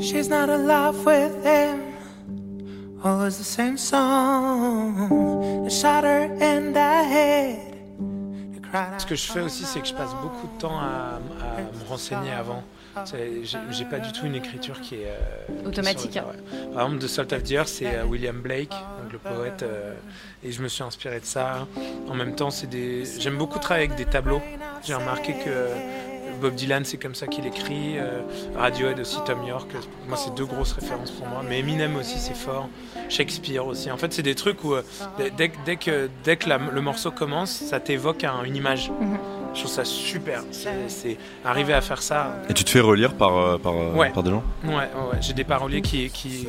She's 0.00 0.28
not 0.28 0.48
alive 0.48 0.96
with 1.04 1.32
him. 1.44 1.80
Always 3.04 3.38
the 3.38 3.44
same 3.44 3.76
song. 3.76 5.64
I 5.66 5.68
shot 5.70 6.02
her 6.04 6.24
in 6.40 6.72
the 6.72 7.04
head. 7.04 7.67
Ce 8.98 9.06
que 9.06 9.14
je 9.14 9.30
fais 9.32 9.40
aussi, 9.40 9.64
c'est 9.64 9.80
que 9.80 9.86
je 9.88 9.94
passe 9.94 10.14
beaucoup 10.22 10.46
de 10.54 10.60
temps 10.60 10.78
à, 10.78 11.18
à 11.42 11.60
me 11.60 11.88
renseigner 11.88 12.32
avant. 12.32 12.62
J'ai 13.70 13.84
pas 13.84 13.98
du 14.00 14.10
tout 14.12 14.26
une 14.26 14.34
écriture 14.34 14.80
qui 14.80 14.96
est 14.96 15.06
euh, 15.06 15.46
qui 15.46 15.64
est 15.64 15.66
Automatique, 15.68 16.12
sur 16.12 16.22
le- 16.22 16.28
ouais. 16.30 16.74
Par 16.74 16.86
exemple, 16.86 17.04
The 17.04 17.08
Salt 17.08 17.32
of 17.32 17.42
the 17.44 17.50
Earth, 17.52 17.68
c'est 17.68 17.94
euh, 17.94 18.04
William 18.04 18.40
Blake, 18.40 18.70
donc 18.70 19.12
le 19.12 19.18
poète, 19.18 19.62
euh, 19.62 19.94
et 20.42 20.50
je 20.50 20.60
me 20.62 20.66
suis 20.68 20.82
inspiré 20.82 21.20
de 21.20 21.24
ça. 21.24 21.66
En 22.08 22.14
même 22.14 22.34
temps, 22.34 22.50
c'est 22.50 22.66
des. 22.66 23.04
J'aime 23.20 23.36
beaucoup 23.38 23.60
travailler 23.60 23.86
avec 23.86 23.96
des 23.96 24.04
tableaux. 24.04 24.42
J'ai 24.84 24.94
remarqué 24.94 25.34
que 25.34 25.68
Bob 26.38 26.54
Dylan, 26.54 26.84
c'est 26.84 26.96
comme 26.98 27.14
ça 27.14 27.26
qu'il 27.26 27.46
écrit. 27.46 27.98
euh, 27.98 28.20
Radiohead 28.56 28.98
aussi, 29.00 29.18
Tom 29.26 29.42
York. 29.44 29.70
Moi, 30.08 30.16
c'est 30.16 30.34
deux 30.34 30.44
grosses 30.46 30.72
références 30.72 31.10
pour 31.10 31.26
moi. 31.26 31.42
Mais 31.48 31.58
Eminem 31.60 31.96
aussi, 31.96 32.18
c'est 32.18 32.36
fort. 32.36 32.68
Shakespeare 33.08 33.66
aussi. 33.66 33.90
En 33.90 33.96
fait, 33.96 34.12
c'est 34.12 34.22
des 34.22 34.34
trucs 34.34 34.62
où 34.64 34.74
euh, 34.74 34.82
dès, 35.18 35.30
dès 35.30 35.48
que- 35.48 35.56
dès 35.66 35.76
que, 35.76 36.08
dès 36.24 36.36
que 36.36 36.48
la- 36.48 36.58
le 36.58 36.80
morceau 36.80 37.10
commence, 37.10 37.50
ça 37.50 37.80
t'évoque 37.80 38.24
un- 38.24 38.42
une 38.44 38.56
image. 38.56 38.90
Je 39.54 39.60
trouve 39.60 39.72
ça 39.72 39.84
super. 39.84 40.42
C'est- 40.88 41.16
arriver 41.44 41.72
à 41.74 41.80
faire 41.80 42.02
ça. 42.02 42.36
Et 42.48 42.54
tu 42.54 42.64
te 42.64 42.70
fais 42.70 42.80
relire 42.80 43.14
par, 43.14 43.36
euh, 43.36 43.58
par, 43.58 43.72
euh, 43.74 43.92
Ouais. 43.94 44.10
par 44.10 44.22
des 44.22 44.30
gens? 44.30 44.44
Ouais, 44.64 44.74
ouais, 44.74 44.80
ouais. 45.12 45.18
j'ai 45.20 45.32
des 45.32 45.44
paroliers 45.44 45.80
qui, 45.82 46.08
qui, 46.10 46.46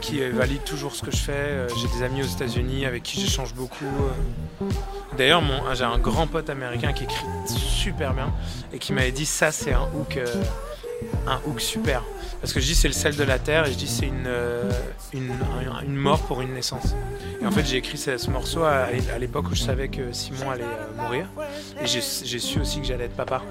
qui 0.00 0.22
euh, 0.22 0.30
valident 0.32 0.64
toujours 0.64 0.94
ce 0.94 1.02
que 1.02 1.10
je 1.10 1.16
fais. 1.18 1.32
Euh, 1.32 1.68
J'ai 1.76 1.88
des 1.88 2.02
amis 2.04 2.22
aux 2.22 2.26
États-Unis 2.26 2.86
avec 2.86 3.02
qui 3.02 3.20
j'échange 3.20 3.54
beaucoup. 3.54 3.84
euh. 3.84 4.64
D'ailleurs, 5.18 5.42
j'ai 5.74 5.84
un 5.84 5.98
grand 5.98 6.26
pote 6.26 6.48
américain 6.50 6.92
qui 6.92 7.04
écrit 7.04 7.24
super 7.46 8.14
bien 8.14 8.32
et 8.72 8.78
qui 8.78 8.92
m'avait 8.92 9.12
dit 9.12 9.26
ça, 9.26 9.50
c'est 9.52 9.72
un 9.72 9.88
hook, 9.94 10.18
un 11.26 11.40
hook 11.46 11.60
super. 11.60 12.02
Parce 12.40 12.54
que 12.54 12.60
je 12.60 12.66
dis 12.66 12.74
c'est 12.74 12.88
le 12.88 12.94
sel 12.94 13.16
de 13.16 13.22
la 13.24 13.38
terre 13.38 13.66
et 13.66 13.72
je 13.72 13.76
dis 13.76 13.86
c'est 13.88 14.06
une, 14.06 14.28
une, 15.12 15.30
un- 15.32 15.82
une 15.84 15.96
mort 15.96 16.20
pour 16.22 16.40
une 16.40 16.54
naissance. 16.54 16.94
Et 17.42 17.46
en 17.46 17.50
fait, 17.50 17.64
j'ai 17.66 17.76
écrit 17.76 17.98
ce, 17.98 18.16
ce 18.16 18.30
morceau 18.30 18.62
à, 18.64 18.86
l'époque 19.18 19.50
où 19.50 19.54
je 19.54 19.62
savais 19.62 19.88
que 19.88 20.12
Simon 20.12 20.50
allait 20.50 20.64
mourir. 20.96 21.26
Et 21.82 21.86
j'ai 21.86 22.00
su 22.00 22.60
aussi 22.60 22.80
que 22.80 22.86
j'allais 22.86 23.04
être 23.04 23.16
papa. 23.16 23.42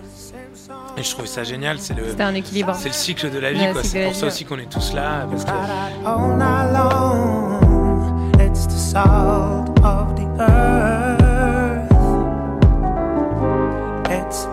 Et 0.97 1.03
je 1.03 1.11
trouvais 1.11 1.27
ça 1.27 1.43
génial. 1.43 1.79
C'est 1.79 1.93
le, 1.93 2.15
un 2.19 2.33
équilibre. 2.33 2.75
c'est 2.75 2.89
le 2.89 2.93
cycle 2.93 3.29
de 3.31 3.39
la 3.39 3.51
vie, 3.51 3.59
Ouais, 3.59 3.73
c'est 3.83 4.05
pour 4.05 4.15
ça 4.15 4.27
aussi 4.27 4.45
qu'on 4.45 4.59
est 4.59 4.71
tous 4.71 4.93
là. 4.93 5.27
Parce 5.29 5.45
que. 5.45 5.51
It's 14.21 14.35
the 14.35 14.49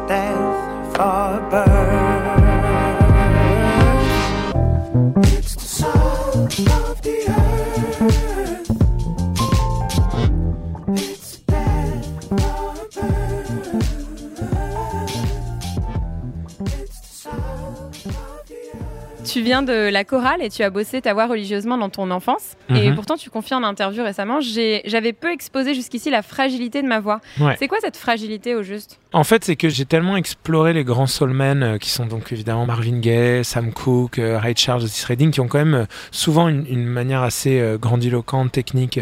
viens 19.47 19.63
de 19.63 19.89
la 19.91 20.05
chorale 20.05 20.43
et 20.43 20.51
tu 20.51 20.63
as 20.63 20.71
bossé 20.71 21.01
ta 21.01 21.15
voix 21.15 21.27
religieusement 21.27 21.79
dans 21.79 21.89
ton 21.89 22.11
enfance. 22.11 22.57
Et 22.69 22.91
Mhm. 22.91 22.95
pourtant, 22.97 23.17
tu 23.17 23.31
confies 23.31 23.55
en 23.55 23.63
interview 23.63 24.03
récemment, 24.05 24.41
j'avais 24.41 25.13
peu 25.13 25.33
exposé 25.33 25.75
jusqu'ici 25.75 26.11
la 26.11 26.23
fragilité 26.23 26.83
de 26.83 26.87
ma 26.89 27.01
voix. 27.01 27.21
Ouais. 27.41 27.55
C'est 27.59 27.69
quoi 27.69 27.79
cette 27.81 27.97
fragilité 27.97 28.55
au 28.55 28.63
juste? 28.63 28.99
En 29.13 29.25
fait, 29.25 29.45
c'est 29.45 29.57
que 29.57 29.69
j'ai 29.71 29.87
tellement 29.87 30.17
exploré 30.17 30.73
les 30.75 30.85
grands 30.85 31.07
soulmen, 31.07 31.63
euh, 31.63 31.79
qui 31.79 31.89
sont 31.91 32.05
donc 32.05 32.33
évidemment 32.33 32.67
Marvin 32.67 32.99
Gaye, 32.99 33.45
Sam 33.45 33.73
Cooke, 33.73 34.19
euh, 34.19 34.39
Ray 34.39 34.55
Charles, 34.57 34.83
Otis 34.85 35.05
Redding, 35.07 35.31
qui 35.31 35.41
ont 35.41 35.49
quand 35.49 35.59
même 35.59 35.75
euh, 35.75 35.85
souvent 36.11 36.49
une, 36.49 36.67
une 36.69 36.85
manière 36.85 37.23
assez 37.23 37.77
grandiloquente, 37.81 38.53
technique, 38.53 39.01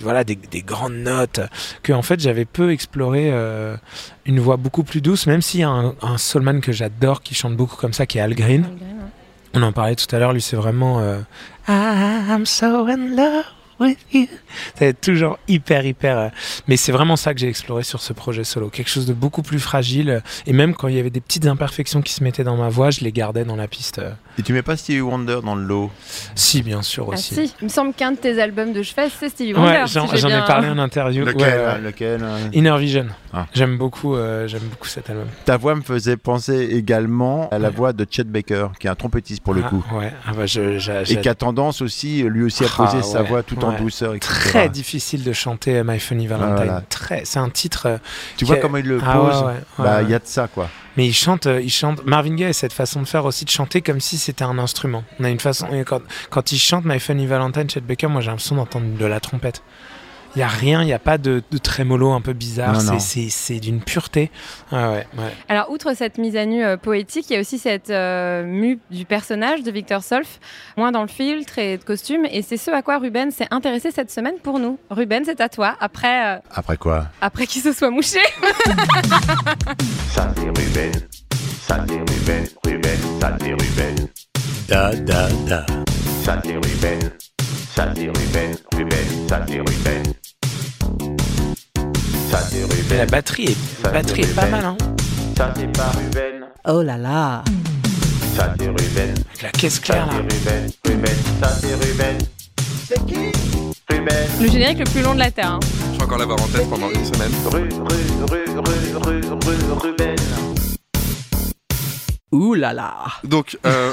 voilà, 0.00 0.22
des, 0.24 0.36
des 0.36 0.62
grandes 0.62 0.94
notes, 0.94 1.40
que 1.82 1.92
en 1.92 2.02
fait 2.02 2.20
j'avais 2.20 2.44
peu 2.44 2.70
exploré 2.70 3.32
une 4.26 4.38
voix 4.40 4.56
beaucoup 4.56 4.82
plus 4.84 5.00
douce, 5.00 5.26
même 5.26 5.42
s'il 5.42 5.60
y 5.60 5.62
a 5.64 5.68
un, 5.68 5.94
un 6.02 6.18
soulman 6.18 6.60
que 6.60 6.72
j'adore 6.72 7.22
qui 7.22 7.34
chante 7.34 7.56
beaucoup 7.56 7.76
comme 7.76 7.92
ça, 7.92 8.06
qui 8.06 8.18
est 8.18 8.20
Al 8.20 8.34
Green. 8.34 8.64
On 9.54 9.62
en 9.62 9.72
parlait 9.72 9.96
tout 9.96 10.14
à 10.14 10.18
l'heure, 10.18 10.32
lui 10.32 10.42
c'est 10.42 10.56
vraiment 10.56 11.00
euh, 11.00 11.20
I'm 11.68 12.46
so 12.46 12.86
in 12.86 13.16
love 13.16 13.44
with 13.80 13.98
you. 14.12 14.26
C'est 14.76 15.00
toujours 15.00 15.38
hyper 15.48 15.84
hyper. 15.84 16.18
euh, 16.18 16.28
mais 16.68 16.76
c'est 16.76 16.92
vraiment 16.92 17.16
ça 17.16 17.32
que 17.34 17.40
j'ai 17.40 17.48
exploré 17.48 17.82
sur 17.82 18.00
ce 18.00 18.12
projet 18.12 18.44
solo, 18.44 18.68
quelque 18.68 18.88
chose 18.90 19.06
de 19.06 19.12
beaucoup 19.12 19.42
plus 19.42 19.58
fragile. 19.58 20.10
euh, 20.10 20.20
Et 20.46 20.52
même 20.52 20.74
quand 20.74 20.88
il 20.88 20.96
y 20.96 20.98
avait 21.00 21.10
des 21.10 21.20
petites 21.20 21.46
imperfections 21.46 22.02
qui 22.02 22.12
se 22.12 22.22
mettaient 22.22 22.44
dans 22.44 22.56
ma 22.56 22.68
voix, 22.68 22.90
je 22.90 23.00
les 23.00 23.12
gardais 23.12 23.44
dans 23.44 23.56
la 23.56 23.68
piste. 23.68 23.98
euh. 23.98 24.10
Et 24.38 24.42
tu 24.42 24.52
mets 24.52 24.62
pas 24.62 24.76
Stevie 24.76 25.00
Wonder 25.00 25.40
dans 25.44 25.54
le 25.54 25.62
lot? 25.64 25.90
Si, 26.34 26.62
bien 26.62 26.82
sûr 26.82 27.06
Ah 27.10 27.14
aussi. 27.14 27.34
si, 27.34 27.54
il 27.60 27.64
me 27.64 27.68
semble 27.68 27.92
qu'un 27.94 28.12
de 28.12 28.16
tes 28.16 28.40
albums 28.40 28.72
de 28.72 28.82
chevet, 28.82 29.08
c'est 29.18 29.28
Stevie 29.28 29.52
Wonder. 29.54 29.80
Ouais, 29.80 29.86
j'en 29.86 30.06
ai 30.12 30.20
bien- 30.26 30.42
parlé 30.42 30.68
en 30.68 30.78
interview. 30.78 31.24
Lequel, 31.24 31.42
Ouais, 31.42 31.48
ouais. 31.58 31.64
hein, 31.64 31.78
lequel 31.78 32.22
hein? 32.24 32.36
Inner 32.52 32.76
Vision. 32.78 33.06
Ah. 33.32 33.46
J'aime 33.54 33.76
beaucoup, 33.78 34.14
euh, 34.16 34.48
j'aime 34.48 34.62
beaucoup 34.62 34.88
cet 34.88 35.08
album. 35.10 35.26
Ta 35.44 35.56
voix 35.56 35.74
me 35.74 35.82
faisait 35.82 36.16
penser 36.16 36.68
également 36.72 37.48
à 37.50 37.58
la 37.58 37.70
voix 37.70 37.92
de 37.92 38.06
Chet 38.10 38.24
Baker, 38.24 38.68
qui 38.78 38.86
est 38.86 38.90
un 38.90 38.94
trompettiste 38.94 39.42
pour 39.42 39.54
le 39.54 39.62
Ah, 39.64 39.68
coup. 39.68 39.84
ouais, 39.92 40.12
ah 40.26 40.32
bah, 40.36 40.46
je- 40.46 41.12
Et 41.12 41.20
qui 41.20 41.28
a 41.28 41.34
tendance 41.34 41.82
aussi, 41.82 42.22
lui 42.22 42.42
aussi, 42.44 42.64
à 42.64 42.68
Ah, 42.72 42.76
poser 42.86 43.02
sa 43.02 43.22
ouais, 43.22 43.28
voix 43.28 43.42
tout 43.42 43.62
en 43.64 43.69
ouais. 43.70 43.78
douceur. 43.78 44.14
etc. 44.14 44.32
très 44.32 44.68
difficile 44.68 45.24
de 45.24 45.32
chanter 45.32 45.82
My 45.84 45.98
Funny 45.98 46.26
Valentine. 46.26 46.56
Voilà. 46.66 46.82
Très, 46.88 47.22
c'est 47.24 47.38
un 47.38 47.50
titre. 47.50 47.86
euh, 47.86 47.98
Tu 48.36 48.44
vois 48.44 48.56
comment 48.56 48.76
il 48.78 48.86
le 48.86 48.98
pose 48.98 49.06
Ah 49.06 49.44
ouais, 49.46 49.54
Bah, 49.78 50.02
il 50.02 50.10
y 50.10 50.14
a 50.14 50.18
de 50.18 50.26
ça, 50.26 50.48
quoi. 50.48 50.68
Mais 50.96 51.06
il 51.06 51.12
chante, 51.14 51.46
euh, 51.46 51.60
il 51.62 51.70
chante. 51.70 52.04
Marvin 52.04 52.34
Gaye 52.34 52.48
a 52.48 52.52
cette 52.52 52.72
façon 52.72 53.00
de 53.00 53.06
faire 53.06 53.24
aussi 53.24 53.44
de 53.44 53.50
chanter 53.50 53.80
comme 53.80 54.00
si 54.00 54.18
c'était 54.18 54.44
un 54.44 54.58
instrument. 54.58 55.04
On 55.20 55.24
a 55.24 55.30
une 55.30 55.40
façon. 55.40 55.68
Quand, 55.86 56.00
quand 56.30 56.52
il 56.52 56.58
chante 56.58 56.84
My 56.84 56.98
Funny 56.98 57.26
Valentine, 57.26 57.70
Chet 57.70 57.80
Baker, 57.80 58.08
moi 58.08 58.20
j'ai 58.20 58.28
l'impression 58.28 58.56
d'entendre 58.56 58.86
de 58.98 59.04
la 59.06 59.20
trompette. 59.20 59.62
Il 60.36 60.38
y 60.38 60.42
a 60.42 60.48
rien, 60.48 60.82
il 60.82 60.88
y 60.88 60.92
a 60.92 60.98
pas 61.00 61.18
de, 61.18 61.42
de 61.50 61.58
trémolo 61.58 62.12
un 62.12 62.20
peu 62.20 62.32
bizarre. 62.32 62.80
C'est- 63.00 63.58
d'une 63.60 63.80
pureté. 63.80 64.30
Ah 64.70 64.90
ouais, 64.92 65.06
ouais. 65.18 65.32
Alors, 65.48 65.70
outre 65.70 65.94
cette 65.96 66.18
mise 66.18 66.36
à 66.36 66.46
nu 66.46 66.64
euh, 66.64 66.76
poétique, 66.76 67.26
il 67.30 67.34
y 67.34 67.36
a 67.36 67.40
aussi 67.40 67.58
cette 67.58 67.90
euh, 67.90 68.44
mue 68.44 68.78
du 68.90 69.04
personnage 69.04 69.62
de 69.62 69.70
Victor 69.70 70.02
Solf, 70.04 70.38
moins 70.76 70.92
dans 70.92 71.02
le 71.02 71.08
filtre 71.08 71.58
et 71.58 71.76
de 71.78 71.82
costume. 71.84 72.24
Et 72.30 72.42
c'est 72.42 72.56
ce 72.56 72.70
à 72.70 72.82
quoi 72.82 72.98
Ruben 72.98 73.30
s'est 73.32 73.48
intéressé 73.50 73.90
cette 73.90 74.10
semaine 74.10 74.34
pour 74.42 74.58
nous. 74.60 74.78
Ruben, 74.90 75.24
c'est 75.24 75.40
à 75.40 75.48
toi, 75.48 75.76
après, 75.80 76.36
euh, 76.36 76.38
Après 76.54 76.76
quoi? 76.76 77.06
après 77.20 77.46
qu'il 77.46 77.62
se 77.62 77.72
soit 77.72 77.90
mouché. 77.90 78.20
Ça 80.12 80.32
c'est 80.36 80.42
Ruben, 80.46 80.92
ça 81.66 81.84
c'est 81.88 81.94
Ruben, 81.94 82.44
Ruben, 82.64 82.98
ça 83.20 83.36
c'est 83.40 83.52
Ruben. 83.52 84.08
Da, 84.68 84.94
da, 84.94 85.28
da. 85.48 85.66
Ça 86.24 86.40
c'est 86.44 86.54
Ruben, 86.54 87.10
ça 87.74 87.92
c'est 87.94 88.06
Ruben, 88.06 88.56
Ruben, 88.74 89.28
ça. 89.28 89.46
Ça 92.30 92.38
Ruben, 92.52 92.98
la 92.98 93.06
batterie 93.06 93.44
est, 93.44 93.56
la 93.82 93.90
batterie 93.90 94.22
est 94.22 94.34
pas 94.34 94.46
mal, 94.46 94.64
hein. 94.64 94.76
ça 95.36 95.52
c'est 95.56 95.72
pas 95.72 95.90
Ruben. 95.90 96.46
Oh 96.68 96.82
là 96.82 96.96
là 96.96 97.42
Ça 98.36 98.54
Ruben, 98.58 99.14
Avec 99.28 99.42
la 99.42 99.50
caisse 99.50 99.74
ça 99.74 99.80
claire 99.80 100.06
là. 100.06 100.12
c'est 100.14 100.20
Ruben, 100.36 100.70
Ruben, 100.86 101.16
ça 101.40 101.48
c'est 101.60 101.74
Ruben. 101.74 102.18
C'est 102.86 103.06
qui 103.06 103.32
Ruben. 103.88 104.26
Le 104.40 104.48
générique 104.48 104.78
le 104.78 104.84
plus 104.84 105.02
long 105.02 105.14
de 105.14 105.18
la 105.20 105.30
Terre. 105.30 105.52
hein. 105.52 105.60
Je 105.92 105.98
vais 105.98 106.04
encore 106.04 106.18
l'avoir 106.18 106.40
en 106.42 106.46
tête 106.48 106.68
pendant 106.68 106.90
une 106.90 107.04
semaine. 107.04 107.32
Ru, 107.46 107.62
ru, 107.62 107.68
ru, 108.28 108.44
ru, 108.56 108.80
ru, 108.94 109.20
ru, 109.44 109.72
Ruben. 109.80 110.16
Ouh 112.32 112.54
là 112.54 112.72
là 112.72 112.94
Donc, 113.24 113.58
euh, 113.66 113.92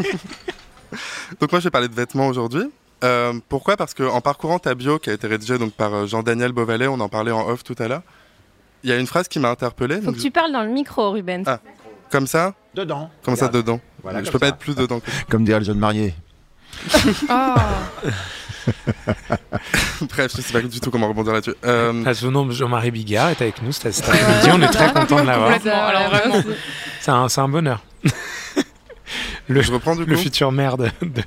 donc 1.40 1.52
moi, 1.52 1.60
je 1.60 1.64
vais 1.64 1.70
parler 1.70 1.88
de 1.88 1.94
vêtements 1.94 2.26
aujourd'hui. 2.28 2.64
Euh, 3.04 3.32
pourquoi? 3.48 3.76
Parce 3.76 3.94
qu'en 3.94 4.20
parcourant 4.20 4.58
ta 4.58 4.74
bio, 4.74 4.98
qui 4.98 5.10
a 5.10 5.12
été 5.12 5.26
rédigée 5.26 5.56
donc, 5.58 5.72
par 5.72 5.94
euh, 5.94 6.06
Jean-Daniel 6.06 6.52
Beauvalet, 6.52 6.88
on 6.88 6.98
en 7.00 7.08
parlait 7.08 7.30
en 7.30 7.46
off 7.48 7.62
tout 7.62 7.76
à 7.78 7.86
l'heure, 7.88 8.02
il 8.82 8.90
y 8.90 8.92
a 8.92 8.96
une 8.96 9.06
phrase 9.06 9.28
qui 9.28 9.38
m'a 9.38 9.50
interpellé. 9.50 9.96
Faut 9.96 10.06
donc 10.06 10.16
que 10.16 10.20
tu 10.20 10.30
parles 10.30 10.52
dans 10.52 10.62
le 10.62 10.70
micro, 10.70 11.10
Ruben. 11.12 11.44
Ah. 11.46 11.60
Comme 12.10 12.26
ça? 12.26 12.54
Dedans. 12.74 13.10
Comme 13.22 13.36
ça, 13.36 13.48
dedans. 13.48 13.80
Voilà, 14.02 14.20
je 14.20 14.24
comme 14.24 14.32
peux 14.32 14.38
pas 14.38 14.48
être 14.48 14.56
plus 14.58 14.74
dedans. 14.74 15.00
que- 15.00 15.10
Comme 15.28 15.44
dirait 15.44 15.58
le 15.60 15.64
jeune 15.64 15.78
marié. 15.78 16.14
Oh. 17.30 17.54
Bref, 20.10 20.32
je 20.36 20.42
sais 20.42 20.52
pas 20.52 20.60
du 20.60 20.78
tout 20.80 20.90
comment 20.90 21.08
rebondir 21.08 21.32
là-dessus. 21.32 21.54
Euh, 21.64 22.02
Ah, 22.06 22.12
son 22.14 22.30
nom, 22.30 22.50
Jean-Marie 22.50 22.90
Bigard 22.90 23.30
est 23.30 23.40
avec 23.42 23.62
nous 23.62 23.72
cet 23.72 24.06
après-midi. 24.08 24.48
On 24.52 24.60
est 24.62 24.68
très 24.68 24.92
content 24.92 25.20
de 25.22 25.26
l'avoir. 25.26 25.54
Complètement, 25.54 25.82
alors 25.86 26.10
vraiment. 26.10 26.42
C'est 27.00 27.10
un, 27.10 27.28
c'est 27.28 27.40
un 27.40 27.48
bonheur. 27.48 27.82
Le, 29.48 29.62
je 29.62 29.72
reprends 29.72 29.96
du 29.96 30.04
coup. 30.04 30.10
le 30.10 30.16
futur 30.16 30.52
maire 30.52 30.76
de, 30.76 30.88
de, 31.00 31.22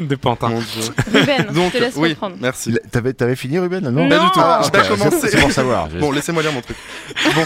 de 0.04 0.14
Pantin. 0.16 0.48
Mon 0.48 0.58
Dieu. 0.60 0.82
Ruben, 1.20 1.46
Donc, 1.52 1.72
je 1.72 1.78
te 1.78 1.82
laisse 1.82 1.94
oui, 1.96 2.10
reprendre. 2.10 2.36
merci. 2.40 2.76
T'avais, 2.90 3.12
t'avais 3.12 3.36
fini, 3.36 3.58
Ruben 3.58 3.88
Non, 3.88 4.08
Pas 4.08 4.18
du 4.18 4.30
tout. 4.32 4.40
Ah, 4.40 4.62
commencé. 4.88 5.28
C'est 5.30 5.40
pour 5.40 5.52
savoir. 5.52 5.88
Bon, 5.88 6.10
laissez-moi 6.10 6.42
lire 6.42 6.52
mon 6.52 6.60
truc. 6.60 6.76
Bon, 7.34 7.44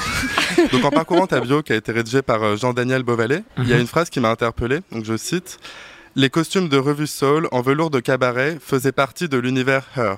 donc 0.72 0.84
en 0.84 0.90
parcourant 0.90 1.26
ta 1.26 1.40
bio 1.40 1.62
qui 1.62 1.72
a 1.72 1.76
été 1.76 1.92
rédigée 1.92 2.22
par 2.22 2.42
euh, 2.42 2.56
Jean-Daniel 2.56 3.02
Beauvalet, 3.02 3.42
il 3.58 3.68
y 3.68 3.72
a 3.72 3.76
Mhm. 3.76 3.82
une 3.82 3.86
phrase 3.86 4.08
qui 4.10 4.20
m'a 4.20 4.30
interpellé. 4.30 4.80
Donc 4.90 5.04
je 5.04 5.16
cite 5.16 5.58
Les 6.16 6.30
costumes 6.30 6.68
de 6.68 6.78
revue 6.78 7.06
Soul 7.06 7.48
en 7.52 7.60
velours 7.60 7.90
de 7.90 8.00
cabaret 8.00 8.58
faisaient 8.64 8.92
partie 8.92 9.28
de 9.28 9.36
l'univers 9.36 9.84
Her. 9.96 10.16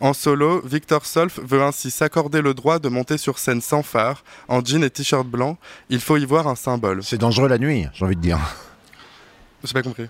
En 0.00 0.12
solo, 0.12 0.60
Victor 0.62 1.06
Solf 1.06 1.38
veut 1.42 1.62
ainsi 1.62 1.90
s'accorder 1.90 2.42
le 2.42 2.52
droit 2.52 2.78
de 2.78 2.88
monter 2.90 3.16
sur 3.16 3.38
scène 3.38 3.62
sans 3.62 3.82
phare, 3.82 4.24
en 4.48 4.62
jean 4.62 4.84
et 4.84 4.90
t-shirt 4.90 5.26
blanc. 5.26 5.56
Il 5.88 6.00
faut 6.00 6.18
y 6.18 6.26
voir 6.26 6.48
un 6.48 6.54
symbole. 6.54 7.02
C'est 7.02 7.16
dangereux 7.16 7.48
la 7.48 7.56
nuit, 7.56 7.86
j'ai 7.94 8.04
envie 8.04 8.16
de 8.16 8.20
dire. 8.20 8.38
J'ai 9.66 9.72
pas 9.74 9.82
compris. 9.82 10.06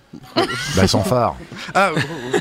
Bah, 0.75 0.87
sans 0.87 1.03
phare. 1.03 1.35
Ah, 1.73 1.91
ouh, 1.93 1.97
ouh. 1.97 2.39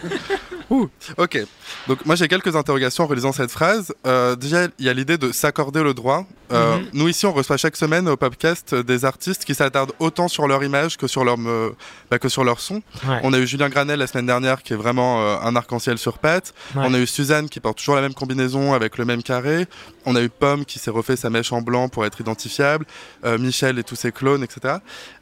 Ouh, 0.69 0.89
ok. 1.17 1.39
Donc 1.87 2.05
moi 2.07 2.17
j'ai 2.17 2.27
quelques 2.27 2.57
interrogations 2.57 3.05
en 3.05 3.07
relisant 3.07 3.31
cette 3.31 3.53
phrase. 3.53 3.95
Euh, 4.05 4.35
déjà, 4.35 4.65
il 4.81 4.85
y 4.85 4.89
a 4.89 4.93
l'idée 4.93 5.17
de 5.17 5.31
s'accorder 5.31 5.81
le 5.85 5.95
droit. 5.95 6.27
Euh, 6.53 6.79
Mhm. 6.79 6.87
Nous 6.93 7.09
ici, 7.09 7.25
on 7.25 7.33
reçoit 7.33 7.57
chaque 7.57 7.77
semaine 7.77 8.09
au 8.09 8.17
podcast 8.17 8.73
euh, 8.73 8.83
des 8.83 9.05
artistes 9.05 9.45
qui 9.45 9.55
s'attardent 9.55 9.93
autant 10.01 10.27
sur 10.27 10.49
leur 10.49 10.65
image 10.65 10.97
que 10.97 11.07
sur 11.07 11.25
leur, 11.25 11.39
me- 11.39 11.73
bah, 12.11 12.19
que 12.19 12.29
sur 12.29 12.43
leur 12.43 12.59
son. 12.59 12.83
Ouais. 13.07 13.21
On 13.23 13.33
a 13.33 13.39
eu 13.39 13.47
Julien 13.47 13.69
Granel 13.69 14.01
la 14.01 14.09
semaine 14.09 14.27
dernière 14.27 14.61
qui 14.65 14.73
est 14.73 14.77
vraiment 14.77 15.23
euh, 15.23 15.37
un 15.41 15.55
arc-en-ciel 15.55 15.99
sur 15.99 16.19
pattes. 16.19 16.53
Ouais. 16.75 16.83
On 16.85 16.95
a 16.95 16.99
eu 16.99 17.07
Suzanne 17.07 17.49
qui 17.49 17.61
porte 17.61 17.79
toujours 17.79 17.95
la 17.95 18.03
même 18.03 18.15
combinaison 18.15 18.75
avec 18.75 18.99
le 18.99 19.05
même 19.05 19.23
carré. 19.23 19.67
On 20.05 20.17
a 20.17 20.21
eu 20.23 20.29
Pomme 20.29 20.65
qui 20.65 20.81
s'est 20.81 20.91
refait 20.91 21.15
sa 21.17 21.31
mèche 21.31 21.53
en 21.53 21.63
blanc 21.63 21.89
pour 21.89 22.05
être 22.05 22.21
identifiable. 22.21 22.87
Euh, 23.25 23.39
Michel 23.39 23.79
et 23.79 23.85
tous 23.85 23.97
ses 23.97 24.11
clones, 24.11 24.43
etc. 24.43 24.79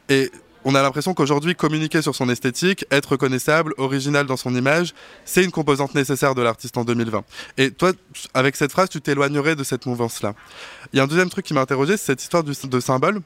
Et 0.09 0.31
on 0.65 0.75
a 0.75 0.81
l'impression 0.81 1.13
qu'aujourd'hui, 1.13 1.55
communiquer 1.55 2.01
sur 2.01 2.15
son 2.15 2.27
esthétique, 2.27 2.85
être 2.91 3.13
reconnaissable, 3.13 3.73
original 3.77 4.25
dans 4.25 4.35
son 4.35 4.53
image, 4.55 4.93
c'est 5.23 5.43
une 5.43 5.51
composante 5.51 5.93
nécessaire 5.93 6.33
de 6.35 6.41
l'artiste 6.41 6.77
en 6.77 6.83
2020. 6.83 7.23
Et 7.57 7.71
toi, 7.71 7.91
avec 8.33 8.55
cette 8.55 8.71
phrase, 8.71 8.89
tu 8.89 8.99
t'éloignerais 8.99 9.55
de 9.55 9.63
cette 9.63 9.85
mouvance-là. 9.85 10.33
Il 10.91 10.97
y 10.97 10.99
a 10.99 11.03
un 11.03 11.07
deuxième 11.07 11.29
truc 11.29 11.45
qui 11.45 11.53
m'a 11.53 11.61
interrogé, 11.61 11.97
c'est 11.97 12.07
cette 12.07 12.23
histoire 12.23 12.43
de 12.43 12.79
symbole. 12.79 13.21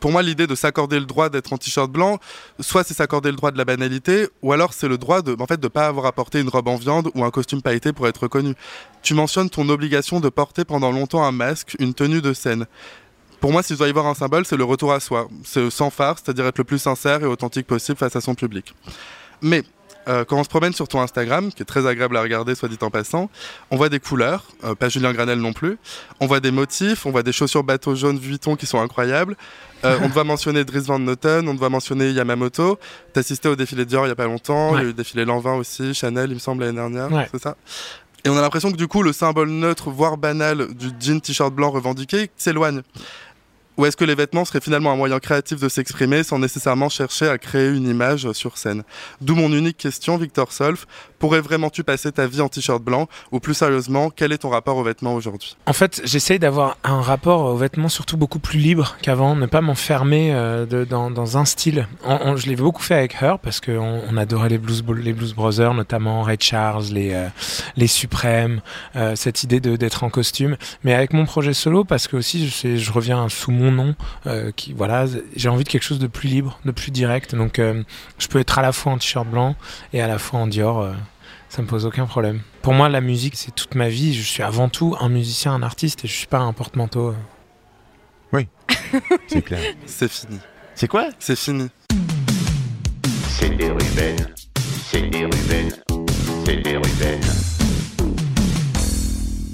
Pour 0.00 0.10
moi, 0.10 0.22
l'idée 0.22 0.46
de 0.46 0.54
s'accorder 0.54 0.98
le 0.98 1.06
droit 1.06 1.28
d'être 1.28 1.52
en 1.52 1.58
t-shirt 1.58 1.90
blanc, 1.90 2.18
soit 2.60 2.84
c'est 2.84 2.94
s'accorder 2.94 3.30
le 3.30 3.36
droit 3.36 3.50
de 3.50 3.58
la 3.58 3.64
banalité, 3.64 4.28
ou 4.42 4.52
alors 4.52 4.74
c'est 4.74 4.88
le 4.88 4.98
droit 4.98 5.22
de, 5.22 5.36
en 5.38 5.46
fait, 5.46 5.60
pas 5.68 5.86
avoir 5.86 6.12
porter 6.12 6.40
une 6.40 6.48
robe 6.48 6.68
en 6.68 6.76
viande 6.76 7.10
ou 7.14 7.24
un 7.24 7.30
costume 7.30 7.62
pailleté 7.62 7.92
pour 7.92 8.06
être 8.06 8.22
reconnu. 8.24 8.54
Tu 9.02 9.14
mentionnes 9.14 9.50
ton 9.50 9.68
obligation 9.68 10.20
de 10.20 10.28
porter 10.28 10.64
pendant 10.64 10.92
longtemps 10.92 11.24
un 11.24 11.32
masque, 11.32 11.76
une 11.78 11.94
tenue 11.94 12.20
de 12.20 12.32
scène. 12.32 12.66
Pour 13.40 13.52
moi, 13.52 13.62
s'il 13.62 13.76
doit 13.76 13.86
y 13.86 13.90
avoir 13.90 14.06
un 14.06 14.14
symbole, 14.14 14.44
c'est 14.46 14.56
le 14.56 14.64
retour 14.64 14.92
à 14.92 15.00
soi. 15.00 15.28
C'est 15.44 15.70
sans 15.70 15.90
phare, 15.90 16.16
c'est-à-dire 16.18 16.46
être 16.46 16.58
le 16.58 16.64
plus 16.64 16.78
sincère 16.78 17.22
et 17.22 17.26
authentique 17.26 17.66
possible 17.66 17.98
face 17.98 18.16
à 18.16 18.20
son 18.20 18.34
public. 18.34 18.74
Mais 19.42 19.62
euh, 20.08 20.24
quand 20.24 20.36
on 20.38 20.44
se 20.44 20.48
promène 20.48 20.72
sur 20.72 20.86
ton 20.88 21.00
Instagram, 21.00 21.50
qui 21.52 21.62
est 21.62 21.66
très 21.66 21.86
agréable 21.86 22.16
à 22.16 22.22
regarder, 22.22 22.54
soit 22.54 22.68
dit 22.68 22.78
en 22.82 22.90
passant, 22.90 23.30
on 23.70 23.76
voit 23.76 23.88
des 23.88 24.00
couleurs, 24.00 24.44
euh, 24.64 24.74
pas 24.74 24.88
Julien 24.88 25.12
Granel 25.12 25.38
non 25.38 25.52
plus. 25.52 25.78
On 26.20 26.26
voit 26.26 26.40
des 26.40 26.50
motifs, 26.50 27.06
on 27.06 27.10
voit 27.10 27.22
des 27.22 27.32
chaussures 27.32 27.64
bateau 27.64 27.94
jaune 27.94 28.18
Vuitton 28.18 28.56
qui 28.56 28.66
sont 28.66 28.80
incroyables. 28.80 29.36
Euh, 29.84 29.98
on 30.02 30.08
te 30.08 30.14
voit 30.14 30.24
mentionner 30.24 30.64
Dries 30.64 30.80
Van 30.80 30.98
Noten, 30.98 31.48
on 31.48 31.54
te 31.54 31.58
voit 31.58 31.68
mentionner 31.70 32.10
Yamamoto. 32.10 32.78
T'as 33.12 33.20
assisté 33.20 33.48
au 33.48 33.56
défilé 33.56 33.84
Dior 33.84 34.06
il 34.06 34.08
y 34.08 34.12
a 34.12 34.16
pas 34.16 34.24
longtemps, 34.24 34.74
il 34.74 34.78
y 34.78 34.80
a 34.80 34.84
eu 34.84 34.86
le 34.88 34.92
défilé 34.94 35.24
Lanvin 35.24 35.54
aussi, 35.54 35.94
Chanel, 35.94 36.30
il 36.30 36.34
me 36.34 36.38
semble, 36.38 36.64
l'année 36.64 36.76
dernière, 36.76 37.12
Ouais. 37.12 37.28
c'est 37.30 37.42
ça 37.42 37.56
et 38.26 38.30
on 38.30 38.36
a 38.38 38.40
l'impression 38.40 38.72
que 38.72 38.76
du 38.78 38.88
coup, 38.88 39.02
le 39.02 39.12
symbole 39.12 39.50
neutre, 39.50 39.90
voire 39.90 40.16
banal, 40.16 40.72
du 40.74 40.88
jean 40.98 41.20
t-shirt 41.20 41.52
blanc 41.52 41.70
revendiqué 41.70 42.30
s'éloigne. 42.38 42.80
Ou 43.76 43.86
est-ce 43.86 43.96
que 43.96 44.04
les 44.04 44.14
vêtements 44.14 44.44
seraient 44.44 44.60
finalement 44.60 44.92
un 44.92 44.96
moyen 44.96 45.18
créatif 45.18 45.60
de 45.60 45.68
s'exprimer 45.68 46.22
sans 46.22 46.38
nécessairement 46.38 46.88
chercher 46.88 47.28
à 47.28 47.38
créer 47.38 47.68
une 47.70 47.88
image 47.88 48.30
sur 48.32 48.56
scène? 48.56 48.84
D'où 49.20 49.34
mon 49.34 49.52
unique 49.52 49.78
question, 49.78 50.16
Victor 50.16 50.52
Solf. 50.52 50.86
Pourrais 51.24 51.40
vraiment-tu 51.40 51.84
passer 51.84 52.12
ta 52.12 52.26
vie 52.26 52.42
en 52.42 52.50
t-shirt 52.50 52.82
blanc 52.82 53.08
Ou 53.32 53.40
plus 53.40 53.54
sérieusement, 53.54 54.10
quel 54.10 54.30
est 54.32 54.36
ton 54.36 54.50
rapport 54.50 54.76
aux 54.76 54.82
vêtements 54.82 55.14
aujourd'hui? 55.14 55.56
En 55.64 55.72
fait, 55.72 56.02
j'essaye 56.04 56.38
d'avoir 56.38 56.76
un 56.84 57.00
rapport 57.00 57.46
aux 57.46 57.56
vêtements 57.56 57.88
surtout 57.88 58.18
beaucoup 58.18 58.40
plus 58.40 58.58
libre 58.58 58.98
qu'avant, 59.00 59.34
ne 59.34 59.46
pas 59.46 59.62
m'enfermer 59.62 60.34
euh, 60.34 60.66
dans, 60.84 61.38
un 61.38 61.46
style. 61.46 61.88
Je 62.06 62.46
l'ai 62.46 62.56
beaucoup 62.56 62.82
fait 62.82 62.96
avec 62.96 63.16
Her 63.22 63.38
parce 63.38 63.62
qu'on 63.62 64.02
on 64.06 64.18
adorait 64.18 64.50
les 64.50 64.58
blues, 64.58 64.84
les 64.98 65.14
blues 65.14 65.34
Brothers, 65.34 65.72
notamment 65.72 66.20
Ray 66.20 66.36
Charles, 66.38 66.84
les, 66.92 67.14
euh, 67.14 67.28
les 67.78 67.86
Suprêmes, 67.86 68.60
euh, 68.94 69.16
cette 69.16 69.42
idée 69.44 69.60
d'être 69.60 70.04
en 70.04 70.10
costume. 70.10 70.58
Mais 70.82 70.92
avec 70.92 71.14
mon 71.14 71.24
projet 71.24 71.54
solo, 71.54 71.84
parce 71.84 72.06
que 72.06 72.18
aussi 72.18 72.46
je, 72.48 72.76
je 72.76 72.92
reviens 72.92 73.30
sous 73.30 73.50
mon 73.50 73.72
nom, 73.72 73.94
qui 74.56 74.74
voilà, 74.74 75.06
j'ai 75.34 75.48
envie 75.48 75.64
de 75.64 75.70
quelque 75.70 75.84
chose 75.84 75.98
de 75.98 76.06
plus 76.06 76.28
libre, 76.28 76.58
de 76.66 76.70
plus 76.70 76.90
direct. 76.90 77.34
Donc 77.34 77.58
je 78.18 78.28
peux 78.28 78.40
être 78.40 78.58
à 78.58 78.62
la 78.62 78.72
fois 78.72 78.92
en 78.92 78.98
t-shirt 78.98 79.26
blanc 79.26 79.56
et 79.94 80.02
à 80.02 80.06
la 80.06 80.18
fois 80.18 80.40
en 80.40 80.46
Dior. 80.46 80.94
Ça 81.54 81.62
me 81.62 81.68
pose 81.68 81.86
aucun 81.86 82.04
problème. 82.06 82.40
Pour 82.62 82.72
moi, 82.72 82.88
la 82.88 83.00
musique, 83.00 83.36
c'est 83.36 83.54
toute 83.54 83.76
ma 83.76 83.88
vie. 83.88 84.12
Je 84.12 84.22
suis 84.22 84.42
avant 84.42 84.68
tout 84.68 84.96
un 84.98 85.08
musicien, 85.08 85.52
un 85.52 85.62
artiste, 85.62 86.04
et 86.04 86.08
je 86.08 86.12
suis 86.12 86.26
pas 86.26 86.40
un 86.40 86.52
porte-manteau. 86.52 87.14
Oui, 88.32 88.48
c'est 89.28 89.42
clair. 89.42 89.60
C'est 89.86 90.10
fini. 90.10 90.40
C'est 90.74 90.88
quoi? 90.88 91.10
C'est 91.20 91.36
fini. 91.38 91.68
C'est 93.28 93.50
des 93.50 93.70
Ruben, 93.70 94.16
c'est 94.90 95.02
des 95.02 95.24
Ruben, 95.26 95.68
c'est 96.44 96.56
des 96.56 96.76
Ruben. 96.76 97.20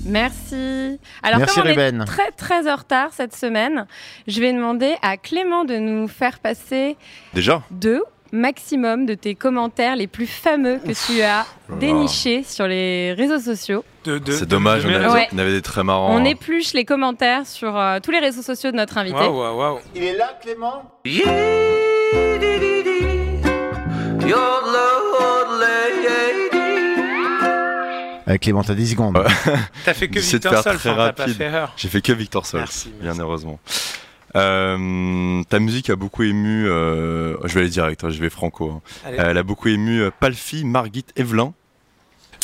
Merci. 0.06 0.98
Alors, 1.22 1.40
Merci, 1.40 1.54
comme 1.56 1.66
on 1.66 1.70
Ruben. 1.70 2.00
est 2.00 2.04
très 2.06 2.30
très 2.30 2.70
en 2.72 2.76
retard 2.76 3.10
cette 3.12 3.36
semaine, 3.36 3.86
je 4.26 4.40
vais 4.40 4.54
demander 4.54 4.94
à 5.02 5.18
Clément 5.18 5.66
de 5.66 5.76
nous 5.76 6.08
faire 6.08 6.38
passer 6.38 6.96
Déjà? 7.34 7.62
deux 7.70 8.02
maximum 8.32 9.06
de 9.06 9.14
tes 9.14 9.34
commentaires 9.34 9.96
les 9.96 10.06
plus 10.06 10.26
fameux 10.26 10.78
que 10.78 10.92
tu 11.06 11.20
as 11.22 11.26
là. 11.38 11.46
dénichés 11.80 12.42
sur 12.42 12.66
les 12.66 13.12
réseaux 13.12 13.38
sociaux. 13.40 13.84
C'est 14.04 14.46
dommage, 14.46 14.84
on 14.86 14.88
avait, 14.94 15.06
Ouais. 15.08 15.28
on 15.32 15.38
avait 15.38 15.52
des 15.52 15.62
très 15.62 15.84
marrants. 15.84 16.14
On 16.14 16.24
épluche 16.24 16.72
les 16.72 16.84
commentaires 16.84 17.46
sur 17.46 17.76
euh, 17.76 17.98
tous 18.02 18.10
les 18.10 18.20
réseaux 18.20 18.42
sociaux 18.42 18.70
de 18.70 18.76
notre 18.76 18.96
invité. 18.98 19.16
Waouh, 19.18 19.38
waouh, 19.38 19.58
waouh. 19.58 19.78
Il 19.94 20.02
est 20.04 20.16
là, 20.16 20.38
Clément? 20.42 20.82
Avec 28.26 28.42
Clément, 28.42 28.62
t'as 28.62 28.74
10 28.74 28.90
secondes. 28.92 29.18
T'as 29.84 29.94
fait 29.94 30.08
que 30.08 30.20
Victor 30.20 30.62
très 30.62 30.70
hein, 30.70 30.76
t'as 30.82 30.94
pas 30.94 31.02
rapide. 31.22 31.34
fait. 31.36 31.50
J'ai 31.76 31.88
fait 31.88 32.00
que 32.00 32.12
Victor 32.12 32.44
Merci, 32.54 32.92
bien 33.00 33.18
heureusement. 33.18 33.58
Euh, 34.36 35.42
ta 35.48 35.58
musique 35.58 35.90
a 35.90 35.96
beaucoup 35.96 36.22
ému. 36.22 36.66
euh, 36.68 37.36
je 37.44 37.54
vais 37.54 37.60
aller 37.60 37.70
direct, 37.70 38.04
hein, 38.04 38.10
je 38.10 38.20
vais 38.20 38.30
franco. 38.30 38.70
hein. 38.70 38.80
Elle 39.16 39.38
a 39.38 39.42
beaucoup 39.42 39.68
ému 39.68 40.00
euh, 40.00 40.10
Palfi 40.18 40.64
Margit 40.64 41.04
Evelyn, 41.16 41.52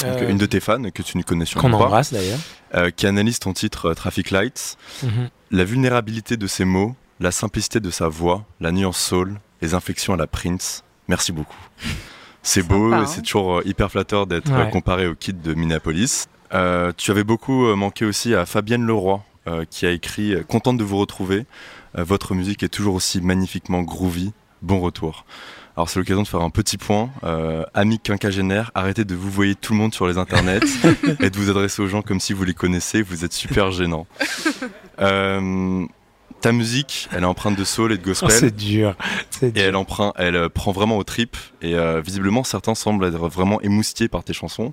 donc, 0.03 0.23
Euh, 0.23 0.29
une 0.29 0.37
de 0.39 0.47
tes 0.47 0.61
fans 0.61 0.83
que 0.91 1.03
tu 1.03 1.17
ne 1.17 1.23
connais 1.23 1.47
sûrement 1.47 1.71
Qu'on 1.71 1.79
pas, 1.79 1.85
embrasse 1.85 2.13
d'ailleurs. 2.13 2.39
euh, 2.75 2.91
qui 2.91 3.07
analyse 3.07 3.39
ton 3.39 3.53
titre 3.53 3.91
euh, 3.91 3.95
Traffic 3.95 4.31
Lights. 4.31 4.77
Mhm. 5.03 5.29
La 5.53 5.65
vulnérabilité 5.65 6.37
de 6.37 6.47
ses 6.47 6.65
mots, 6.65 6.95
la 7.21 7.31
simplicité 7.31 7.81
de 7.81 7.91
sa 7.91 8.09
voix, 8.09 8.45
la 8.61 8.73
nuance 8.73 8.99
soul, 8.99 9.39
les 9.63 9.73
inflexions 9.75 10.13
à 10.13 10.17
la 10.17 10.27
Prince. 10.27 10.83
Merci 11.09 11.33
beaucoup. 11.33 11.57
C'est 12.43 12.63
beau, 12.63 12.91
Sympa, 12.91 13.03
hein. 13.03 13.07
c'est 13.07 13.23
toujours 13.23 13.63
hyper 13.65 13.91
flatteur 13.91 14.27
d'être 14.27 14.51
Ouais. 14.53 14.71
comparé 14.71 15.07
au 15.07 15.15
kid 15.15 15.41
de 15.41 15.55
Minneapolis. 15.55 16.27
Euh, 16.53 16.93
tu 16.97 17.11
avais 17.11 17.25
beaucoup 17.25 17.75
manqué 17.75 18.05
aussi 18.05 18.35
à 18.35 18.45
Fabienne 18.45 18.85
Leroy, 18.87 19.23
euh, 19.49 19.65
qui 19.69 19.87
a 19.87 19.91
écrit 19.93 20.35
Contente 20.49 20.77
de 20.79 20.85
vous 20.85 20.99
retrouver. 20.99 21.47
Euh, 21.97 22.05
votre 22.05 22.35
musique 22.35 22.63
est 22.63 22.69
toujours 22.69 22.95
aussi 22.95 23.21
magnifiquement 23.21 23.83
groovy. 23.83 24.33
Bon 24.63 24.81
retour. 24.81 25.25
Alors 25.77 25.91
c'est 25.91 25.99
l'occasion 25.99 26.23
de 26.23 26.29
faire 26.29 26.41
un 26.41 26.51
petit 26.51 26.79
point. 26.79 27.11
Euh, 27.25 27.65
amis 27.75 27.99
quinquagénaires, 27.99 28.71
arrêtez 28.75 29.05
de 29.05 29.15
vous 29.15 29.31
voyer 29.31 29.55
tout 29.55 29.75
le 29.75 29.79
monde 29.79 29.95
sur 29.95 30.07
les 30.07 30.17
internets 30.17 30.61
et 31.21 31.29
de 31.29 31.37
vous 31.37 31.51
adresser 31.51 31.83
aux 31.83 31.87
gens 31.87 32.01
comme 32.01 32.21
si 32.21 32.33
vous 32.33 32.45
les 32.45 32.55
connaissez. 32.55 33.03
Vous 33.03 33.25
êtes 33.25 33.35
super 33.35 33.71
gênant. 33.71 34.07
Euh, 35.01 35.85
ta 36.41 36.53
musique, 36.53 37.09
elle 37.13 37.23
est 37.23 37.27
empreinte 37.27 37.57
de 37.57 37.65
soul 37.65 37.93
et 37.93 37.99
de 37.99 38.03
gospel. 38.05 38.29
Oh, 38.33 38.37
c'est 38.39 38.55
dur. 38.55 38.95
Et 39.43 39.59
elle, 39.61 39.75
emprunt, 39.77 40.13
elle 40.17 40.37
euh, 40.37 40.49
prend 40.49 40.73
vraiment 40.73 40.97
au 40.97 41.05
trip. 41.05 41.37
Et 41.63 41.75
euh, 41.75 42.01
visiblement, 42.01 42.45
certains 42.45 42.75
semblent 42.75 43.05
être 43.07 43.17
vraiment 43.29 43.61
émoustillés 43.63 44.09
par 44.09 44.23
tes 44.23 44.33
chansons. 44.33 44.73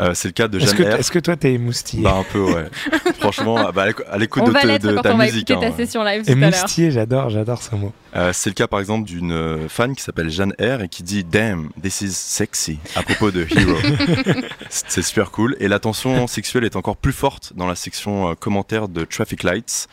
Euh, 0.00 0.12
c'est 0.14 0.28
le 0.28 0.32
cas 0.32 0.48
de 0.48 0.58
Est-ce 0.58 0.74
Jeanne 0.74 0.86
que, 0.86 0.94
R. 0.94 0.98
est-ce 0.98 1.12
que 1.12 1.18
toi 1.18 1.36
t'es 1.36 1.52
émoustillé 1.52 2.02
Bah, 2.02 2.16
un 2.18 2.24
peu, 2.24 2.40
ouais. 2.40 2.66
Franchement, 3.20 3.70
bah, 3.72 3.82
à 3.82 3.86
l'écou- 3.86 4.02
à 4.10 4.18
l'écoute 4.18 4.44
de, 4.46 4.50
va 4.50 4.60
te- 4.62 4.66
l'être 4.66 4.82
de 4.86 4.94
quand 4.96 5.02
ta 5.02 5.14
on 5.14 5.18
va 5.18 5.24
musique. 5.26 5.48
écouter 5.50 5.66
ta 5.68 5.72
hein. 5.72 5.76
session 5.76 6.02
live. 6.02 6.22
Émoustillé, 6.28 6.90
j'adore, 6.90 7.30
j'adore 7.30 7.62
ce 7.62 7.74
mot. 7.76 7.92
Euh, 8.16 8.30
c'est 8.32 8.48
le 8.50 8.54
cas 8.54 8.68
par 8.68 8.78
exemple 8.80 9.04
d'une 9.08 9.68
fan 9.68 9.94
qui 9.96 10.02
s'appelle 10.02 10.30
Jeanne 10.30 10.54
R 10.60 10.82
et 10.82 10.88
qui 10.88 11.02
dit 11.02 11.24
Damn, 11.24 11.70
this 11.82 12.00
is 12.00 12.12
sexy 12.12 12.78
à 12.94 13.02
propos 13.02 13.30
de 13.32 13.44
Hero. 13.50 13.76
c'est 14.68 15.02
super 15.02 15.30
cool. 15.30 15.56
Et 15.60 15.68
la 15.68 15.78
tension 15.80 16.26
sexuelle 16.26 16.64
est 16.64 16.76
encore 16.76 16.96
plus 16.96 17.12
forte 17.12 17.52
dans 17.56 17.66
la 17.66 17.74
section 17.74 18.30
euh, 18.30 18.34
commentaires 18.34 18.88
de 18.88 19.04
Traffic 19.04 19.42
Lights. 19.42 19.88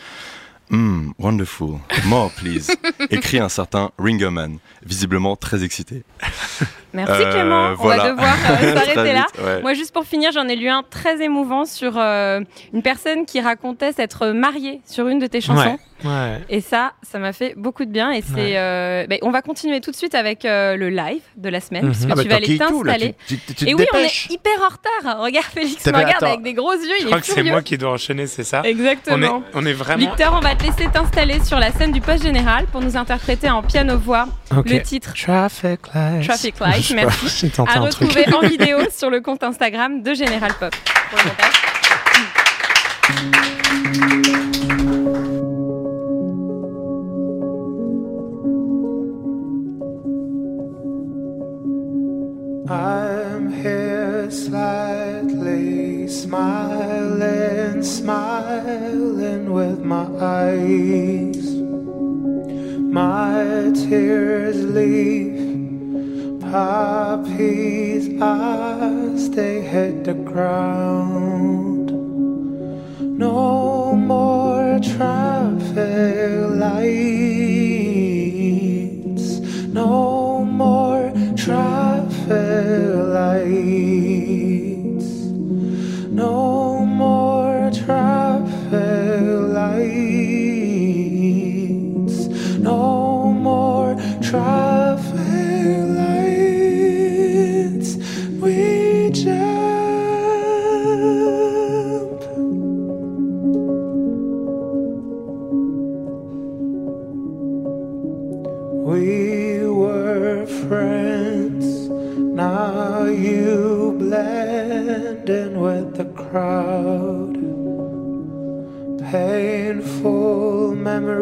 Hmm, 0.72 1.11
wonderful. 1.19 1.82
More, 2.05 2.32
please. 2.32 2.72
Écrit 3.09 3.39
un 3.39 3.49
certain 3.49 3.91
Ringerman, 3.99 4.57
visiblement 4.84 5.36
très 5.36 5.65
excité. 5.65 6.03
Merci 6.93 7.21
Euh, 7.23 7.31
Clément, 7.31 7.69
on 7.71 7.73
voilà. 7.75 8.03
va 8.03 8.09
devoir 8.11 8.33
euh, 8.49 8.73
s'arrêter 8.75 9.13
là. 9.13 9.25
vite, 9.33 9.45
ouais. 9.45 9.61
Moi 9.61 9.73
juste 9.73 9.93
pour 9.93 10.05
finir, 10.05 10.31
j'en 10.31 10.47
ai 10.47 10.55
lu 10.55 10.67
un 10.69 10.83
très 10.89 11.21
émouvant 11.23 11.65
sur 11.65 11.93
euh, 11.97 12.41
une 12.73 12.81
personne 12.81 13.25
qui 13.25 13.39
racontait 13.39 13.93
s'être 13.93 14.27
mariée 14.27 14.81
sur 14.85 15.07
une 15.07 15.19
de 15.19 15.27
tes 15.27 15.39
chansons. 15.41 15.77
Ouais, 16.03 16.09
ouais. 16.09 16.41
Et 16.49 16.61
ça, 16.61 16.93
ça 17.03 17.19
m'a 17.19 17.31
fait 17.31 17.53
beaucoup 17.55 17.85
de 17.85 17.91
bien. 17.91 18.11
Et 18.11 18.21
c'est, 18.21 18.33
Ouais. 18.33 18.53
euh, 18.57 19.05
ben, 19.07 19.19
on 19.21 19.29
va 19.31 19.41
continuer 19.41 19.79
tout 19.81 19.91
de 19.91 19.95
suite 19.95 20.15
avec 20.15 20.45
euh, 20.45 20.75
le 20.75 20.89
live 20.89 21.21
de 21.37 21.47
la 21.49 21.59
semaine, 21.61 21.85
Mhm. 21.85 21.91
puisque 21.91 22.09
Ah 22.11 22.15
bah, 22.15 22.23
tu 22.23 22.29
vas 22.29 22.35
aller 22.37 22.57
t'installer. 22.57 23.15
Et 23.65 23.73
oui, 23.73 23.85
on 23.93 23.97
dépêches. 23.97 24.27
est 24.29 24.33
hyper 24.33 24.53
en 24.61 24.65
retard. 24.69 25.21
Regarde, 25.21 25.45
Félix 25.45 25.85
me 25.85 25.91
regarde 25.93 26.11
attends. 26.15 26.25
avec 26.27 26.41
des 26.41 26.53
gros 26.53 26.73
yeux. 26.73 26.79
Je 26.99 27.01
il 27.01 27.05
crois 27.05 27.17
est 27.19 27.21
que 27.21 27.27
c'est 27.27 27.43
moi 27.43 27.61
qui 27.61 27.77
dois 27.77 27.91
enchaîner, 27.93 28.27
c'est 28.27 28.43
ça? 28.43 28.61
Exactement. 28.65 29.43
On 29.53 29.59
est, 29.61 29.65
on 29.65 29.65
est 29.69 29.73
vraiment. 29.73 30.07
Victor, 30.09 30.33
on 30.37 30.39
va 30.41 30.55
te 30.55 30.63
laisser 30.63 30.87
t'installer 30.91 31.39
sur 31.43 31.59
la 31.59 31.71
scène 31.71 31.91
du 31.91 32.01
poste 32.01 32.23
général 32.23 32.65
pour 32.65 32.81
nous 32.81 32.97
interpréter 32.97 33.49
en 33.49 33.61
piano-voix 33.61 34.27
le 34.65 34.81
titre 34.81 35.13
Traffic 35.13 35.79
lights. 35.93 36.23
Traffic 36.27 36.59
Lights. 36.59 36.80
Pas, 36.89 36.93
merci. 36.95 37.51
À 37.67 37.79
un 37.79 37.88
truc. 37.89 38.09
retrouver 38.09 38.34
en 38.34 38.41
vidéo 38.47 38.79
sur 38.95 39.09
le 39.09 39.21
compte 39.21 39.43
Instagram 39.43 40.01
de 40.01 40.13
Général 40.13 40.53
Pop. 40.59 40.75
Pour 41.09 41.19
le 41.19 41.25
montage. 41.25 41.71
I'm 52.69 53.51
here 53.51 54.32
slightly 54.32 56.07
smiling, 56.07 57.84
smiling 57.84 59.51
with 59.51 59.79
my 59.79 60.05
eyes. 60.21 61.55
My 62.93 63.71
tears 63.75 64.63
leave 64.63 65.30
high 66.52 67.24
peace, 67.38 68.10
I 68.22 69.16
stay 69.16 69.62
head 69.62 70.04
to 70.06 70.14
ground. 70.14 71.30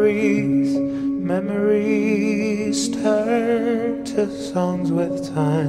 Memories, 0.10 0.76
memories 1.22 2.90
turn 2.90 4.04
to 4.06 4.28
songs 4.32 4.92
with 4.92 5.32
time. 5.36 5.69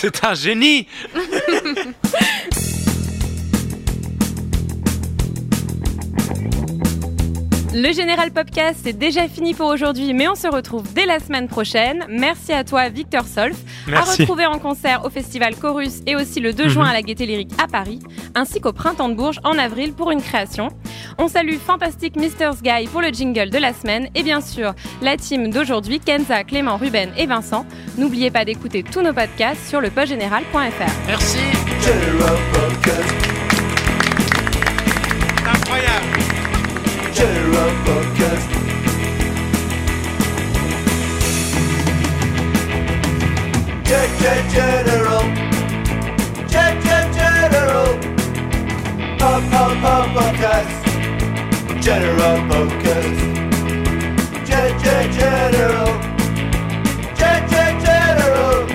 C'est 0.00 0.24
un 0.24 0.32
génie. 0.32 0.86
Le 7.90 7.96
Général 7.96 8.30
Popcast, 8.30 8.82
c'est 8.84 8.96
déjà 8.96 9.26
fini 9.26 9.52
pour 9.52 9.66
aujourd'hui, 9.66 10.14
mais 10.14 10.28
on 10.28 10.36
se 10.36 10.46
retrouve 10.46 10.84
dès 10.94 11.06
la 11.06 11.18
semaine 11.18 11.48
prochaine. 11.48 12.06
Merci 12.08 12.52
à 12.52 12.62
toi, 12.62 12.88
Victor 12.88 13.24
Solf. 13.24 13.56
À 13.88 13.90
Merci. 13.90 14.22
retrouver 14.22 14.46
en 14.46 14.60
concert 14.60 15.04
au 15.04 15.10
Festival 15.10 15.56
Chorus 15.56 16.00
et 16.06 16.14
aussi 16.14 16.38
le 16.38 16.52
2 16.52 16.68
juin 16.68 16.84
à 16.88 16.92
la 16.92 17.02
Gaieté 17.02 17.26
Lyrique 17.26 17.50
à 17.60 17.66
Paris, 17.66 17.98
ainsi 18.36 18.60
qu'au 18.60 18.72
Printemps 18.72 19.08
de 19.08 19.14
Bourges 19.14 19.40
en 19.42 19.58
avril 19.58 19.92
pour 19.92 20.12
une 20.12 20.22
création. 20.22 20.68
On 21.18 21.26
salue 21.26 21.56
Fantastic 21.56 22.14
Mr. 22.14 22.50
Guy 22.62 22.86
pour 22.92 23.00
le 23.00 23.08
jingle 23.08 23.50
de 23.50 23.58
la 23.58 23.72
semaine 23.72 24.08
et 24.14 24.22
bien 24.22 24.40
sûr 24.40 24.72
la 25.02 25.16
team 25.16 25.50
d'aujourd'hui, 25.50 25.98
Kenza, 25.98 26.44
Clément, 26.44 26.76
Ruben 26.76 27.10
et 27.18 27.26
Vincent. 27.26 27.66
N'oubliez 27.98 28.30
pas 28.30 28.44
d'écouter 28.44 28.84
tous 28.84 29.02
nos 29.02 29.12
podcasts 29.12 29.68
sur 29.68 29.80
le 29.80 29.90
postgénéral.fr. 29.90 30.92
Merci. 31.08 31.38
Incroyable. 31.88 33.39
General, 44.50 45.22
General, 47.12 47.98
Pop, 49.18 49.42
pop, 49.50 49.72
pop, 49.82 50.08
podcast. 50.16 50.72
General 51.82 52.36
Focus. 52.48 53.18
Gen- 54.48 54.78
gen- 54.82 55.12
General. 55.12 55.92
Gen- 57.18 57.48
gen- 57.50 57.80
General. 57.84 58.66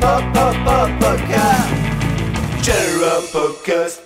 Pop, 0.00 0.24
pop, 0.34 0.56
pop, 0.64 0.90
podcast. 1.00 1.70
General 2.62 3.20
Focus. 3.20 4.05